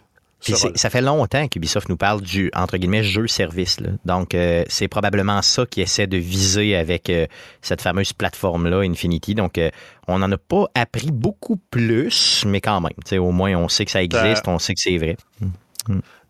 Ça 0.53 0.89
fait 0.89 1.01
longtemps 1.01 1.47
qu'Ubisoft 1.47 1.89
nous 1.89 1.97
parle 1.97 2.21
du, 2.21 2.51
entre 2.55 2.77
guillemets, 2.77 3.03
jeu-service. 3.03 3.77
Donc, 4.05 4.35
euh, 4.35 4.63
c'est 4.67 4.87
probablement 4.87 5.41
ça 5.41 5.65
qu'ils 5.65 5.83
essaie 5.83 6.07
de 6.07 6.17
viser 6.17 6.75
avec 6.75 7.09
euh, 7.09 7.25
cette 7.61 7.81
fameuse 7.81 8.13
plateforme-là, 8.13 8.81
Infinity. 8.81 9.35
Donc, 9.35 9.57
euh, 9.57 9.69
on 10.07 10.19
n'en 10.19 10.31
a 10.31 10.37
pas 10.37 10.65
appris 10.75 11.11
beaucoup 11.11 11.57
plus, 11.71 12.43
mais 12.45 12.61
quand 12.61 12.81
même. 12.81 13.19
Au 13.19 13.31
moins, 13.31 13.55
on 13.55 13.69
sait 13.69 13.85
que 13.85 13.91
ça 13.91 14.03
existe, 14.03 14.47
on 14.47 14.59
sait 14.59 14.73
que 14.73 14.81
c'est 14.81 14.97
vrai. 14.97 15.17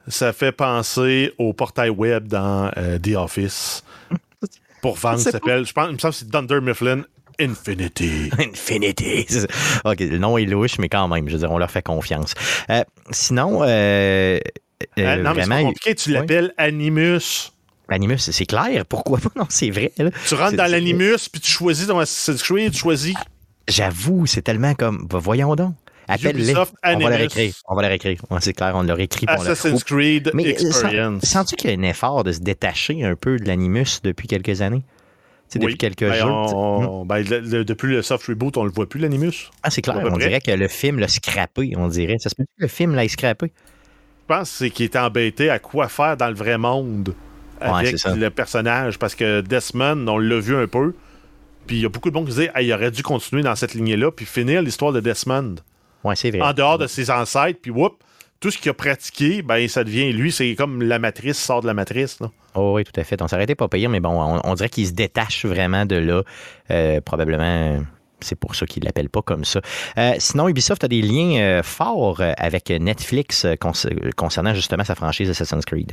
Ça 0.07 0.33
fait 0.33 0.51
penser 0.51 1.33
au 1.37 1.53
portail 1.53 1.89
web 1.89 2.27
dans 2.27 2.71
The 3.01 3.15
Office. 3.15 3.83
Pour 4.81 4.95
vendre, 4.97 5.19
s'appelle, 5.19 5.65
je 5.65 5.73
pense, 5.73 5.87
il 5.89 5.93
me 5.93 5.97
semble 5.97 6.13
que 6.13 6.19
c'est 6.19 6.29
Dunder 6.29 6.61
Mifflin 6.61 7.03
Infinity. 7.39 8.29
Infinity. 8.39 9.25
OK, 9.85 9.99
le 9.99 10.17
nom 10.17 10.37
est 10.37 10.45
louche, 10.45 10.77
mais 10.79 10.89
quand 10.89 11.07
même, 11.07 11.27
je 11.27 11.33
veux 11.33 11.39
dire, 11.39 11.51
on 11.51 11.57
leur 11.57 11.71
fait 11.71 11.81
confiance. 11.83 12.33
Euh, 12.69 12.83
sinon, 13.11 13.61
euh, 13.63 13.65
euh, 13.67 14.39
Ah, 14.97 15.17
non, 15.17 15.33
mais 15.33 15.41
vraiment, 15.43 15.55
pas 15.57 15.63
compliqué, 15.63 15.95
tu 15.95 16.11
l'appelles 16.11 16.53
Animus. 16.57 17.51
Animus, 17.89 18.29
c'est 18.31 18.45
clair. 18.45 18.85
Pourquoi 18.85 19.19
pas? 19.19 19.29
Non, 19.35 19.45
c'est 19.49 19.69
vrai. 19.69 19.91
là. 19.97 20.09
Tu 20.27 20.33
rentres 20.35 20.55
dans 20.57 20.69
l'Animus, 20.71 21.29
puis 21.31 21.39
tu 21.41 21.51
choisis 21.51 21.87
ton 21.87 21.99
Assassin's 21.99 22.41
Creed, 22.43 22.71
tu 22.71 22.79
choisis 22.79 23.15
J'avoue, 23.67 24.25
c'est 24.27 24.41
tellement 24.43 24.73
comme. 24.75 25.07
bah, 25.09 25.19
voyons 25.19 25.55
donc. 25.55 25.73
Appelle-les. 26.07 26.53
On 26.55 26.59
va 26.59 26.69
leur 26.99 27.05
Animus. 27.13 27.23
écrire. 27.25 27.53
On 27.67 27.75
va 27.75 27.81
leur 27.81 27.91
écrire. 27.91 28.21
Ouais, 28.29 28.37
c'est 28.39 28.53
clair, 28.53 28.73
on 28.75 28.83
leur 28.83 28.99
écrit. 28.99 29.25
puis 29.25 29.35
on 29.39 29.41
leur- 29.41 29.51
Assassin's 29.53 29.83
Creed 29.83 30.29
Mais 30.35 30.45
euh, 30.45 30.49
Experience. 30.51 31.21
sens- 31.23 31.31
sens-tu 31.31 31.55
qu'il 31.55 31.71
y 31.71 31.73
a 31.73 31.77
un 31.77 31.81
effort 31.81 32.23
de 32.23 32.31
se 32.31 32.39
détacher 32.41 33.03
un 33.03 33.15
peu 33.15 33.37
de 33.39 33.45
l'animus 33.45 34.01
depuis 34.03 34.27
quelques 34.27 34.61
années? 34.61 34.83
Depuis 35.53 35.77
quelques 35.77 36.01
Ben, 36.09 36.25
on- 36.27 37.05
ben, 37.05 37.19
le- 37.23 37.39
le- 37.39 37.63
depuis 37.65 37.87
le 37.93 38.01
soft 38.01 38.25
reboot, 38.27 38.57
on 38.57 38.65
le 38.65 38.71
voit 38.71 38.89
plus, 38.89 38.99
l'Animus. 38.99 39.49
Ah, 39.63 39.69
c'est 39.69 39.81
clair. 39.81 39.97
On 40.03 40.09
près. 40.09 40.27
dirait 40.27 40.41
que 40.41 40.51
le 40.51 40.67
film 40.67 40.99
l'a 40.99 41.07
scrappé, 41.07 41.73
on 41.77 41.87
dirait. 41.87 42.17
Ça 42.19 42.29
se 42.29 42.35
peut 42.35 42.43
que 42.43 42.49
le 42.63 42.67
film 42.67 42.93
l'a 42.95 43.07
scrappé? 43.07 43.47
Je 44.27 44.35
pense 44.35 44.49
que 44.51 44.57
c'est 44.57 44.69
qu'il 44.71 44.85
était 44.87 44.99
embêté 44.99 45.49
à 45.49 45.59
quoi 45.59 45.87
faire 45.87 46.17
dans 46.17 46.27
le 46.27 46.33
vrai 46.33 46.57
monde 46.57 47.13
avec 47.61 47.95
le 48.03 48.29
personnage. 48.29 48.97
Parce 48.99 49.15
que 49.15 49.41
Desmond, 49.41 50.05
on 50.07 50.17
l'a 50.17 50.39
vu 50.39 50.55
un 50.57 50.67
peu. 50.67 50.93
Puis 51.67 51.77
il 51.77 51.81
y 51.83 51.85
a 51.85 51.89
beaucoup 51.89 52.09
de 52.09 52.15
monde 52.15 52.25
qui 52.25 52.31
disait 52.31 52.51
Hey, 52.55 52.67
il 52.67 52.73
aurait 52.73 52.91
dû 52.91 53.01
continuer 53.03 53.41
dans 53.43 53.55
cette 53.55 53.73
lignée-là, 53.75 54.11
puis 54.11 54.25
finir 54.25 54.61
l'histoire 54.61 54.91
de 54.91 54.99
Desmond. 54.99 55.55
Ouais, 56.03 56.15
c'est 56.15 56.31
vrai. 56.31 56.41
En 56.41 56.53
dehors 56.53 56.77
de 56.77 56.87
ses 56.87 57.09
ancêtres, 57.09 57.59
puis 57.61 57.71
whoop, 57.71 58.03
tout 58.39 58.51
ce 58.51 58.57
qu'il 58.57 58.69
a 58.69 58.73
pratiqué, 58.73 59.41
ben 59.41 59.67
ça 59.67 59.83
devient. 59.83 60.11
Lui, 60.11 60.31
c'est 60.31 60.55
comme 60.55 60.81
la 60.81 60.99
matrice 60.99 61.37
sort 61.37 61.61
de 61.61 61.67
la 61.67 61.73
matrice. 61.73 62.19
là. 62.19 62.31
Oh, 62.53 62.73
oui, 62.75 62.83
tout 62.83 62.99
à 62.99 63.03
fait. 63.03 63.21
On 63.21 63.27
s'arrêtait 63.27 63.55
pas 63.55 63.67
pire, 63.67 63.89
mais 63.89 63.99
bon, 63.99 64.11
on, 64.11 64.41
on 64.43 64.53
dirait 64.55 64.69
qu'il 64.69 64.87
se 64.87 64.93
détache 64.93 65.45
vraiment 65.45 65.85
de 65.85 65.95
là. 65.95 66.23
Euh, 66.71 67.01
probablement. 67.01 67.83
C'est 68.21 68.39
pour 68.39 68.55
ça 68.55 68.65
qu'il 68.65 68.81
ne 68.81 68.85
l'appelle 68.87 69.09
pas 69.09 69.21
comme 69.21 69.43
ça. 69.43 69.61
Euh, 69.97 70.13
sinon, 70.19 70.47
Ubisoft 70.47 70.83
a 70.83 70.87
des 70.87 71.01
liens 71.01 71.37
euh, 71.37 71.63
forts 71.63 72.21
avec 72.37 72.69
Netflix 72.69 73.45
concernant 74.15 74.53
justement 74.53 74.83
sa 74.85 74.95
franchise 74.95 75.29
Assassin's 75.29 75.65
Creed. 75.65 75.91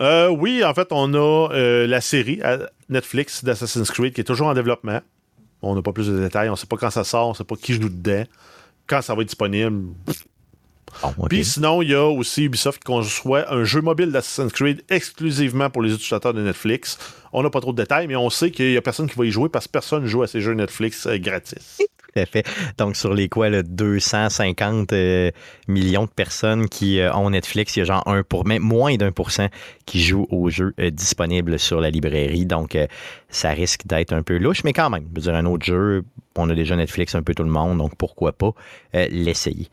Euh, 0.00 0.28
oui, 0.28 0.64
en 0.64 0.72
fait, 0.72 0.88
on 0.92 1.12
a 1.14 1.48
la 1.86 2.00
série 2.00 2.40
à 2.42 2.58
Netflix 2.88 3.44
d'Assassin's 3.44 3.90
Creed 3.90 4.14
qui 4.14 4.20
est 4.20 4.24
toujours 4.24 4.46
en 4.46 4.54
développement. 4.54 5.00
On 5.62 5.74
n'a 5.74 5.82
pas 5.82 5.92
plus 5.92 6.08
de 6.08 6.18
détails. 6.18 6.48
On 6.48 6.52
ne 6.52 6.56
sait 6.56 6.66
pas 6.66 6.76
quand 6.76 6.90
ça 6.90 7.04
sort, 7.04 7.26
on 7.26 7.30
ne 7.30 7.36
sait 7.36 7.44
pas 7.44 7.56
qui 7.56 7.74
joue 7.74 7.88
dedans, 7.88 8.24
quand 8.86 9.02
ça 9.02 9.14
va 9.14 9.22
être 9.22 9.28
disponible. 9.28 9.94
OK. 11.02 11.28
Puis 11.28 11.44
sinon, 11.44 11.82
il 11.82 11.90
y 11.90 11.94
a 11.94 12.04
aussi 12.04 12.44
Ubisoft 12.44 12.78
qui 12.78 12.84
conçoit 12.84 13.52
un 13.52 13.64
jeu 13.64 13.80
mobile 13.80 14.10
d'Assassin's 14.12 14.52
Creed 14.52 14.82
exclusivement 14.88 15.70
pour 15.70 15.82
les 15.82 15.92
utilisateurs 15.92 16.34
de 16.34 16.42
Netflix. 16.42 16.98
On 17.32 17.42
n'a 17.42 17.50
pas 17.50 17.60
trop 17.60 17.72
de 17.72 17.82
détails, 17.82 18.06
mais 18.06 18.16
on 18.16 18.30
sait 18.30 18.50
qu'il 18.50 18.70
n'y 18.70 18.76
a 18.76 18.82
personne 18.82 19.08
qui 19.08 19.16
va 19.16 19.26
y 19.26 19.30
jouer 19.30 19.48
parce 19.48 19.66
que 19.66 19.72
personne 19.72 20.04
ne 20.04 20.08
joue 20.08 20.22
à 20.22 20.26
ces 20.26 20.40
jeux 20.40 20.54
Netflix 20.54 21.06
euh, 21.06 21.18
gratis. 21.18 21.78
Donc, 22.78 22.96
sur 22.96 23.14
les 23.14 23.28
quoi, 23.28 23.50
là, 23.50 23.62
250 23.62 24.92
euh, 24.92 25.30
millions 25.68 26.04
de 26.04 26.10
personnes 26.10 26.68
qui 26.68 27.00
euh, 27.00 27.12
ont 27.14 27.30
Netflix, 27.30 27.76
il 27.76 27.80
y 27.80 27.82
a 27.82 27.84
genre 27.84 28.06
un 28.06 28.22
pour, 28.22 28.46
même 28.46 28.62
moins 28.62 28.96
d'un 28.96 29.12
pour 29.12 29.30
cent 29.30 29.48
qui 29.86 30.02
jouent 30.02 30.26
aux 30.30 30.50
jeux 30.50 30.74
euh, 30.80 30.90
disponibles 30.90 31.58
sur 31.58 31.80
la 31.80 31.90
librairie. 31.90 32.46
Donc, 32.46 32.76
ça 33.28 33.50
risque 33.50 33.86
d'être 33.86 34.12
un 34.12 34.22
peu 34.22 34.38
louche, 34.38 34.64
mais 34.64 34.72
quand 34.72 34.90
même, 34.90 35.04
je 35.10 35.20
veux 35.20 35.22
dire, 35.22 35.34
un 35.34 35.46
autre 35.46 35.64
jeu, 35.64 36.04
on 36.36 36.48
a 36.50 36.54
déjà 36.54 36.76
Netflix 36.76 37.14
un 37.14 37.22
peu 37.22 37.34
tout 37.34 37.44
le 37.44 37.50
monde, 37.50 37.78
donc 37.78 37.94
pourquoi 37.96 38.32
pas 38.32 38.52
l'essayer. 38.92 39.68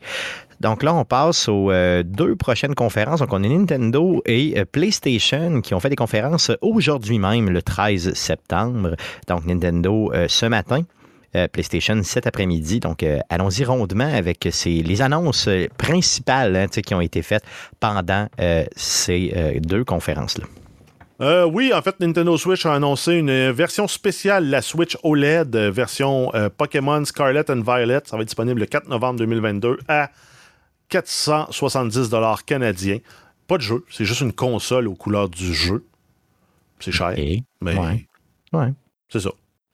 Donc 0.60 0.82
là, 0.82 0.94
on 0.94 1.04
passe 1.04 1.48
aux 1.48 1.72
deux 2.04 2.36
prochaines 2.36 2.74
conférences. 2.74 3.20
Donc, 3.20 3.32
on 3.32 3.42
a 3.42 3.48
Nintendo 3.48 4.22
et 4.26 4.64
PlayStation 4.70 5.60
qui 5.60 5.74
ont 5.74 5.80
fait 5.80 5.90
des 5.90 5.96
conférences 5.96 6.50
aujourd'hui 6.60 7.18
même, 7.18 7.50
le 7.50 7.62
13 7.62 8.14
septembre. 8.14 8.96
Donc, 9.28 9.44
Nintendo 9.44 10.12
ce 10.28 10.46
matin. 10.46 10.84
Euh, 11.34 11.48
PlayStation 11.48 12.02
cet 12.02 12.26
après-midi. 12.26 12.78
Donc, 12.80 13.02
euh, 13.02 13.18
allons-y 13.30 13.64
rondement 13.64 14.12
avec 14.12 14.48
ces, 14.50 14.82
les 14.82 15.00
annonces 15.00 15.48
euh, 15.48 15.66
principales 15.78 16.54
hein, 16.56 16.66
qui 16.66 16.94
ont 16.94 17.00
été 17.00 17.22
faites 17.22 17.44
pendant 17.80 18.26
ces 18.76 19.60
deux 19.60 19.84
conférences-là. 19.84 20.44
Euh, 21.22 21.44
oui, 21.44 21.72
en 21.72 21.80
fait, 21.82 22.00
Nintendo 22.00 22.36
Switch 22.36 22.66
a 22.66 22.74
annoncé 22.74 23.14
une 23.14 23.52
version 23.52 23.86
spéciale, 23.86 24.48
la 24.48 24.60
Switch 24.60 24.98
OLED, 25.04 25.56
version 25.56 26.34
euh, 26.34 26.48
Pokémon 26.48 27.04
Scarlet 27.04 27.48
and 27.48 27.62
Violet. 27.62 28.00
Ça 28.04 28.16
va 28.16 28.22
être 28.22 28.28
disponible 28.28 28.58
le 28.58 28.66
4 28.66 28.88
novembre 28.88 29.20
2022 29.20 29.78
à 29.86 30.10
470 30.88 32.10
canadiens. 32.44 32.98
Pas 33.46 33.56
de 33.56 33.62
jeu, 33.62 33.84
c'est 33.88 34.04
juste 34.04 34.22
une 34.22 34.32
console 34.32 34.88
aux 34.88 34.94
couleurs 34.94 35.28
du 35.28 35.54
jeu. 35.54 35.86
C'est 36.80 36.92
cher, 36.92 37.14
mais 37.60 37.78
ouais. 37.78 38.08
Ouais. 38.52 38.72
c'est 39.08 39.20
ça. 39.20 39.30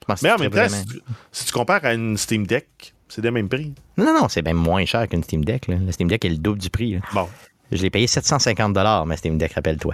Pense 0.09 0.21
Mais 0.23 0.31
en 0.31 0.37
même 0.37 0.49
temps, 0.51 0.67
si 0.69 0.85
tu, 0.85 1.01
si 1.31 1.45
tu 1.45 1.51
compares 1.53 1.85
à 1.85 1.93
une 1.93 2.17
Steam 2.17 2.45
Deck, 2.47 2.93
c'est 3.07 3.21
des 3.21 3.31
mêmes 3.31 3.47
prix. 3.49 3.73
Non, 3.97 4.05
non, 4.05 4.13
non, 4.21 4.29
c'est 4.29 4.41
bien 4.41 4.53
moins 4.53 4.85
cher 4.85 5.07
qu'une 5.07 5.23
Steam 5.23 5.45
Deck. 5.45 5.67
là. 5.67 5.75
La 5.85 5.91
Steam 5.91 6.07
Deck 6.07 6.25
est 6.25 6.29
le 6.29 6.37
double 6.37 6.59
du 6.59 6.69
prix. 6.69 6.93
là. 6.93 6.99
Bon. 7.13 7.27
Je 7.71 7.81
l'ai 7.81 7.89
payé 7.91 8.07
750 8.07 8.75
ma 9.05 9.15
Steam 9.17 9.37
Deck, 9.37 9.53
rappelle-toi. 9.53 9.93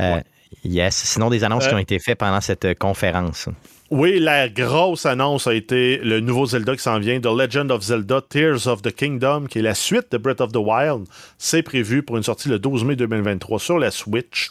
Euh, 0.00 0.20
Yes. 0.64 0.94
Sinon, 0.96 1.28
des 1.28 1.44
annonces 1.44 1.66
Euh, 1.66 1.68
qui 1.68 1.74
ont 1.74 1.78
été 1.78 1.98
faites 1.98 2.18
pendant 2.18 2.40
cette 2.40 2.64
euh, 2.64 2.74
conférence. 2.74 3.48
Oui, 3.90 4.18
la 4.18 4.48
grosse 4.48 5.04
annonce 5.06 5.46
a 5.46 5.52
été 5.54 5.98
le 5.98 6.20
nouveau 6.20 6.46
Zelda 6.46 6.74
qui 6.74 6.82
s'en 6.82 6.98
vient, 6.98 7.20
The 7.20 7.26
Legend 7.26 7.70
of 7.70 7.82
Zelda 7.82 8.20
Tears 8.26 8.66
of 8.66 8.80
the 8.82 8.90
Kingdom, 8.94 9.44
qui 9.46 9.58
est 9.58 9.62
la 9.62 9.74
suite 9.74 10.10
de 10.12 10.16
Breath 10.18 10.40
of 10.40 10.52
the 10.52 10.56
Wild. 10.56 11.06
C'est 11.36 11.62
prévu 11.62 12.02
pour 12.02 12.16
une 12.16 12.22
sortie 12.22 12.48
le 12.48 12.58
12 12.58 12.84
mai 12.84 12.96
2023 12.96 13.58
sur 13.58 13.78
la 13.78 13.90
Switch. 13.90 14.50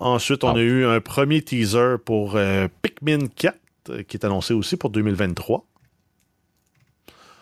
Ensuite, 0.00 0.44
on 0.44 0.50
Ah. 0.54 0.58
a 0.58 0.62
eu 0.62 0.84
un 0.84 1.00
premier 1.00 1.42
teaser 1.42 1.96
pour 2.04 2.32
euh, 2.36 2.68
Pikmin 2.82 3.26
4, 3.34 3.56
euh, 3.90 4.02
qui 4.02 4.16
est 4.16 4.24
annoncé 4.24 4.54
aussi 4.54 4.76
pour 4.76 4.90
2023. 4.90 5.64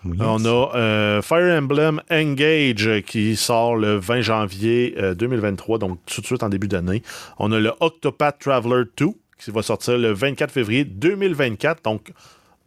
Oui. 0.04 0.18
On 0.20 0.44
a 0.44 0.76
euh, 0.76 1.22
Fire 1.22 1.58
Emblem 1.58 2.00
Engage 2.10 2.86
euh, 2.86 3.00
qui 3.00 3.34
sort 3.36 3.76
le 3.76 3.96
20 3.96 4.20
janvier 4.20 4.94
euh, 4.98 5.14
2023, 5.14 5.78
donc 5.78 5.98
tout 6.06 6.20
de 6.20 6.26
suite 6.26 6.42
en 6.42 6.48
début 6.48 6.68
d'année. 6.68 7.02
On 7.38 7.50
a 7.50 7.58
le 7.58 7.72
Octopath 7.80 8.38
Traveler 8.38 8.84
2 8.96 9.06
qui 9.38 9.50
va 9.50 9.62
sortir 9.62 9.98
le 9.98 10.12
24 10.12 10.50
février 10.50 10.84
2024, 10.84 11.82
donc 11.82 12.12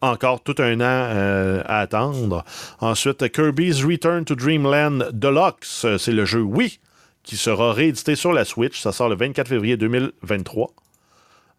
encore 0.01 0.41
tout 0.41 0.55
un 0.59 0.75
an 0.75 0.83
euh, 0.83 1.61
à 1.65 1.79
attendre. 1.79 2.43
Ensuite, 2.79 3.31
Kirby's 3.31 3.83
Return 3.83 4.25
to 4.25 4.35
Dreamland 4.35 5.09
Deluxe, 5.13 5.85
c'est 5.97 6.11
le 6.11 6.25
jeu 6.25 6.41
Wii 6.41 6.79
qui 7.23 7.37
sera 7.37 7.73
réédité 7.73 8.15
sur 8.15 8.33
la 8.33 8.45
Switch. 8.45 8.79
Ça 8.79 8.91
sort 8.91 9.09
le 9.09 9.15
24 9.15 9.47
février 9.47 9.77
2023. 9.77 10.71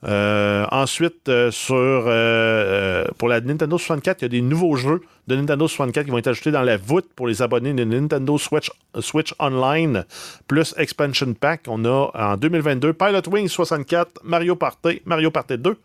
Euh, 0.05 0.67
ensuite, 0.71 1.29
euh, 1.29 1.51
euh, 1.71 3.05
pour 3.19 3.29
la 3.29 3.41
Nintendo 3.41 3.77
64, 3.77 4.23
il 4.23 4.25
y 4.25 4.27
a 4.27 4.29
des 4.29 4.41
nouveaux 4.41 4.77
jeux 4.77 5.03
de 5.27 5.37
Nintendo 5.37 5.69
64 5.69 6.07
qui 6.07 6.11
vont 6.11 6.19
être 6.19 6.29
ajoutés 6.29 6.51
dans 6.51 6.63
la 6.63 6.79
voûte 6.79 7.09
pour 7.15 7.29
les 7.29 7.43
abonnés 7.43 7.75
de 7.75 7.85
Nintendo 7.85 8.39
Switch, 8.39 8.71
Online 9.39 10.05
plus 10.49 10.75
Expansion 10.79 11.35
Pack. 11.35 11.63
On 11.69 11.85
a 11.85 12.11
en 12.15 12.37
2022 12.37 12.95
Pilot 12.95 13.29
Wings 13.31 13.49
64, 13.49 14.21
Mario 14.25 14.57
Party, 14.57 15.03
Mario 15.05 15.31
Party 15.31 15.59
2. 15.59 15.77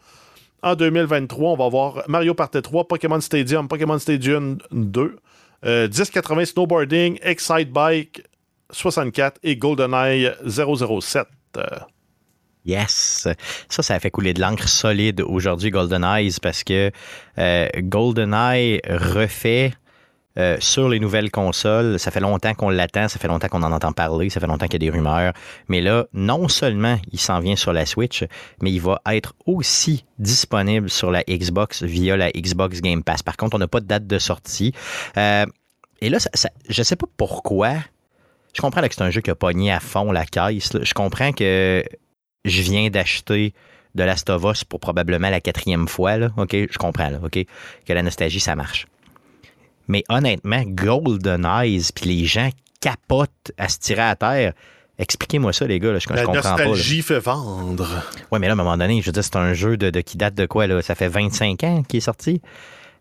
En 0.64 0.76
2023, 0.76 1.52
on 1.52 1.56
va 1.58 1.66
avoir 1.66 2.04
Mario 2.08 2.34
Party 2.34 2.62
3, 2.62 2.88
Pokémon 2.88 3.20
Stadium, 3.22 3.68
Pokémon 3.68 4.00
Stadium 4.00 4.58
2, 4.72 5.18
euh, 5.66 5.88
1080 5.88 6.46
Snowboarding, 6.46 7.20
Excite 7.22 7.72
Bike 7.72 8.24
64 8.72 9.40
et 9.44 9.58
GoldenEye 9.58 10.32
007. 10.48 11.28
Yes. 12.66 13.28
Ça, 13.70 13.84
ça 13.84 13.94
a 13.94 14.00
fait 14.00 14.12
couler 14.12 14.34
de 14.34 14.42
l'encre 14.42 14.68
solide 14.68 15.22
aujourd'hui, 15.22 15.70
GoldenEye, 15.70 16.36
parce 16.42 16.64
que 16.64 16.92
euh, 17.38 17.68
GoldenEye 17.78 18.82
refait 18.90 19.74
euh, 20.38 20.58
sur 20.60 20.90
les 20.90 21.00
nouvelles 21.00 21.32
consoles. 21.32 21.98
Ça 21.98 22.12
fait 22.12 22.20
longtemps 22.20 22.54
qu'on 22.54 22.70
l'attend, 22.70 23.08
ça 23.08 23.20
fait 23.20 23.30
longtemps 23.30 23.48
qu'on 23.48 23.64
en 23.64 23.72
entend 23.72 23.94
parler, 23.94 24.30
ça 24.30 24.42
fait 24.42 24.48
longtemps 24.48 24.66
qu'il 24.66 24.84
y 24.84 24.88
a 24.88 24.92
des 24.92 24.98
rumeurs. 24.98 25.32
Mais 25.70 25.80
là, 25.80 26.08
non 26.14 26.50
seulement 26.50 26.98
il 27.14 27.20
s'en 27.20 27.40
vient 27.40 27.56
sur 27.56 27.72
la 27.72 27.86
Switch, 27.86 28.26
mais 28.62 28.70
il 28.70 28.82
va 28.82 29.00
être 29.10 29.34
aussi 29.46 30.04
disponible 30.20 30.90
sur 30.90 31.10
la 31.10 31.24
Xbox 31.24 31.84
via 31.84 32.18
la 32.18 32.32
Xbox 32.32 32.82
Game 32.82 33.02
Pass. 33.02 33.24
Par 33.24 33.38
contre, 33.38 33.56
on 33.56 33.60
n'a 33.60 33.70
pas 33.70 33.80
de 33.80 33.86
date 33.86 34.08
de 34.08 34.20
sortie. 34.20 34.74
Euh, 35.16 35.46
et 36.02 36.10
là, 36.10 36.20
ça, 36.20 36.50
je 36.68 36.82
ne 36.82 36.84
sais 36.84 36.98
pas 36.98 37.08
pourquoi. 37.16 37.76
Je 38.54 38.62
comprends 38.62 38.82
que 38.82 38.94
c'est 38.94 39.04
un 39.04 39.12
jeu 39.12 39.22
qui 39.22 39.30
a 39.30 39.36
pogné 39.36 39.72
à 39.72 39.80
fond 39.80 40.12
la 40.12 40.26
caisse. 40.26 40.72
Je 40.82 40.94
comprends 40.94 41.32
que 41.32 41.82
je 42.46 42.62
viens 42.62 42.90
d'acheter 42.90 43.54
de 43.96 44.04
Last 44.04 44.30
of 44.30 44.44
Us 44.44 44.64
pour 44.64 44.80
probablement 44.80 45.30
la 45.30 45.42
quatrième 45.42 45.88
fois. 45.88 46.18
Là. 46.18 46.30
OK, 46.38 46.52
je 46.54 46.78
comprends, 46.78 47.10
là, 47.10 47.20
OK, 47.24 47.40
que 47.86 47.94
la 47.94 48.04
nostalgie, 48.04 48.40
ça 48.40 48.56
marche. 48.56 48.88
Mais 49.88 50.04
honnêtement, 50.10 50.64
Golden 50.66 51.46
Eyes, 51.46 51.90
puis 51.94 52.06
les 52.06 52.26
gens 52.26 52.50
capotent 52.82 53.52
à 53.58 53.70
se 53.70 53.80
tirer 53.80 54.02
à 54.02 54.16
terre. 54.16 54.54
Expliquez-moi 54.98 55.52
ça, 55.54 55.68
les 55.68 55.80
gars. 55.80 55.92
Là, 55.92 56.00
je, 56.00 56.08
je 56.10 56.14
la 56.14 56.24
pas. 56.26 56.34
nostalgie 56.34 57.02
fait 57.02 57.20
vendre. 57.20 57.88
Ouais, 58.32 58.40
mais 58.40 58.48
là, 58.48 58.52
à 58.52 58.56
un 58.56 58.58
moment 58.58 58.78
donné, 58.78 59.02
je 59.02 59.06
veux 59.08 59.12
dire, 59.12 59.24
c'est 59.24 59.36
un 59.36 59.54
jeu 59.54 59.76
de, 59.78 59.90
de- 59.90 60.02
qui 60.02 60.18
date 60.18 60.36
de 60.36 60.46
quoi? 60.46 60.68
Là? 60.68 60.82
Ça 60.82 60.96
fait 60.96 61.08
25 61.10 61.64
ans 61.64 61.84
qu'il 61.84 61.98
est 61.98 62.02
sorti. 62.02 62.42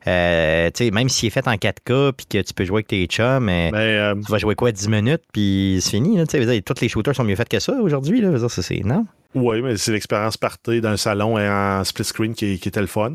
Euh, 0.07 0.71
même 0.93 1.09
s'il 1.09 1.29
est 1.29 1.31
fait 1.31 1.47
en 1.49 1.55
4K 1.55 2.13
puis 2.13 2.27
que 2.27 2.39
tu 2.43 2.53
peux 2.55 2.65
jouer 2.65 2.77
avec 2.79 2.89
tes 2.89 3.07
chums, 3.07 3.45
mais 3.45 3.71
Mais 3.73 3.79
euh, 3.79 4.15
tu 4.15 4.31
vas 4.31 4.39
jouer 4.39 4.55
quoi 4.55 4.71
10 4.71 4.89
minutes 4.89 5.23
puis 5.33 5.79
c'est 5.81 5.91
fini. 5.93 6.17
Là, 6.19 6.25
dire, 6.25 6.63
tous 6.65 6.81
les 6.81 6.89
shooters 6.89 7.15
sont 7.15 7.25
mieux 7.25 7.37
faits 7.37 7.49
que 7.49 7.59
ça 7.61 7.73
aujourd'hui. 7.81 8.23
C'est 8.49 8.81
non? 8.85 9.07
oui, 9.35 9.63
mais 9.63 9.77
c'est 9.77 9.93
l'expérience 9.93 10.37
party 10.37 10.81
d'un 10.81 10.97
salon 10.97 11.39
en 11.39 11.83
split 11.85 12.05
screen 12.05 12.35
qui, 12.35 12.59
qui 12.59 12.69
était 12.69 12.81
le 12.81 12.87
fun. 12.87 13.11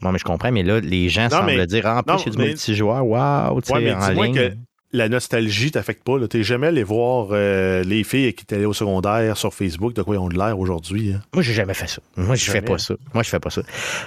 Bon, 0.00 0.12
mais 0.12 0.18
je 0.18 0.24
comprends, 0.24 0.52
mais 0.52 0.62
là, 0.62 0.78
les 0.80 1.08
gens 1.08 1.24
Non, 1.24 1.30
semblent 1.30 1.46
mais- 1.56 1.66
dire 1.66 1.84
en 1.86 2.02
plus, 2.02 2.14
il 2.24 2.26
y 2.26 2.28
a 2.28 2.32
du 2.32 2.38
multijoueur, 2.38 3.04
waouh, 3.06 3.60
tu 3.60 3.66
sais, 3.68 3.74
Ouais, 3.74 3.92
en 3.92 4.08
ligne. 4.10 4.34
que 4.34 4.52
la 4.92 5.08
nostalgie 5.08 5.70
t'affecte 5.70 6.02
pas. 6.02 6.18
là. 6.18 6.28
T'es 6.28 6.42
jamais 6.42 6.68
allé 6.68 6.82
voir 6.82 7.28
euh, 7.32 7.82
les 7.84 8.04
filles 8.04 8.32
qui 8.32 8.44
étaient 8.44 8.56
allées 8.56 8.64
au 8.64 8.72
secondaire 8.72 9.36
sur 9.36 9.52
Facebook 9.52 9.92
de 9.94 10.02
quoi 10.02 10.14
ils 10.16 10.18
ont 10.18 10.28
de 10.28 10.38
l'air 10.38 10.58
aujourd'hui. 10.58 11.12
hein? 11.14 11.20
Moi, 11.34 11.42
j'ai 11.42 11.52
jamais 11.52 11.74
fait 11.74 11.86
ça. 11.88 12.00
Moi, 12.16 12.34
je 12.36 12.50
fais 12.50 12.62
pas 12.62 12.78
ça. 12.78 12.94
Moi, 13.12 13.22
je 13.22 13.28
fais 13.28 13.38
pas 13.40 13.50
ça. 13.50 13.62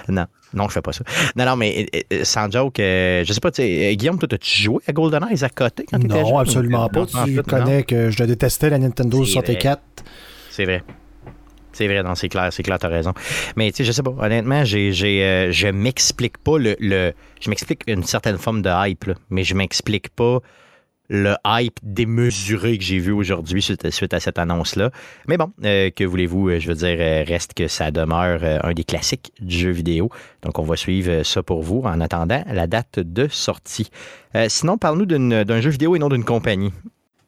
Non, 0.08 0.26
non, 0.54 0.68
je 0.68 0.72
fais 0.74 0.82
pas 0.82 0.92
ça. 0.92 1.04
Non, 1.36 1.44
non, 1.44 1.56
mais 1.56 1.86
euh, 1.94 2.00
euh, 2.12 2.24
sans 2.24 2.50
joke, 2.50 2.80
euh, 2.80 3.24
je 3.24 3.32
sais 3.32 3.40
pas, 3.40 3.50
tu 3.52 3.62
sais, 3.62 3.94
Guillaume, 3.96 4.18
toi, 4.18 4.28
as-tu 4.32 4.62
joué 4.62 4.78
à 4.86 4.92
GoldenEye 4.92 5.44
à 5.44 5.48
côté 5.48 5.84
quand 5.88 5.98
t'étais 6.00 6.14
jeune? 6.14 6.22
Non, 6.24 6.38
absolument 6.38 6.88
pas. 6.88 7.02
en 7.02 7.24
Tu 7.26 7.34
non. 7.34 7.42
connais 7.42 7.84
que 7.84 8.10
je 8.10 8.24
détestais 8.24 8.70
la 8.70 8.78
Nintendo 8.78 9.24
C'est 9.24 9.32
64. 9.32 9.80
C'est 10.50 10.64
vrai. 10.64 10.82
C'est 11.74 11.86
vrai, 11.86 12.02
non, 12.02 12.14
c'est 12.14 12.28
clair, 12.28 12.52
c'est 12.52 12.62
clair, 12.62 12.78
t'as 12.78 12.88
raison. 12.88 13.14
Mais 13.56 13.70
tu 13.70 13.78
sais, 13.78 13.84
je 13.84 13.92
sais 13.92 14.02
pas, 14.02 14.10
honnêtement, 14.18 14.62
j'ai, 14.64 14.92
j'ai, 14.92 15.24
euh, 15.24 15.52
je 15.52 15.68
m'explique 15.68 16.36
pas 16.36 16.58
le, 16.58 16.76
le- 16.80 17.12
Je 17.40 17.48
m'explique 17.48 17.82
une 17.86 18.02
certaine 18.02 18.36
forme 18.36 18.60
de 18.60 18.68
hype, 18.88 19.04
là, 19.04 19.14
mais 19.30 19.42
je 19.42 19.54
m'explique 19.54 20.10
pas 20.10 20.40
le 21.12 21.34
hype 21.46 21.78
démesuré 21.82 22.78
que 22.78 22.84
j'ai 22.84 22.98
vu 22.98 23.12
aujourd'hui 23.12 23.60
suite, 23.60 23.90
suite 23.90 24.14
à 24.14 24.18
cette 24.18 24.38
annonce-là. 24.38 24.90
Mais 25.28 25.36
bon, 25.36 25.52
euh, 25.62 25.90
que 25.90 26.04
voulez-vous, 26.04 26.48
euh, 26.48 26.58
je 26.58 26.68
veux 26.68 26.74
dire, 26.74 26.96
euh, 26.98 27.22
reste 27.28 27.52
que 27.52 27.68
ça 27.68 27.90
demeure 27.90 28.40
un 28.64 28.72
des 28.72 28.82
classiques 28.82 29.30
du 29.38 29.58
jeu 29.58 29.70
vidéo. 29.70 30.08
Donc, 30.42 30.58
on 30.58 30.62
va 30.62 30.74
suivre 30.74 31.22
ça 31.22 31.42
pour 31.42 31.62
vous 31.62 31.82
en 31.84 32.00
attendant 32.00 32.42
la 32.50 32.66
date 32.66 32.98
de 32.98 33.28
sortie. 33.28 33.90
Sinon, 34.48 34.78
parle-nous 34.78 35.04
d'un 35.04 35.60
jeu 35.60 35.68
vidéo 35.68 35.94
et 35.94 35.98
non 35.98 36.08
d'une 36.08 36.24
compagnie. 36.24 36.72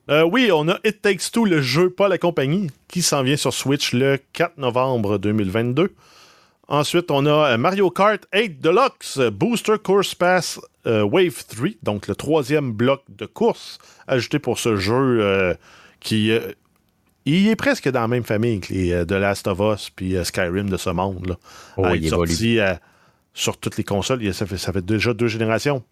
Oui, 0.09 0.51
on 0.53 0.69
a 0.69 0.79
It 0.85 1.03
Takes 1.03 1.31
Two, 1.31 1.45
le 1.45 1.61
jeu, 1.61 1.91
pas 1.91 2.09
la 2.09 2.17
compagnie, 2.17 2.71
qui 2.89 3.03
s'en 3.03 3.23
vient 3.23 3.37
sur 3.37 3.53
Switch 3.53 3.93
le 3.93 4.19
4 4.33 4.57
novembre 4.57 5.19
2022. 5.19 5.95
Ensuite, 6.69 7.11
on 7.11 7.27
a 7.27 7.53
euh, 7.53 7.57
Mario 7.59 7.91
Kart 7.91 8.23
8 8.35 8.61
Deluxe 8.61 9.19
euh, 9.19 9.31
Booster 9.31 9.75
Course 9.83 10.15
Pass 10.15 10.59
euh, 10.87 11.03
Wave 11.03 11.45
3, 11.47 11.69
donc 11.83 12.09
le 12.09 12.15
troisième 12.15 12.73
bloc 12.73 13.03
de 13.09 13.27
course 13.27 13.79
ajouté 14.07 14.39
pour 14.39 14.59
ce 14.59 14.77
jeu 14.77 14.95
euh, 15.21 15.55
qui 16.01 16.31
euh, 16.31 16.53
il 17.27 17.49
est 17.49 17.57
presque 17.57 17.89
dans 17.91 18.01
la 18.03 18.09
même 18.09 18.25
famille 18.25 18.61
que 18.61 18.73
les 18.73 19.07
The 19.07 19.13
Last 19.13 19.47
of 19.47 19.59
Us 19.61 19.91
puis 19.91 20.15
Skyrim 20.25 20.69
de 20.71 20.77
ce 20.77 20.91
monde. 20.91 21.27
Là. 21.29 21.37
Oh, 21.77 21.87
il 21.95 22.07
évolue. 22.07 22.31
sorti 22.33 22.59
sur 23.35 23.57
toutes 23.59 23.77
les 23.77 23.85
consoles, 23.85 24.23
il- 24.23 24.33
ça 24.35 24.47
fait, 24.47 24.59
ça 24.59 24.73
fait 24.73 24.85
déjà 24.85 25.13
deux 25.15 25.29
générations. 25.29 25.83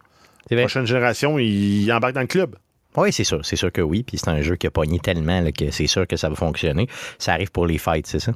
Vrai. 0.51 0.61
Prochaine 0.63 0.87
génération, 0.87 1.39
il 1.39 1.91
embarque 1.93 2.15
dans 2.15 2.21
le 2.21 2.27
club. 2.27 2.57
Oui, 2.97 3.13
c'est 3.13 3.25
sûr, 3.25 3.45
c'est 3.45 3.57
sûr 3.57 3.73
que 3.73 3.81
oui. 3.81 4.03
Puis 4.03 4.19
c'est 4.19 4.29
un 4.29 4.43
jeu 4.43 4.57
qui 4.57 4.67
a 4.67 4.71
pogné 4.71 4.99
tellement 4.99 5.41
là, 5.41 5.51
que 5.53 5.71
c'est 5.71 5.87
sûr 5.87 6.07
que 6.07 6.17
ça 6.17 6.29
va 6.29 6.35
fonctionner. 6.35 6.89
Ça 7.19 7.33
arrive 7.33 7.51
pour 7.51 7.67
les 7.67 7.79
fights, 7.79 8.07
c'est 8.07 8.19
ça? 8.21 8.33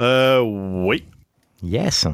Euh, 0.00 0.40
oui. 0.40 1.04
Yes. 1.62 2.06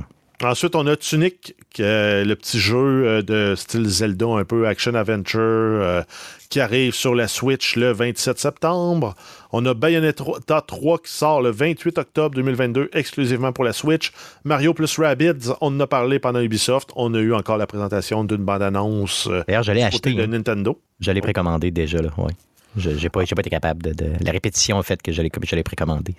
Ensuite, 0.42 0.76
on 0.76 0.86
a 0.86 0.96
Tunic, 0.96 1.54
le 1.78 2.34
petit 2.34 2.58
jeu 2.60 2.76
euh, 2.76 3.22
de 3.22 3.54
style 3.56 3.86
Zelda, 3.88 4.26
un 4.26 4.44
peu 4.44 4.66
action-adventure, 4.66 5.40
euh, 5.40 6.02
qui 6.50 6.60
arrive 6.60 6.94
sur 6.94 7.14
la 7.14 7.26
Switch 7.26 7.76
le 7.76 7.92
27 7.92 8.38
septembre. 8.38 9.14
On 9.50 9.64
a 9.64 9.72
Bayonetta 9.72 10.60
3 10.60 10.98
qui 10.98 11.10
sort 11.10 11.40
le 11.40 11.50
28 11.50 11.96
octobre 11.96 12.34
2022, 12.34 12.90
exclusivement 12.92 13.52
pour 13.52 13.64
la 13.64 13.72
Switch. 13.72 14.12
Mario 14.44 14.74
plus 14.74 14.98
Rabbids, 14.98 15.52
on 15.62 15.68
en 15.68 15.80
a 15.80 15.86
parlé 15.86 16.18
pendant 16.18 16.40
Ubisoft. 16.40 16.90
On 16.96 17.14
a 17.14 17.18
eu 17.18 17.32
encore 17.32 17.56
la 17.56 17.66
présentation 17.66 18.22
d'une 18.22 18.44
bande-annonce 18.44 19.28
euh, 19.30 19.42
D'ailleurs, 19.48 19.64
côté 19.64 19.82
acheté. 19.84 20.12
de 20.12 20.22
hein. 20.22 20.26
Nintendo. 20.26 20.78
Je 21.00 21.12
l'ai 21.12 21.22
précommandé 21.22 21.70
déjà, 21.70 22.02
là. 22.02 22.10
Ouais. 22.18 22.32
Je 22.76 22.90
n'ai 22.90 23.08
pas, 23.08 23.24
j'ai 23.24 23.34
pas 23.34 23.40
été 23.40 23.50
capable 23.50 23.82
de, 23.82 23.92
de- 23.92 24.12
La 24.24 24.32
répétition 24.32 24.78
a 24.78 24.82
fait 24.82 25.00
que 25.00 25.10
je 25.12 25.22
l'ai, 25.22 25.62
précommandé. 25.62 26.14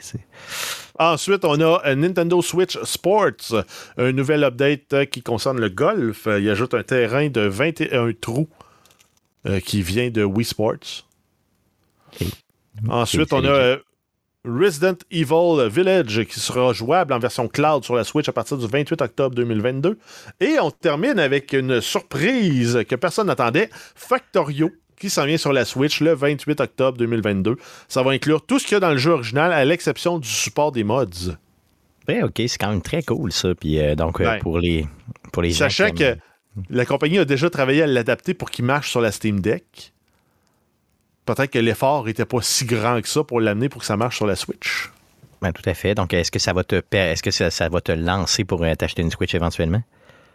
Ensuite, 0.98 1.46
on 1.46 1.60
a 1.62 1.82
euh, 1.86 1.96
Nintendo 1.96 2.42
Switch 2.42 2.78
Sports, 2.84 3.64
un 3.98 4.12
nouvel 4.12 4.44
update 4.44 4.94
euh, 4.94 5.06
qui 5.06 5.22
concerne 5.22 5.60
le 5.60 5.70
golf. 5.70 6.26
Euh, 6.28 6.40
Il 6.40 6.50
ajoute 6.50 6.74
un 6.74 6.84
terrain 6.84 7.30
de 7.30 7.42
21 7.42 8.12
trous 8.20 8.50
euh, 9.46 9.60
qui 9.60 9.82
vient 9.84 10.10
de 10.10 10.24
Wii 10.24 10.46
Sports. 10.46 11.06
Ensuite, 12.90 13.34
on 13.34 13.44
a 13.46 13.78
Resident 14.46 14.96
Evil 15.12 15.68
Village 15.70 16.24
qui 16.26 16.40
sera 16.40 16.72
jouable 16.74 17.14
en 17.14 17.20
version 17.20 17.48
cloud 17.48 17.84
sur 17.84 17.96
la 17.96 18.04
Switch 18.04 18.30
à 18.30 18.34
partir 18.34 18.58
du 18.58 18.66
28 18.66 19.02
octobre 19.02 19.36
2022. 19.36 19.98
Et 20.40 20.58
on 20.60 20.72
termine 20.72 21.20
avec 21.20 21.54
une 21.54 21.82
surprise 21.82 22.84
que 22.88 22.96
personne 22.96 23.28
n'attendait, 23.28 23.70
Factorio 23.96 24.72
qui 25.00 25.10
s'en 25.10 25.26
vient 25.26 25.38
sur 25.38 25.54
la 25.54 25.64
Switch 25.66 26.02
le 26.02 26.14
28 26.14 26.60
octobre 26.60 26.98
2022. 26.98 27.58
Ça 27.88 28.02
va 28.04 28.12
inclure 28.12 28.46
tout 28.46 28.60
ce 28.60 28.66
qu'il 28.66 28.74
y 28.74 28.78
a 28.78 28.80
dans 28.80 28.92
le 28.92 28.98
jeu 28.98 29.12
original 29.12 29.52
à 29.54 29.64
l'exception 29.66 30.18
du 30.20 30.28
support 30.28 30.72
des 30.72 30.84
mods. 30.84 31.06
Ouais, 32.08 32.24
OK, 32.24 32.36
c'est 32.48 32.58
quand 32.58 32.70
même 32.70 32.82
très 32.82 33.04
cool, 33.04 33.32
ça. 33.32 33.54
Puis 33.54 33.80
euh, 33.80 33.96
donc, 33.96 34.20
euh, 34.22 34.40
pour 34.40 34.60
les, 34.60 34.88
pour 35.32 35.42
les 35.44 35.52
gens. 35.52 35.70
Sachant 35.70 35.92
qui 35.92 36.04
aiment- 36.04 36.16
que 36.16 36.22
la 36.74 36.86
compagnie 36.86 37.20
a 37.20 37.26
déjà 37.26 37.50
travaillé 37.50 37.84
à 37.84 37.88
l'adapter 37.88 38.34
pour 38.34 38.50
qu'il 38.50 38.66
marche 38.66 38.90
sur 38.90 39.02
la 39.02 39.12
Steam 39.12 39.40
Deck. 39.42 39.94
Peut-être 41.26 41.52
que 41.52 41.60
l'effort 41.60 42.06
n'était 42.06 42.26
pas 42.26 42.42
si 42.42 42.66
grand 42.66 43.02
que 43.02 43.08
ça 43.10 43.24
pour 43.24 43.42
l'amener 43.42 43.68
pour 43.70 43.82
que 43.82 43.86
ça 43.88 43.98
marche 43.98 44.16
sur 44.16 44.26
la 44.28 44.36
Switch. 44.36 44.90
Ben, 45.42 45.52
tout 45.52 45.68
à 45.70 45.74
fait. 45.74 45.94
Donc, 45.94 46.14
est-ce 46.14 46.32
que 46.32 46.40
ça 46.40 46.54
va 46.54 46.64
te, 46.64 46.82
est-ce 46.92 47.22
que 47.22 47.32
ça, 47.32 47.52
ça 47.52 47.70
va 47.70 47.82
te 47.82 47.92
lancer 47.92 48.44
pour 48.46 48.64
euh, 48.64 48.74
t'acheter 48.76 49.02
une 49.02 49.12
Switch 49.12 49.36
éventuellement? 49.36 49.84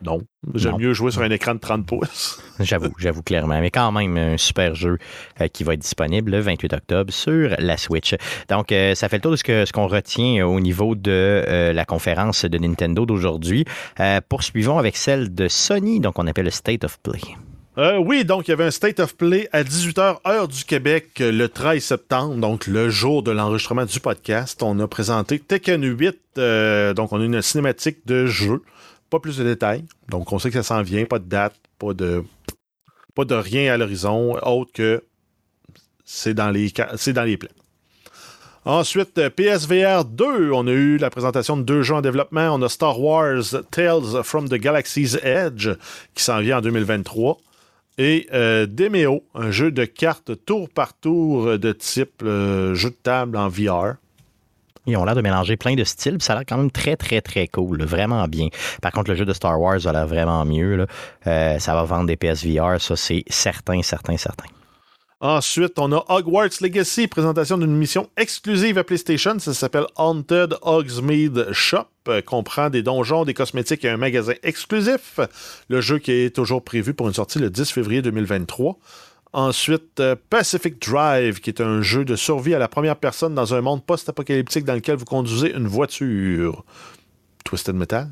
Non. 0.04 0.20
J'aime 0.54 0.78
mieux 0.78 0.92
jouer 0.92 1.10
sur 1.10 1.22
un 1.22 1.30
écran 1.30 1.54
de 1.54 1.60
30 1.60 1.86
pouces. 1.86 2.42
J'avoue, 2.60 2.92
j'avoue 2.98 3.22
clairement. 3.22 3.60
Mais 3.60 3.70
quand 3.70 3.90
même, 3.92 4.16
un 4.16 4.36
super 4.36 4.74
jeu 4.74 4.98
euh, 5.40 5.48
qui 5.48 5.64
va 5.64 5.74
être 5.74 5.80
disponible 5.80 6.30
le 6.30 6.40
28 6.40 6.72
octobre 6.72 7.12
sur 7.12 7.54
la 7.58 7.76
Switch. 7.76 8.14
Donc, 8.48 8.72
euh, 8.72 8.94
ça 8.94 9.08
fait 9.08 9.16
le 9.16 9.22
tour 9.22 9.30
de 9.32 9.36
ce, 9.36 9.44
que, 9.44 9.64
ce 9.64 9.72
qu'on 9.72 9.86
retient 9.86 10.42
euh, 10.42 10.46
au 10.46 10.60
niveau 10.60 10.94
de 10.94 11.72
la 11.74 11.84
conférence 11.84 12.44
de 12.44 12.58
Nintendo 12.58 13.06
d'aujourd'hui. 13.06 13.64
Poursuivons 14.28 14.78
avec 14.78 14.96
celle 14.96 15.34
de 15.34 15.48
Sony, 15.48 16.00
donc 16.00 16.18
on 16.18 16.26
appelle 16.26 16.44
le 16.44 16.50
State 16.50 16.84
of 16.84 16.98
Play. 17.00 17.20
Euh, 17.78 17.96
oui, 17.96 18.26
donc 18.26 18.48
il 18.48 18.50
y 18.50 18.54
avait 18.54 18.64
un 18.64 18.70
State 18.70 19.00
of 19.00 19.16
Play 19.16 19.48
à 19.50 19.62
18h, 19.62 20.18
heure 20.26 20.46
du 20.46 20.64
Québec, 20.64 21.06
le 21.20 21.46
13 21.46 21.82
septembre, 21.82 22.34
donc 22.34 22.66
le 22.66 22.90
jour 22.90 23.22
de 23.22 23.30
l'enregistrement 23.30 23.86
du 23.86 23.98
podcast. 23.98 24.62
On 24.62 24.78
a 24.78 24.86
présenté 24.86 25.38
Tekken 25.38 25.82
8, 25.82 26.18
euh, 26.36 26.92
donc 26.92 27.12
on 27.12 27.20
a 27.20 27.24
une 27.24 27.40
cinématique 27.40 28.06
de 28.06 28.26
jeu. 28.26 28.60
Pas 29.12 29.20
plus 29.20 29.36
de 29.36 29.44
détails. 29.44 29.84
Donc 30.08 30.32
on 30.32 30.38
sait 30.38 30.48
que 30.48 30.54
ça 30.54 30.62
s'en 30.62 30.80
vient, 30.80 31.04
pas 31.04 31.18
de 31.18 31.26
date, 31.28 31.54
pas 31.78 31.92
de, 31.92 32.24
rien 33.34 33.74
à 33.74 33.76
l'horizon, 33.76 34.38
autre 34.42 34.72
que 34.72 35.04
c'est 36.02 36.32
dans 36.32 36.48
les, 36.48 36.72
c'est 36.96 37.12
dans 37.12 37.24
les 37.24 37.36
plans. 37.36 37.50
Ensuite, 38.64 39.18
euh, 39.18 39.28
PSVR 39.28 40.06
2, 40.06 40.52
on 40.52 40.66
a 40.66 40.70
eu 40.70 40.96
la 40.96 41.10
présentation 41.10 41.58
de 41.58 41.62
deux 41.62 41.82
jeux 41.82 41.96
en 41.96 42.00
développement. 42.00 42.54
On 42.54 42.62
a 42.62 42.70
Star 42.70 42.98
Wars 42.98 43.42
Tales 43.70 44.22
from 44.24 44.48
the 44.48 44.54
Galaxy's 44.54 45.18
Edge 45.22 45.68
qui 46.14 46.24
s'en 46.24 46.40
vient 46.40 46.58
en 46.58 46.62
2023. 46.62 47.38
Et 47.98 48.26
euh, 48.32 48.64
Demeo, 48.64 49.24
un 49.34 49.50
jeu 49.50 49.70
de 49.72 49.84
cartes 49.84 50.42
tour 50.46 50.70
par 50.70 50.94
tour 50.94 51.48
euh, 51.48 51.58
de 51.58 51.72
type 51.72 52.22
jeu 52.22 52.88
de 52.88 52.96
table 53.02 53.36
en 53.36 53.50
VR. 53.50 53.96
Ils 54.86 54.96
ont 54.96 55.04
l'air 55.04 55.14
de 55.14 55.20
mélanger 55.20 55.56
plein 55.56 55.74
de 55.74 55.84
styles, 55.84 56.18
puis 56.18 56.24
ça 56.24 56.32
a 56.32 56.36
l'air 56.36 56.44
quand 56.48 56.56
même 56.56 56.70
très, 56.70 56.96
très, 56.96 57.20
très 57.20 57.46
cool, 57.46 57.84
vraiment 57.84 58.26
bien. 58.26 58.48
Par 58.80 58.92
contre, 58.92 59.10
le 59.10 59.16
jeu 59.16 59.24
de 59.24 59.32
Star 59.32 59.60
Wars 59.60 59.86
a 59.86 59.92
l'air 59.92 60.06
vraiment 60.06 60.44
mieux. 60.44 60.76
là. 60.76 60.86
Euh, 61.26 61.58
ça 61.58 61.74
va 61.74 61.84
vendre 61.84 62.06
des 62.06 62.16
PSVR, 62.16 62.80
ça 62.80 62.96
c'est 62.96 63.24
certain, 63.28 63.82
certain, 63.82 64.16
certain. 64.16 64.46
Ensuite, 65.24 65.78
on 65.78 65.92
a 65.92 66.04
Hogwarts 66.08 66.60
Legacy, 66.60 67.06
présentation 67.06 67.56
d'une 67.56 67.76
mission 67.76 68.10
exclusive 68.16 68.76
à 68.76 68.82
PlayStation. 68.82 69.38
Ça 69.38 69.54
s'appelle 69.54 69.86
Haunted 69.94 70.56
Hogsmeade 70.62 71.52
Shop. 71.52 71.86
Euh, 72.08 72.20
comprend 72.22 72.70
des 72.70 72.82
donjons, 72.82 73.24
des 73.24 73.32
cosmétiques 73.32 73.84
et 73.84 73.88
un 73.88 73.96
magasin 73.96 74.32
exclusif. 74.42 75.20
Le 75.68 75.80
jeu 75.80 76.00
qui 76.00 76.10
est 76.10 76.34
toujours 76.34 76.64
prévu 76.64 76.92
pour 76.92 77.06
une 77.06 77.14
sortie 77.14 77.38
le 77.38 77.50
10 77.50 77.70
février 77.70 78.02
2023. 78.02 78.76
Ensuite, 79.34 79.98
euh, 80.00 80.14
Pacific 80.28 80.80
Drive, 80.86 81.40
qui 81.40 81.48
est 81.48 81.62
un 81.62 81.80
jeu 81.80 82.04
de 82.04 82.16
survie 82.16 82.54
à 82.54 82.58
la 82.58 82.68
première 82.68 82.96
personne 82.96 83.34
dans 83.34 83.54
un 83.54 83.62
monde 83.62 83.82
post-apocalyptique 83.84 84.64
dans 84.64 84.74
lequel 84.74 84.96
vous 84.96 85.06
conduisez 85.06 85.54
une 85.54 85.66
voiture. 85.66 86.64
Twisted 87.44 87.74
Metal? 87.74 88.08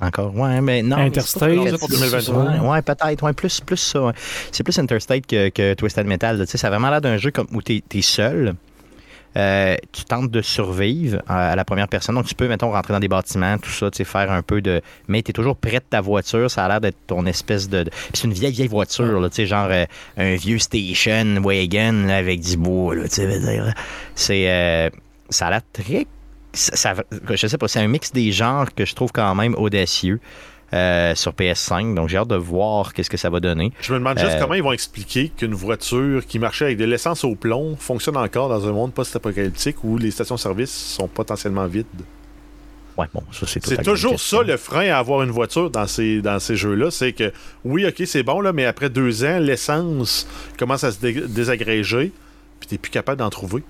Encore, 0.00 0.34
ouais, 0.34 0.60
mais 0.60 0.82
non. 0.82 0.96
Interstate, 0.96 1.50
mais 1.50 1.72
pour 1.78 1.88
2023. 1.88 2.44
Ouais, 2.44 2.58
ouais, 2.60 2.82
peut-être, 2.82 3.22
ouais, 3.22 3.32
plus, 3.32 3.60
plus 3.60 3.76
ça. 3.76 4.02
ouais. 4.02 4.12
C'est 4.52 4.64
plus 4.64 4.78
Interstate 4.78 5.26
que, 5.26 5.50
que 5.50 5.74
Twisted 5.74 6.06
Metal. 6.06 6.38
là. 6.38 6.46
Tu 6.46 6.52
sais, 6.52 6.58
ça 6.58 6.68
a 6.68 6.70
vraiment 6.70 6.90
l'air 6.90 7.00
d'un 7.00 7.16
jeu 7.18 7.30
comme, 7.30 7.46
où 7.52 7.62
tu 7.62 7.82
es, 7.92 8.02
seul. 8.02 8.54
Euh, 9.36 9.76
tu 9.92 10.04
tentes 10.04 10.30
de 10.30 10.42
survivre 10.42 11.20
à, 11.26 11.50
à 11.50 11.56
la 11.56 11.64
première 11.64 11.88
personne. 11.88 12.14
Donc, 12.14 12.26
tu 12.26 12.34
peux, 12.34 12.46
mettons, 12.48 12.70
rentrer 12.70 12.92
dans 12.92 13.00
des 13.00 13.08
bâtiments, 13.08 13.58
tout 13.58 13.70
ça, 13.70 13.90
tu 13.90 13.98
sais, 13.98 14.04
faire 14.04 14.30
un 14.30 14.42
peu 14.42 14.60
de. 14.60 14.80
Mais 15.08 15.22
tu 15.22 15.30
es 15.30 15.32
toujours 15.32 15.56
près 15.56 15.78
de 15.78 15.84
ta 15.88 16.00
voiture. 16.00 16.50
Ça 16.50 16.64
a 16.64 16.68
l'air 16.68 16.80
d'être 16.80 16.98
ton 17.06 17.26
espèce 17.26 17.68
de. 17.68 17.84
c'est 18.12 18.24
une 18.24 18.32
vieille, 18.32 18.52
vieille 18.52 18.68
voiture, 18.68 19.20
là, 19.20 19.28
tu 19.28 19.36
sais, 19.36 19.46
genre 19.46 19.68
euh, 19.70 19.84
un 20.16 20.36
vieux 20.36 20.58
station 20.58 21.40
wagon 21.42 22.06
là, 22.06 22.16
avec 22.16 22.40
du 22.40 22.56
bois, 22.56 22.94
là, 22.94 23.04
tu 23.04 23.16
sais. 23.16 23.60
C'est. 24.14 24.50
euh, 24.50 24.90
ça 25.30 25.46
a 25.48 25.50
l'air 25.50 25.62
très. 25.72 26.06
Je 26.54 27.46
sais 27.48 27.58
pas, 27.58 27.66
c'est 27.66 27.80
un 27.80 27.88
mix 27.88 28.12
des 28.12 28.30
genres 28.30 28.72
que 28.72 28.84
je 28.84 28.94
trouve 28.94 29.10
quand 29.10 29.34
même 29.34 29.54
audacieux. 29.56 30.20
Euh, 30.72 31.14
sur 31.14 31.32
PS5, 31.32 31.94
donc 31.94 32.08
j'ai 32.08 32.16
hâte 32.16 32.28
de 32.28 32.36
voir 32.36 32.92
qu'est-ce 32.94 33.10
que 33.10 33.16
ça 33.16 33.30
va 33.30 33.38
donner. 33.40 33.72
Je 33.80 33.92
me 33.92 33.98
demande 33.98 34.18
juste 34.18 34.32
Euh, 34.32 34.40
comment 34.40 34.54
ils 34.54 34.62
vont 34.62 34.72
expliquer 34.72 35.28
qu'une 35.28 35.54
voiture 35.54 36.26
qui 36.26 36.38
marchait 36.38 36.64
avec 36.64 36.78
de 36.78 36.84
l'essence 36.84 37.22
au 37.24 37.34
plomb 37.36 37.76
fonctionne 37.78 38.16
encore 38.16 38.48
dans 38.48 38.66
un 38.68 38.72
monde 38.72 38.92
post-apocalyptique 38.92 39.84
où 39.84 39.98
les 39.98 40.10
stations-service 40.10 40.70
sont 40.72 41.06
potentiellement 41.08 41.66
vides. 41.66 41.86
Ouais, 42.96 43.06
bon, 43.12 43.22
ça 43.32 43.44
c'est 43.48 43.82
toujours 43.82 44.20
ça 44.20 44.42
le 44.44 44.56
frein 44.56 44.88
à 44.90 44.98
avoir 44.98 45.22
une 45.22 45.32
voiture 45.32 45.68
dans 45.68 45.86
ces, 45.88 46.22
dans 46.22 46.38
ces 46.38 46.54
jeux-là. 46.54 46.92
C'est 46.92 47.12
que, 47.12 47.32
oui, 47.64 47.84
ok, 47.86 48.02
c'est 48.06 48.22
bon, 48.22 48.40
là, 48.40 48.52
mais 48.52 48.66
après 48.66 48.88
deux 48.88 49.24
ans, 49.24 49.40
l'essence 49.40 50.28
commence 50.58 50.84
à 50.84 50.92
se 50.92 51.00
dé- 51.00 51.24
désagréger, 51.26 52.12
puis 52.60 52.68
t'es 52.68 52.78
plus 52.78 52.90
capable 52.92 53.18
d'en 53.18 53.30
trouver. 53.30 53.64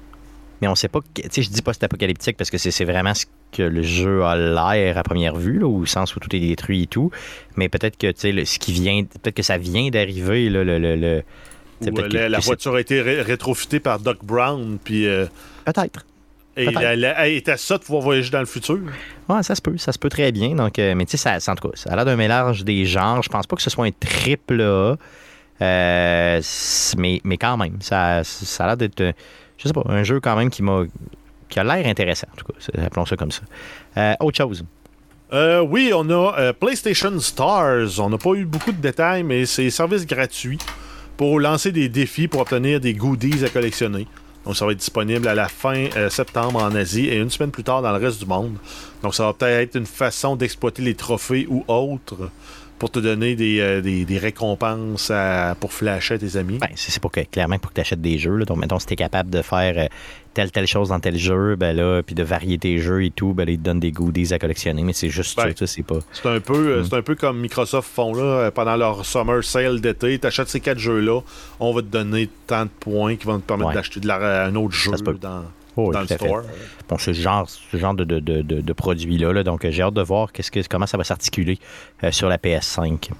Mais 0.64 0.68
on 0.70 0.74
sait 0.74 0.88
pas. 0.88 1.00
Tu 1.14 1.22
sais, 1.30 1.42
je 1.42 1.50
dis 1.50 1.60
post-apocalyptique 1.60 2.38
parce 2.38 2.48
que 2.48 2.56
c'est 2.56 2.70
c'est 2.70 2.86
vraiment 2.86 3.12
ce 3.12 3.26
que 3.52 3.62
le 3.62 3.82
jeu 3.82 4.24
a 4.24 4.34
l'air 4.34 4.96
à 4.96 5.02
première 5.02 5.36
vue, 5.36 5.58
là, 5.58 5.66
au 5.66 5.84
sens 5.84 6.16
où 6.16 6.20
tout 6.20 6.34
est 6.34 6.40
détruit 6.40 6.84
et 6.84 6.86
tout. 6.86 7.10
Mais 7.56 7.68
peut-être 7.68 7.98
que, 7.98 8.06
tu 8.06 8.20
sais, 8.20 8.32
le- 8.32 8.46
ce 8.46 8.58
qui 8.58 8.72
vient. 8.72 9.04
Peut-être 9.04 9.34
que 9.36 9.42
ça 9.42 9.58
vient 9.58 9.90
d'arriver, 9.90 10.48
le. 10.48 10.64
le, 10.64 10.78
euh, 10.78 11.20
que- 11.82 12.16
la, 12.16 12.40
c'est- 12.40 12.46
voiture 12.46 12.74
a 12.76 12.80
été 12.80 13.02
ré- 13.02 13.20
rétrofitée 13.20 13.78
par 13.78 13.98
Doc 13.98 14.24
Brown, 14.24 14.78
puis 14.82 15.06
euh, 15.06 15.26
Peut-être. 15.66 16.06
Et 16.56 16.66
elle, 16.80 17.04
était 17.34 17.56
ça 17.58 17.76
de 17.78 17.82
pouvoir 17.82 18.02
voyager 18.02 18.30
dans 18.30 18.40
le 18.40 18.46
futur. 18.46 18.78
Ouais, 19.28 19.42
ça 19.42 19.54
se 19.54 19.60
peut, 19.60 19.76
ça 19.76 19.92
se 19.92 19.98
peut 19.98 20.08
très 20.08 20.32
bien. 20.32 20.54
Donc, 20.54 20.78
euh, 20.78 20.94
mais 20.94 21.04
tu 21.04 21.16
sais, 21.18 21.38
ça, 21.38 21.52
en 21.52 21.56
tout 21.56 21.68
cas, 21.68 21.74
ça 21.76 21.90
a 21.92 21.96
l'air 21.96 22.04
d'un 22.06 22.16
mélange 22.16 22.64
des 22.64 22.86
genres. 22.86 23.22
Je 23.22 23.28
pense 23.28 23.46
pas 23.46 23.56
que 23.56 23.62
ce 23.62 23.70
soit 23.70 23.84
un 23.84 23.90
triple 23.90 24.62
A. 24.62 24.96
Euh, 25.62 26.40
mais, 26.96 27.20
mais 27.24 27.36
quand 27.38 27.56
même, 27.56 27.76
ça, 27.80 28.22
ça 28.24 28.64
a 28.64 28.66
l'air 28.68 28.76
d'être, 28.76 29.14
je 29.64 29.68
sais 29.68 29.74
pas, 29.74 29.84
un 29.86 30.02
jeu 30.02 30.20
quand 30.20 30.36
même 30.36 30.50
qui 30.50 30.62
a 30.62 31.64
l'air 31.64 31.86
intéressant, 31.86 32.26
en 32.32 32.36
tout 32.36 32.46
cas. 32.46 32.82
Appelons 32.84 33.06
ça 33.06 33.16
comme 33.16 33.30
ça. 33.30 33.42
Euh, 33.96 34.14
autre 34.20 34.36
chose. 34.36 34.64
Euh, 35.32 35.60
oui, 35.60 35.90
on 35.94 36.08
a 36.10 36.38
euh, 36.38 36.52
PlayStation 36.52 37.18
Stars. 37.18 37.98
On 37.98 38.10
n'a 38.10 38.18
pas 38.18 38.34
eu 38.34 38.44
beaucoup 38.44 38.72
de 38.72 38.80
détails, 38.80 39.22
mais 39.22 39.46
c'est 39.46 39.70
service 39.70 40.06
gratuit 40.06 40.58
pour 41.16 41.40
lancer 41.40 41.72
des 41.72 41.88
défis 41.88 42.28
pour 42.28 42.42
obtenir 42.42 42.78
des 42.80 42.92
goodies 42.92 43.44
à 43.44 43.48
collectionner. 43.48 44.06
Donc, 44.44 44.56
ça 44.56 44.66
va 44.66 44.72
être 44.72 44.78
disponible 44.78 45.26
à 45.26 45.34
la 45.34 45.48
fin 45.48 45.88
septembre 46.10 46.62
en 46.62 46.74
Asie 46.74 47.06
et 47.06 47.16
une 47.16 47.30
semaine 47.30 47.50
plus 47.50 47.64
tard 47.64 47.80
dans 47.80 47.96
le 47.96 48.04
reste 48.04 48.18
du 48.18 48.26
monde. 48.26 48.56
Donc, 49.02 49.14
ça 49.14 49.24
va 49.24 49.32
peut-être 49.32 49.68
être 49.68 49.76
une 49.76 49.86
façon 49.86 50.36
d'exploiter 50.36 50.82
les 50.82 50.94
trophées 50.94 51.46
ou 51.48 51.64
autres 51.66 52.28
pour 52.84 52.90
te 52.90 52.98
donner 52.98 53.34
des, 53.34 53.60
euh, 53.60 53.80
des- 53.80 54.04
des 54.04 54.18
récompenses 54.18 55.10
à- 55.10 55.56
pour 55.58 55.72
flasher 55.72 56.14
à 56.14 56.18
tes 56.18 56.36
amis? 56.36 56.58
Ben, 56.58 56.68
c'est 56.74 57.02
pas 57.02 57.08
que, 57.08 57.20
clairement 57.20 57.58
pour 57.58 57.70
que 57.70 57.76
tu 57.76 57.80
achètes 57.80 58.02
des 58.02 58.18
jeux. 58.18 58.36
là. 58.36 58.44
Donc, 58.44 58.58
mettons, 58.58 58.78
si 58.78 58.84
tu 58.84 58.92
es 58.92 58.96
capable 58.96 59.30
de 59.30 59.40
faire 59.40 59.72
euh, 59.78 59.86
telle, 60.34 60.50
telle 60.52 60.66
chose 60.66 60.90
dans 60.90 61.00
tel 61.00 61.16
jeu, 61.16 61.56
ben 61.56 61.74
là, 61.74 62.02
puis 62.02 62.14
de 62.14 62.22
varier 62.22 62.58
tes 62.58 62.76
jeux 62.76 63.02
et 63.02 63.10
tout, 63.10 63.32
ben 63.32 63.46
là, 63.46 63.52
ils 63.52 63.58
te 63.58 63.62
donnent 63.64 63.80
des 63.80 63.90
goodies 63.90 64.34
à 64.34 64.38
collectionner. 64.38 64.82
Mais 64.82 64.92
c'est 64.92 65.08
juste 65.08 65.34
Ben, 65.34 65.44
ça, 65.44 65.54
tu 65.54 65.66
sais, 65.66 65.66
c'est 65.66 65.82
pas. 65.82 66.00
C'est 66.12 66.28
un 66.28 66.40
peu, 66.40 66.52
euh, 66.52 66.84
c'est 66.84 66.94
un 66.94 67.00
peu 67.00 67.14
comme 67.14 67.40
Microsoft 67.40 67.88
font 67.90 68.12
là 68.14 68.22
euh, 68.22 68.50
pendant 68.50 68.76
leur 68.76 69.06
summer 69.06 69.42
sale 69.42 69.80
d'été. 69.80 70.18
T'achètes 70.18 70.50
ces 70.50 70.60
quatre 70.60 70.78
jeux-là, 70.78 71.20
on 71.60 71.72
va 71.72 71.80
te 71.80 71.86
donner 71.86 72.28
tant 72.46 72.64
de 72.66 72.70
points 72.80 73.16
qui 73.16 73.24
vont 73.26 73.38
te 73.38 73.46
permettre 73.46 73.68
Ouais. 73.70 73.74
d'acheter 73.76 74.00
un 74.10 74.54
autre 74.56 74.74
jeu 74.74 74.90
dans, 75.18 75.44
Oh, 75.76 75.90
dans 75.92 76.02
tout 76.02 76.06
le 76.08 76.14
à 76.14 76.18
fait. 76.18 76.26
store. 76.26 76.42
Bon, 76.88 76.98
ce 76.98 77.12
genre, 77.12 77.48
ce 77.48 77.76
genre 77.76 77.94
de, 77.94 78.04
de, 78.04 78.20
de, 78.20 78.42
de- 78.42 78.72
produit-là. 78.72 79.32
là. 79.32 79.42
donc, 79.42 79.64
euh, 79.64 79.70
j'ai 79.70 79.82
hâte 79.82 79.94
de 79.94 80.02
voir 80.02 80.32
que, 80.32 80.42
comment 80.68 80.86
ça 80.86 80.96
va 80.96 81.04
s'articuler 81.04 81.58
euh, 82.04 82.12
sur 82.12 82.28
la 82.28 82.38
PS5. 82.38 83.10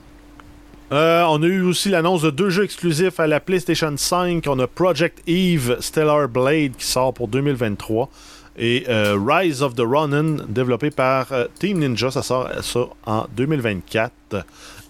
Euh, 0.93 1.25
on 1.29 1.43
a 1.43 1.47
eu 1.47 1.63
aussi 1.63 1.89
l'annonce 1.89 2.23
de 2.23 2.31
deux 2.31 2.51
jeux 2.51 2.65
exclusifs 2.65 3.19
à 3.19 3.27
la 3.27 3.41
PlayStation 3.41 3.93
5. 3.97 4.45
On 4.47 4.59
a 4.61 4.67
Project 4.67 5.23
Eve 5.27 5.79
Stellar 5.81 6.29
Blade 6.29 6.73
qui 6.77 6.87
sort 6.87 7.13
pour 7.15 7.27
2023 7.29 8.09
et 8.57 8.85
euh, 8.89 9.19
Rise 9.21 9.63
of 9.63 9.75
the 9.75 9.81
Ronin 9.81 10.37
développé 10.49 10.91
par 10.91 11.27
Team 11.59 11.79
Ninja. 11.79 12.11
Ça 12.13 12.23
sort 12.23 12.49
ça 12.63 12.81
en 13.07 13.27
2024. 13.35 14.13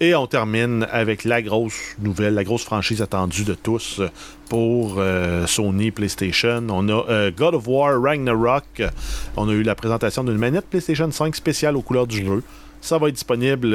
Et 0.01 0.15
on 0.15 0.27
termine 0.27 0.87
avec 0.91 1.25
la 1.25 1.41
grosse 1.41 1.95
nouvelle, 2.01 2.35
la 2.35 2.45
grosse 2.45 2.65
franchise 2.65 3.01
attendue 3.01 3.45
de 3.45 3.55
tous 3.55 4.01
euh, 4.01 4.09
pour 4.49 4.97
euh, 4.99 5.47
Sony 5.47 5.93
PlayStation. 5.93 6.65
On 6.69 6.89
a 6.89 7.05
euh, 7.09 7.31
God 7.31 7.55
of 7.55 7.67
War 7.69 8.01
Ragnarok. 8.03 8.83
On 9.37 9.49
a 9.49 9.53
eu 9.53 9.63
la 9.63 9.75
présentation 9.75 10.25
d'une 10.25 10.37
manette 10.37 10.67
PlayStation 10.67 11.11
5 11.11 11.37
spéciale 11.37 11.77
aux 11.77 11.83
couleurs 11.83 12.07
du 12.09 12.25
jeu. 12.27 12.43
Ça 12.81 12.99
va 12.99 13.09
être 13.09 13.15
disponible, 13.15 13.71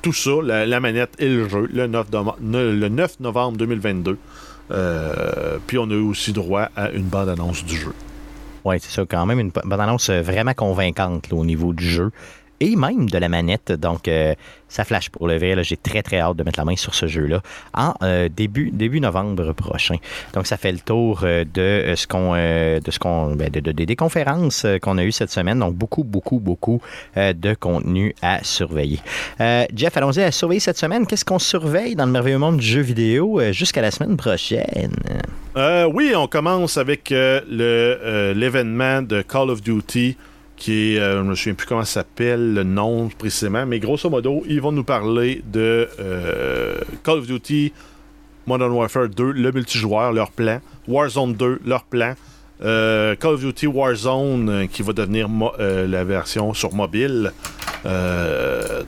tout 0.00 0.14
ça, 0.14 0.30
la, 0.42 0.80
manette 0.80 1.10
et 1.18 1.28
le 1.28 1.50
jeu, 1.50 1.68
le 1.70 1.86
9, 1.86 2.10
doma- 2.10 2.36
ne- 2.40 2.72
le 2.72 2.88
9 2.88 3.20
novembre 3.20 3.58
2022. 3.58 4.16
Euh, 4.70 5.58
puis 5.66 5.76
on 5.76 5.84
a 5.90 5.92
eu 5.92 6.00
aussi 6.00 6.32
droit 6.32 6.68
à 6.74 6.90
une 6.92 7.02
bande-annonce 7.02 7.62
du 7.62 7.76
jeu. 7.76 7.92
Oui, 8.64 8.76
c'est 8.80 8.90
ça, 8.90 9.04
quand 9.06 9.26
même 9.26 9.38
une 9.38 9.50
bonne 9.50 9.80
annonce 9.80 10.08
euh, 10.08 10.22
vraiment 10.22 10.54
convaincante 10.54 11.30
au 11.32 11.44
niveau 11.44 11.74
du 11.74 11.86
jeu 11.86 12.10
et 12.62 12.76
même 12.76 13.10
de 13.10 13.18
la 13.18 13.28
manette. 13.28 13.72
Donc, 13.72 14.06
euh, 14.06 14.34
ça 14.68 14.84
flash 14.84 15.10
pour 15.10 15.26
le 15.26 15.36
là. 15.36 15.62
J'ai 15.62 15.76
très, 15.76 16.02
très 16.02 16.20
hâte 16.20 16.36
de 16.36 16.44
mettre 16.44 16.60
la 16.60 16.64
main 16.64 16.76
sur 16.76 16.94
ce 16.94 17.06
jeu-là 17.06 17.42
en 17.74 17.92
euh, 18.02 18.28
début, 18.28 18.70
début 18.72 19.00
novembre 19.00 19.52
prochain. 19.52 19.96
Donc, 20.32 20.46
ça 20.46 20.56
fait 20.56 20.70
le 20.70 20.78
tour 20.78 21.22
euh, 21.24 21.44
de 21.44 21.94
ce 21.96 22.06
qu'on, 22.06 22.34
euh, 22.36 22.78
de 22.78 22.90
qu'on, 22.98 23.34
ben, 23.34 23.50
de, 23.50 23.58
de- 23.60 23.72
des- 23.72 23.96
conférences 23.96 24.64
qu'on 24.80 24.96
a 24.98 25.04
eues 25.04 25.10
cette 25.12 25.30
semaine. 25.32 25.58
Donc, 25.58 25.74
beaucoup, 25.74 26.04
beaucoup, 26.04 26.38
beaucoup 26.38 26.80
de 27.16 27.54
contenu 27.54 28.14
à 28.22 28.42
surveiller. 28.44 29.00
Jeff, 29.74 29.96
allons-y 29.96 30.22
à 30.22 30.30
surveiller 30.30 30.60
cette 30.60 30.78
semaine. 30.78 31.06
Qu'est-ce 31.06 31.24
qu'on 31.24 31.38
surveille 31.40 31.96
dans 31.96 32.06
le 32.06 32.12
merveilleux 32.12 32.38
monde 32.38 32.58
du 32.58 32.66
jeu 32.66 32.80
vidéo 32.80 33.40
jusqu'à 33.52 33.82
la 33.82 33.90
semaine 33.90 34.16
prochaine? 34.16 34.94
Oui, 35.56 36.12
on 36.16 36.26
commence 36.28 36.76
avec 36.78 37.10
l'événement 37.10 39.02
de 39.02 39.22
Call 39.22 39.50
of 39.50 39.60
Duty 39.62 40.16
qui 40.62 40.96
euh, 40.96 41.16
je 41.16 41.22
me 41.22 41.34
souviens 41.34 41.54
plus 41.54 41.66
comment 41.66 41.84
ça 41.84 42.02
s'appelle, 42.02 42.54
le 42.54 42.62
nom 42.62 43.08
précisément, 43.08 43.66
mais 43.66 43.80
grosso 43.80 44.08
modo, 44.08 44.44
ils 44.46 44.60
vont 44.60 44.70
nous 44.70 44.84
parler 44.84 45.42
de 45.44 45.88
euh, 45.98 46.76
Call 47.02 47.18
of 47.18 47.26
Duty 47.26 47.72
Modern 48.46 48.70
Warfare 48.70 49.08
2, 49.08 49.32
le 49.32 49.50
multijoueur, 49.50 50.12
leur 50.12 50.30
plan, 50.30 50.60
Warzone 50.86 51.34
2, 51.34 51.62
leur 51.66 51.82
plan, 51.82 52.14
euh, 52.62 53.16
Call 53.16 53.32
of 53.32 53.40
Duty 53.40 53.66
Warzone 53.66 54.68
qui 54.68 54.82
va 54.82 54.92
devenir 54.92 55.28
la 55.58 56.04
version 56.04 56.54
sur 56.54 56.72
mobile. 56.72 57.32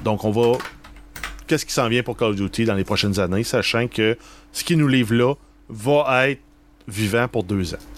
Donc 0.04 0.22
on 0.22 0.30
va 0.30 0.58
qu'est-ce 1.48 1.66
qui 1.66 1.72
s'en 1.72 1.88
vient 1.88 2.04
pour 2.04 2.16
Call 2.16 2.30
of 2.30 2.36
Duty 2.36 2.66
dans 2.66 2.74
les 2.74 2.84
prochaines 2.84 3.18
années, 3.18 3.42
sachant 3.42 3.88
que 3.88 4.16
ce 4.52 4.62
qu'ils 4.62 4.78
nous 4.78 4.86
livrent 4.86 5.14
là 5.14 5.34
va 5.68 6.28
être 6.28 6.40
vivant 6.86 7.26
pour 7.26 7.42
deux 7.42 7.74
ans. 7.74 7.93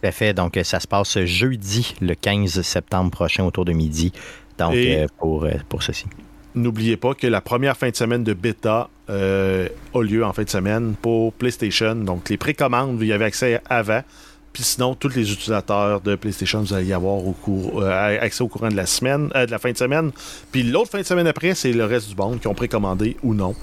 Tout 0.00 0.06
à 0.06 0.12
fait. 0.12 0.32
Donc, 0.34 0.56
euh, 0.56 0.64
ça 0.64 0.80
se 0.80 0.86
passe 0.86 1.18
jeudi, 1.24 1.94
le 2.00 2.14
15 2.14 2.62
septembre 2.62 3.10
prochain, 3.10 3.44
autour 3.44 3.64
de 3.64 3.72
midi. 3.72 4.12
Donc, 4.58 4.74
Et- 4.74 4.98
euh, 5.02 5.06
pour, 5.18 5.44
euh, 5.44 5.52
pour 5.68 5.82
ceci. 5.82 6.06
N'oubliez 6.54 6.96
pas 6.96 7.14
que 7.14 7.26
la 7.26 7.40
première 7.40 7.76
fin 7.76 7.90
de 7.90 7.94
semaine 7.96 8.24
de 8.24 8.32
bêta 8.32 8.88
euh, 9.10 9.68
a 9.94 10.02
lieu 10.02 10.24
en 10.24 10.32
fin 10.32 10.42
de 10.42 10.48
semaine 10.50 10.94
pour 11.00 11.32
PlayStation. 11.32 11.94
Donc, 11.94 12.28
les 12.30 12.36
précommandes, 12.36 12.96
vous 12.96 13.04
y 13.04 13.12
avez 13.12 13.26
accès 13.26 13.60
avant. 13.68 14.02
Puis 14.52 14.64
sinon, 14.64 14.94
tous 14.94 15.14
les 15.14 15.30
utilisateurs 15.32 16.00
de 16.00 16.16
PlayStation, 16.16 16.60
vous 16.60 16.72
allez 16.74 16.86
y 16.86 16.92
avoir 16.92 17.14
au 17.24 17.32
cours, 17.32 17.82
euh, 17.82 18.18
accès 18.20 18.42
au 18.42 18.48
courant 18.48 18.68
de 18.70 18.76
la 18.76 18.86
semaine, 18.86 19.30
euh, 19.36 19.46
de 19.46 19.50
la 19.50 19.58
fin 19.58 19.70
de 19.70 19.76
semaine. 19.76 20.10
Puis 20.50 20.62
l'autre 20.64 20.90
fin 20.90 20.98
de 20.98 21.04
semaine 21.04 21.26
après, 21.26 21.54
c'est 21.54 21.72
le 21.72 21.84
reste 21.84 22.08
du 22.08 22.16
monde 22.16 22.40
qui 22.40 22.48
ont 22.48 22.54
précommandé 22.54 23.16
ou 23.22 23.34
non. 23.34 23.54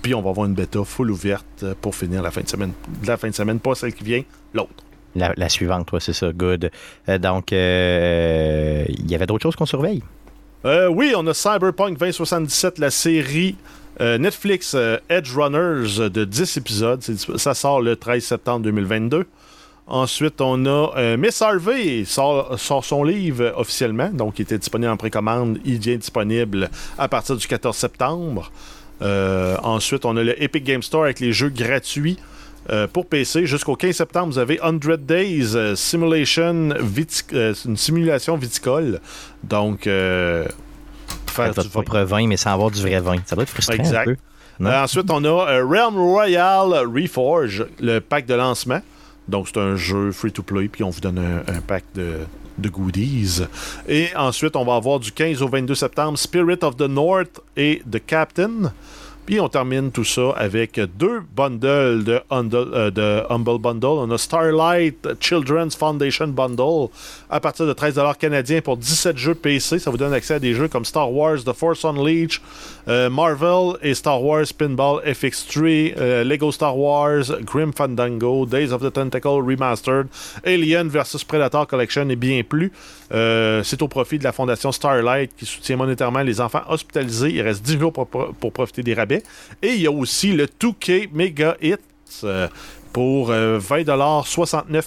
Puis 0.00 0.14
on 0.14 0.22
va 0.22 0.30
avoir 0.30 0.46
une 0.46 0.54
bêta 0.54 0.82
full 0.84 1.10
ouverte 1.10 1.64
pour 1.82 1.94
finir 1.94 2.22
la 2.22 2.30
fin 2.30 2.40
de 2.40 2.48
semaine. 2.48 2.72
La 3.04 3.16
fin 3.16 3.28
de 3.28 3.34
semaine, 3.34 3.58
pas 3.60 3.74
celle 3.74 3.92
qui 3.92 4.04
vient, 4.04 4.22
l'autre. 4.54 4.84
La, 5.14 5.48
suivante, 5.48 5.86
toi, 5.86 6.00
c'est 6.00 6.12
ça. 6.12 6.32
Good. 6.32 6.70
Euh, 7.08 7.18
donc, 7.18 7.52
euh, 7.52 8.84
il 8.88 9.10
y 9.10 9.14
avait 9.14 9.26
d'autres 9.26 9.42
choses 9.42 9.56
qu'on 9.56 9.66
surveille? 9.66 10.02
Euh, 10.64 10.88
oui, 10.88 11.12
on 11.16 11.26
a 11.26 11.34
Cyberpunk 11.34 11.98
2077, 11.98 12.78
la 12.78 12.90
série 12.90 13.56
Netflix 14.00 14.74
euh, 14.76 14.98
Edge 15.08 15.32
Runners 15.34 16.08
de 16.08 16.24
10 16.24 16.56
épisodes. 16.58 17.02
Ça 17.36 17.54
sort 17.54 17.80
le 17.80 17.96
13 17.96 18.22
septembre 18.22 18.60
2022. 18.60 19.26
Ensuite, 19.88 20.40
on 20.40 20.66
a 20.66 21.16
Miss 21.16 21.40
Harvey 21.40 22.04
sort, 22.04 22.60
sort 22.60 22.84
son 22.84 23.02
livre 23.02 23.54
officiellement. 23.56 24.10
Donc, 24.10 24.38
il 24.38 24.42
était 24.42 24.58
disponible 24.58 24.92
en 24.92 24.98
précommande. 24.98 25.58
Il 25.64 25.78
devient 25.78 25.96
disponible 25.96 26.68
à 26.98 27.08
partir 27.08 27.36
du 27.36 27.46
14 27.46 27.74
septembre. 27.74 28.52
Ensuite, 29.00 30.04
on 30.04 30.16
a 30.18 30.22
le 30.22 30.40
Epic 30.42 30.62
Game 30.62 30.82
Store 30.82 31.04
avec 31.04 31.20
les 31.20 31.32
jeux 31.32 31.48
gratuits. 31.48 32.18
Euh, 32.70 32.86
pour 32.86 33.06
PC, 33.06 33.46
jusqu'au 33.46 33.76
15 33.76 33.94
septembre, 33.96 34.32
vous 34.32 34.38
avez 34.38 34.58
100 34.58 34.72
Days 34.98 35.54
euh, 35.56 35.74
Simulation, 35.76 36.68
vitic- 36.70 37.32
euh, 37.34 37.54
une 37.64 37.76
simulation 37.76 38.36
viticole. 38.36 39.00
Donc, 39.44 39.84
faire 39.84 40.48
Votre 41.36 41.62
du 41.62 41.68
propre 41.68 42.00
vin, 42.00 42.26
mais 42.26 42.36
sans 42.36 42.52
avoir 42.52 42.70
du 42.70 42.80
vrai 42.80 43.00
vin. 43.00 43.16
Ça 43.26 43.34
doit 43.36 43.44
être 43.44 43.50
frustrant 43.50 43.74
Exact. 43.74 44.08
un 44.08 44.14
peu. 44.14 44.16
Euh, 44.66 44.82
ensuite, 44.82 45.08
on 45.10 45.22
a 45.24 45.28
euh, 45.52 45.64
Realm 45.64 45.96
Royale 45.96 46.84
Reforge, 46.92 47.64
le 47.80 48.00
pack 48.00 48.26
de 48.26 48.34
lancement. 48.34 48.80
Donc, 49.28 49.46
c'est 49.48 49.60
un 49.60 49.76
jeu 49.76 50.10
free-to-play, 50.10 50.68
puis 50.68 50.82
on 50.82 50.90
vous 50.90 51.00
donne 51.00 51.18
un, 51.18 51.52
un 51.54 51.60
pack 51.60 51.84
de, 51.94 52.14
de 52.58 52.68
goodies. 52.68 53.42
Et 53.86 54.08
ensuite, 54.16 54.56
on 54.56 54.64
va 54.64 54.74
avoir 54.74 54.98
du 54.98 55.12
15 55.12 55.42
au 55.42 55.48
22 55.48 55.74
septembre 55.76 56.18
Spirit 56.18 56.58
of 56.62 56.76
the 56.76 56.88
North 56.88 57.40
et 57.56 57.82
The 57.90 58.04
Captain. 58.04 58.72
Puis 59.28 59.40
on 59.40 59.48
termine 59.50 59.90
tout 59.92 60.04
ça 60.04 60.30
avec 60.38 60.80
deux 60.98 61.20
bundles 61.36 62.02
de, 62.02 62.18
Humble- 62.30 62.70
euh, 62.72 62.90
de 62.90 63.22
Humble 63.28 63.58
Bundle. 63.58 63.84
On 63.84 64.10
a 64.10 64.16
Starlight 64.16 65.06
Children's 65.20 65.76
Foundation 65.76 66.28
Bundle 66.28 66.88
à 67.28 67.38
partir 67.38 67.66
de 67.66 67.74
13$ 67.74 68.16
canadiens 68.16 68.62
pour 68.62 68.78
17 68.78 69.18
jeux 69.18 69.34
PC. 69.34 69.78
Ça 69.80 69.90
vous 69.90 69.98
donne 69.98 70.14
accès 70.14 70.32
à 70.32 70.38
des 70.38 70.54
jeux 70.54 70.68
comme 70.68 70.86
Star 70.86 71.12
Wars 71.12 71.44
The 71.44 71.52
Force 71.52 71.84
Unleashed, 71.84 72.40
euh, 72.88 73.10
Marvel 73.10 73.76
et 73.82 73.92
Star 73.92 74.22
Wars 74.24 74.46
Pinball 74.56 75.02
FX3, 75.04 75.92
euh, 75.98 76.24
Lego 76.24 76.50
Star 76.50 76.78
Wars, 76.78 77.24
Grim 77.42 77.72
Fandango, 77.74 78.46
Days 78.46 78.72
of 78.72 78.80
the 78.80 78.90
Tentacle 78.90 79.42
Remastered, 79.46 80.06
Alien 80.46 80.88
vs 80.88 81.22
Predator 81.28 81.66
Collection 81.66 82.08
et 82.08 82.16
bien 82.16 82.40
plus. 82.48 82.72
Euh, 83.12 83.62
C'est 83.62 83.82
au 83.82 83.88
profit 83.88 84.18
de 84.18 84.24
la 84.24 84.32
fondation 84.32 84.72
Starlight 84.72 85.32
qui 85.36 85.44
soutient 85.44 85.76
monétairement 85.76 86.22
les 86.22 86.40
enfants 86.40 86.62
hospitalisés. 86.70 87.28
Il 87.34 87.42
reste 87.42 87.62
10 87.62 87.78
jours 87.78 87.92
pour, 87.92 88.06
pour 88.08 88.52
profiter 88.52 88.82
des 88.82 88.94
rabais. 88.94 89.17
Et 89.62 89.74
il 89.74 89.80
y 89.80 89.86
a 89.86 89.92
aussi 89.92 90.32
le 90.32 90.46
2K 90.46 91.10
Mega 91.12 91.56
Hits. 91.60 91.76
euh, 92.24 92.48
Pour 92.92 93.30
euh, 93.30 93.58
20 93.58 93.84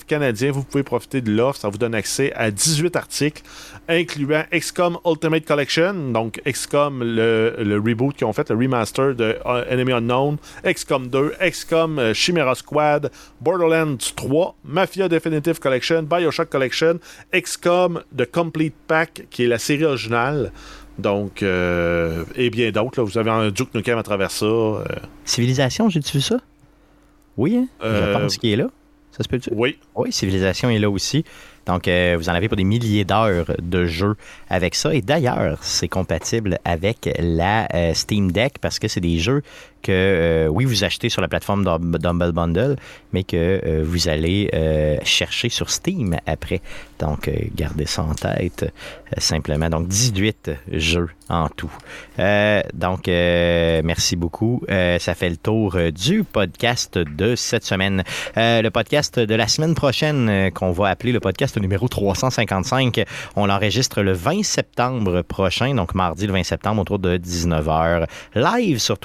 canadiens, 0.08 0.52
vous 0.52 0.64
pouvez 0.64 0.84
profiter 0.84 1.22
de 1.22 1.32
l'offre. 1.32 1.60
Ça 1.60 1.70
vous 1.70 1.78
donne 1.78 1.94
accès 1.94 2.34
à 2.34 2.50
18 2.50 2.96
articles, 2.96 3.44
incluant 3.88 4.44
XCOM 4.52 4.98
Ultimate 5.06 5.46
Collection, 5.46 5.94
donc 6.12 6.42
XCOM, 6.46 7.04
le, 7.04 7.82
reboot 7.84 8.16
qu'ils 8.16 8.26
ont 8.26 8.34
fait, 8.34 8.50
le 8.50 8.58
remaster 8.58 9.16
de 9.16 9.38
euh, 9.46 9.64
Enemy 9.70 9.94
Unknown, 9.94 10.38
XCOM 10.66 11.08
2, 11.08 11.36
XCOM 11.42 12.00
euh, 12.00 12.14
Chimera 12.14 12.56
Squad, 12.56 13.12
Borderlands 13.40 14.12
3, 14.16 14.56
Mafia 14.66 15.08
Definitive 15.08 15.60
Collection, 15.60 16.04
Bioshock 16.04 16.50
Collection, 16.50 17.00
XCOM 17.34 18.02
The 18.18 18.30
Complete 18.30 18.76
Pack, 18.88 19.28
qui 19.30 19.44
est 19.44 19.48
la 19.48 19.60
série 19.60 19.86
originale. 19.86 20.52
Donc, 21.02 21.44
euh, 21.44 22.24
et 22.36 22.50
bien 22.50 22.72
d'autres. 22.72 23.02
Vous 23.04 23.18
avez 23.18 23.30
un 23.32 23.50
Duke 23.50 23.74
Nukem 23.74 23.98
à 23.98 24.04
travers 24.04 24.32
ça. 24.32 24.46
euh, 24.46 24.84
Civilisation, 25.26 25.90
j'ai-tu 25.90 26.18
vu 26.18 26.22
ça? 26.22 26.38
Oui, 27.38 27.58
hein? 27.58 27.68
je 27.82 27.86
Euh, 27.88 28.14
pense 28.14 28.38
qu'il 28.38 28.52
est 28.52 28.56
là. 28.56 28.68
Ça 29.12 29.24
se 29.24 29.28
peut-tu? 29.28 29.50
oui. 29.54 29.78
Oui, 29.96 30.12
Civilisation 30.12 30.70
est 30.70 30.80
là 30.80 30.90
aussi. 30.90 31.26
Donc, 31.66 31.88
euh, 31.88 32.16
vous 32.18 32.28
en 32.30 32.34
avez 32.34 32.48
pour 32.48 32.58
des 32.58 32.64
milliers 32.64 33.04
d'heures 33.06 33.46
de 33.62 33.86
jeu 33.86 34.16
avec 34.50 34.74
ça. 34.74 34.94
Et 34.96 35.02
d'ailleurs, 35.02 35.60
c'est 35.62 35.88
compatible 35.90 36.58
avec 36.66 37.10
la 37.20 37.68
euh, 37.76 37.94
Steam 37.94 38.32
Deck 38.32 38.54
parce 38.60 38.80
que 38.80 38.88
c'est 38.88 39.02
des 39.02 39.20
jeux 39.20 39.44
que, 39.82 39.92
euh, 39.92 40.48
oui, 40.48 40.66
vous 40.66 40.84
achetez 40.84 41.10
sur 41.10 41.22
la 41.22 41.28
plateforme 41.28 41.64
Dum- 41.64 41.98
Dumble 41.98 42.32
Bundle, 42.32 42.76
mais 43.14 43.24
que 43.24 43.36
euh, 43.66 43.84
vous 43.86 44.08
allez 44.08 44.50
euh, 44.54 44.98
chercher 45.04 45.50
sur 45.50 45.70
Steam 45.70 46.18
après. 46.26 46.62
Donc, 47.00 47.30
gardez 47.56 47.88
ça 47.88 48.04
en 48.04 48.14
tête 48.14 48.72
simplement. 49.18 49.70
Donc, 49.70 49.88
18 49.88 50.52
jeux 50.72 51.10
en 51.30 51.50
tout. 51.50 51.72
Donc, 52.76 53.08
merci 53.08 54.16
beaucoup. 54.16 54.62
Ça 54.68 55.16
fait 55.16 55.30
le 55.32 55.38
tour 55.38 55.78
du 55.92 56.24
podcast 56.24 57.00
de 57.00 57.36
cette 57.36 57.64
semaine. 57.66 58.04
Le 58.36 58.70
podcast 58.70 59.18
de 59.18 59.34
la 59.34 59.48
semaine 59.48 59.74
prochaine, 59.74 60.52
qu'on 60.54 60.72
va 60.72 60.90
appeler 60.90 61.12
le 61.12 61.20
podcast 61.20 61.58
numéro 61.58 61.88
355, 61.88 63.04
on 63.36 63.48
l'enregistre 63.48 64.04
le 64.04 64.14
20 64.14 64.44
septembre 64.44 65.24
prochain, 65.24 65.74
donc 65.74 65.96
mardi 65.96 66.28
le 66.28 66.34
20 66.34 66.44
septembre 66.44 66.82
autour 66.84 67.00
de 67.00 67.18
19h, 67.18 68.06
live 68.36 68.78
sur 68.78 69.00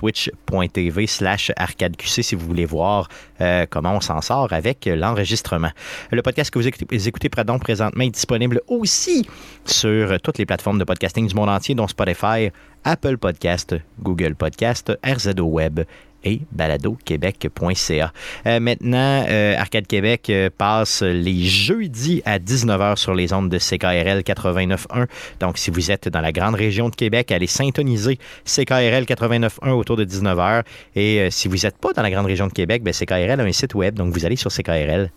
twitch.tv 0.68 1.06
slash 1.06 1.52
arcadeqc 1.56 2.22
si 2.22 2.34
vous 2.34 2.46
voulez 2.46 2.64
voir 2.64 3.08
euh, 3.40 3.66
comment 3.68 3.94
on 3.94 4.00
s'en 4.00 4.20
sort 4.20 4.52
avec 4.52 4.86
l'enregistrement. 4.86 5.70
Le 6.10 6.22
podcast 6.22 6.50
que 6.50 6.58
vous 6.58 6.66
écoutez, 7.08 7.28
présentement 7.28 8.04
est 8.04 8.10
disponible 8.10 8.60
aussi 8.68 9.26
sur 9.64 10.20
toutes 10.20 10.38
les 10.38 10.46
plateformes 10.46 10.78
de 10.78 10.84
podcasting 10.84 11.28
du 11.28 11.34
monde 11.34 11.48
entier, 11.48 11.74
dont 11.74 11.88
Spotify, 11.88 12.50
Apple 12.84 13.18
Podcast, 13.18 13.74
Google 14.00 14.34
Podcast, 14.34 14.92
RZO 15.04 15.44
Web 15.44 15.80
et 16.26 16.42
baladoquebec.ca. 16.52 18.12
Euh, 18.46 18.60
maintenant, 18.60 19.24
euh, 19.28 19.56
Arcade 19.56 19.86
Québec 19.86 20.28
euh, 20.28 20.50
passe 20.56 21.02
les 21.02 21.44
jeudis 21.44 22.20
à 22.26 22.38
19h 22.38 22.96
sur 22.96 23.14
les 23.14 23.32
ondes 23.32 23.48
de 23.48 23.58
CKRL 23.58 24.20
89.1. 24.20 25.06
Donc, 25.40 25.56
si 25.56 25.70
vous 25.70 25.90
êtes 25.90 26.08
dans 26.08 26.20
la 26.20 26.32
grande 26.32 26.56
région 26.56 26.88
de 26.88 26.94
Québec, 26.94 27.32
allez 27.32 27.46
syntoniser 27.46 28.18
CKRL 28.44 29.04
89.1 29.04 29.70
autour 29.70 29.96
de 29.96 30.04
19h. 30.04 30.64
Et 30.96 31.30
si 31.30 31.48
vous 31.48 31.56
n'êtes 31.56 31.78
pas 31.78 31.92
dans 31.92 32.02
la 32.02 32.10
grande 32.10 32.26
région 32.26 32.48
de 32.48 32.52
Québec, 32.52 32.82
ben, 32.82 32.92
CKRL 32.92 33.40
a 33.40 33.44
un 33.44 33.52
site 33.52 33.74
web. 33.74 33.94
Donc, 33.94 34.12
vous 34.12 34.26
allez 34.26 34.36
sur 34.36 34.50
CKRL, 34.50 35.10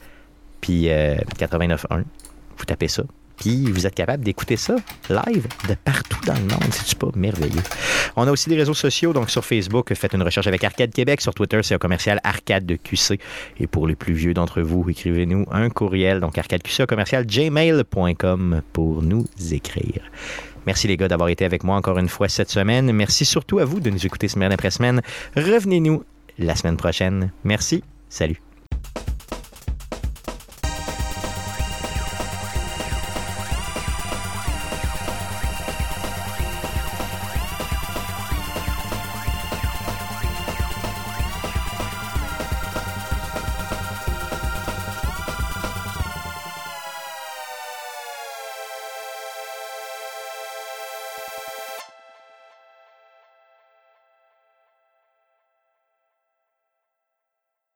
puis 0.62 0.90
euh, 0.90 1.16
89.1, 1.38 2.04
vous 2.58 2.66
tapez 2.66 2.88
ça. 2.88 3.04
Puis 3.40 3.72
vous 3.72 3.88
êtes 3.88 3.96
capable 3.96 4.24
d'écouter 4.24 4.58
ça 4.58 4.76
live 5.10 5.48
de 5.68 5.76
partout 5.76 6.20
dans 6.26 6.34
le 6.34 6.42
monde. 6.42 6.72
C'est-tu 6.72 6.96
pas 6.96 7.10
merveilleux? 7.16 7.62
On 8.16 8.28
a 8.28 8.32
aussi 8.32 8.50
des 8.50 8.58
réseaux 8.58 8.74
sociaux. 8.74 9.14
Donc 9.14 9.30
sur 9.30 9.46
Facebook, 9.46 9.94
faites 9.94 10.14
une 10.14 10.24
recherche 10.24 10.48
avec 10.48 10.64
Arcade 10.64 10.92
Québec. 10.92 11.22
Sur 11.22 11.34
Twitter, 11.34 11.62
c'est 11.64 11.76
un 11.76 11.80
commercial 11.80 12.20
Arcade 12.24 12.66
de 12.66 12.76
QC. 12.76 13.20
Et 13.60 13.68
pour 13.68 13.88
les 13.88 13.96
plus 13.96 14.14
vieux 14.14 14.34
d'entre 14.34 14.62
vous, 14.62 14.86
écrivez-nous 14.90 15.46
un 15.52 15.70
courriel. 15.70 16.20
Donc 16.20 16.38
arcadeqc 16.38 16.86
commercial 16.86 17.26
gmail.com 17.26 18.62
pour 18.74 19.02
nous 19.02 19.26
écrire. 19.52 20.02
Merci 20.66 20.88
les 20.88 20.98
gars 20.98 21.08
d'avoir 21.08 21.30
été 21.30 21.46
avec 21.46 21.64
moi 21.64 21.76
encore 21.76 21.98
une 21.98 22.10
fois 22.10 22.30
cette 22.30 22.50
semaine. 22.50 22.92
Merci 22.92 23.26
surtout 23.26 23.60
à 23.60 23.66
vous 23.66 23.80
de 23.80 23.90
nous 23.90 24.06
écouter 24.06 24.28
semaine 24.28 24.52
après 24.52 24.72
semaine. 24.72 25.02
Revenez-nous 25.36 26.04
la 26.38 26.56
semaine 26.56 26.78
prochaine. 26.78 27.32
Merci. 27.44 27.84
Salut. 28.10 28.42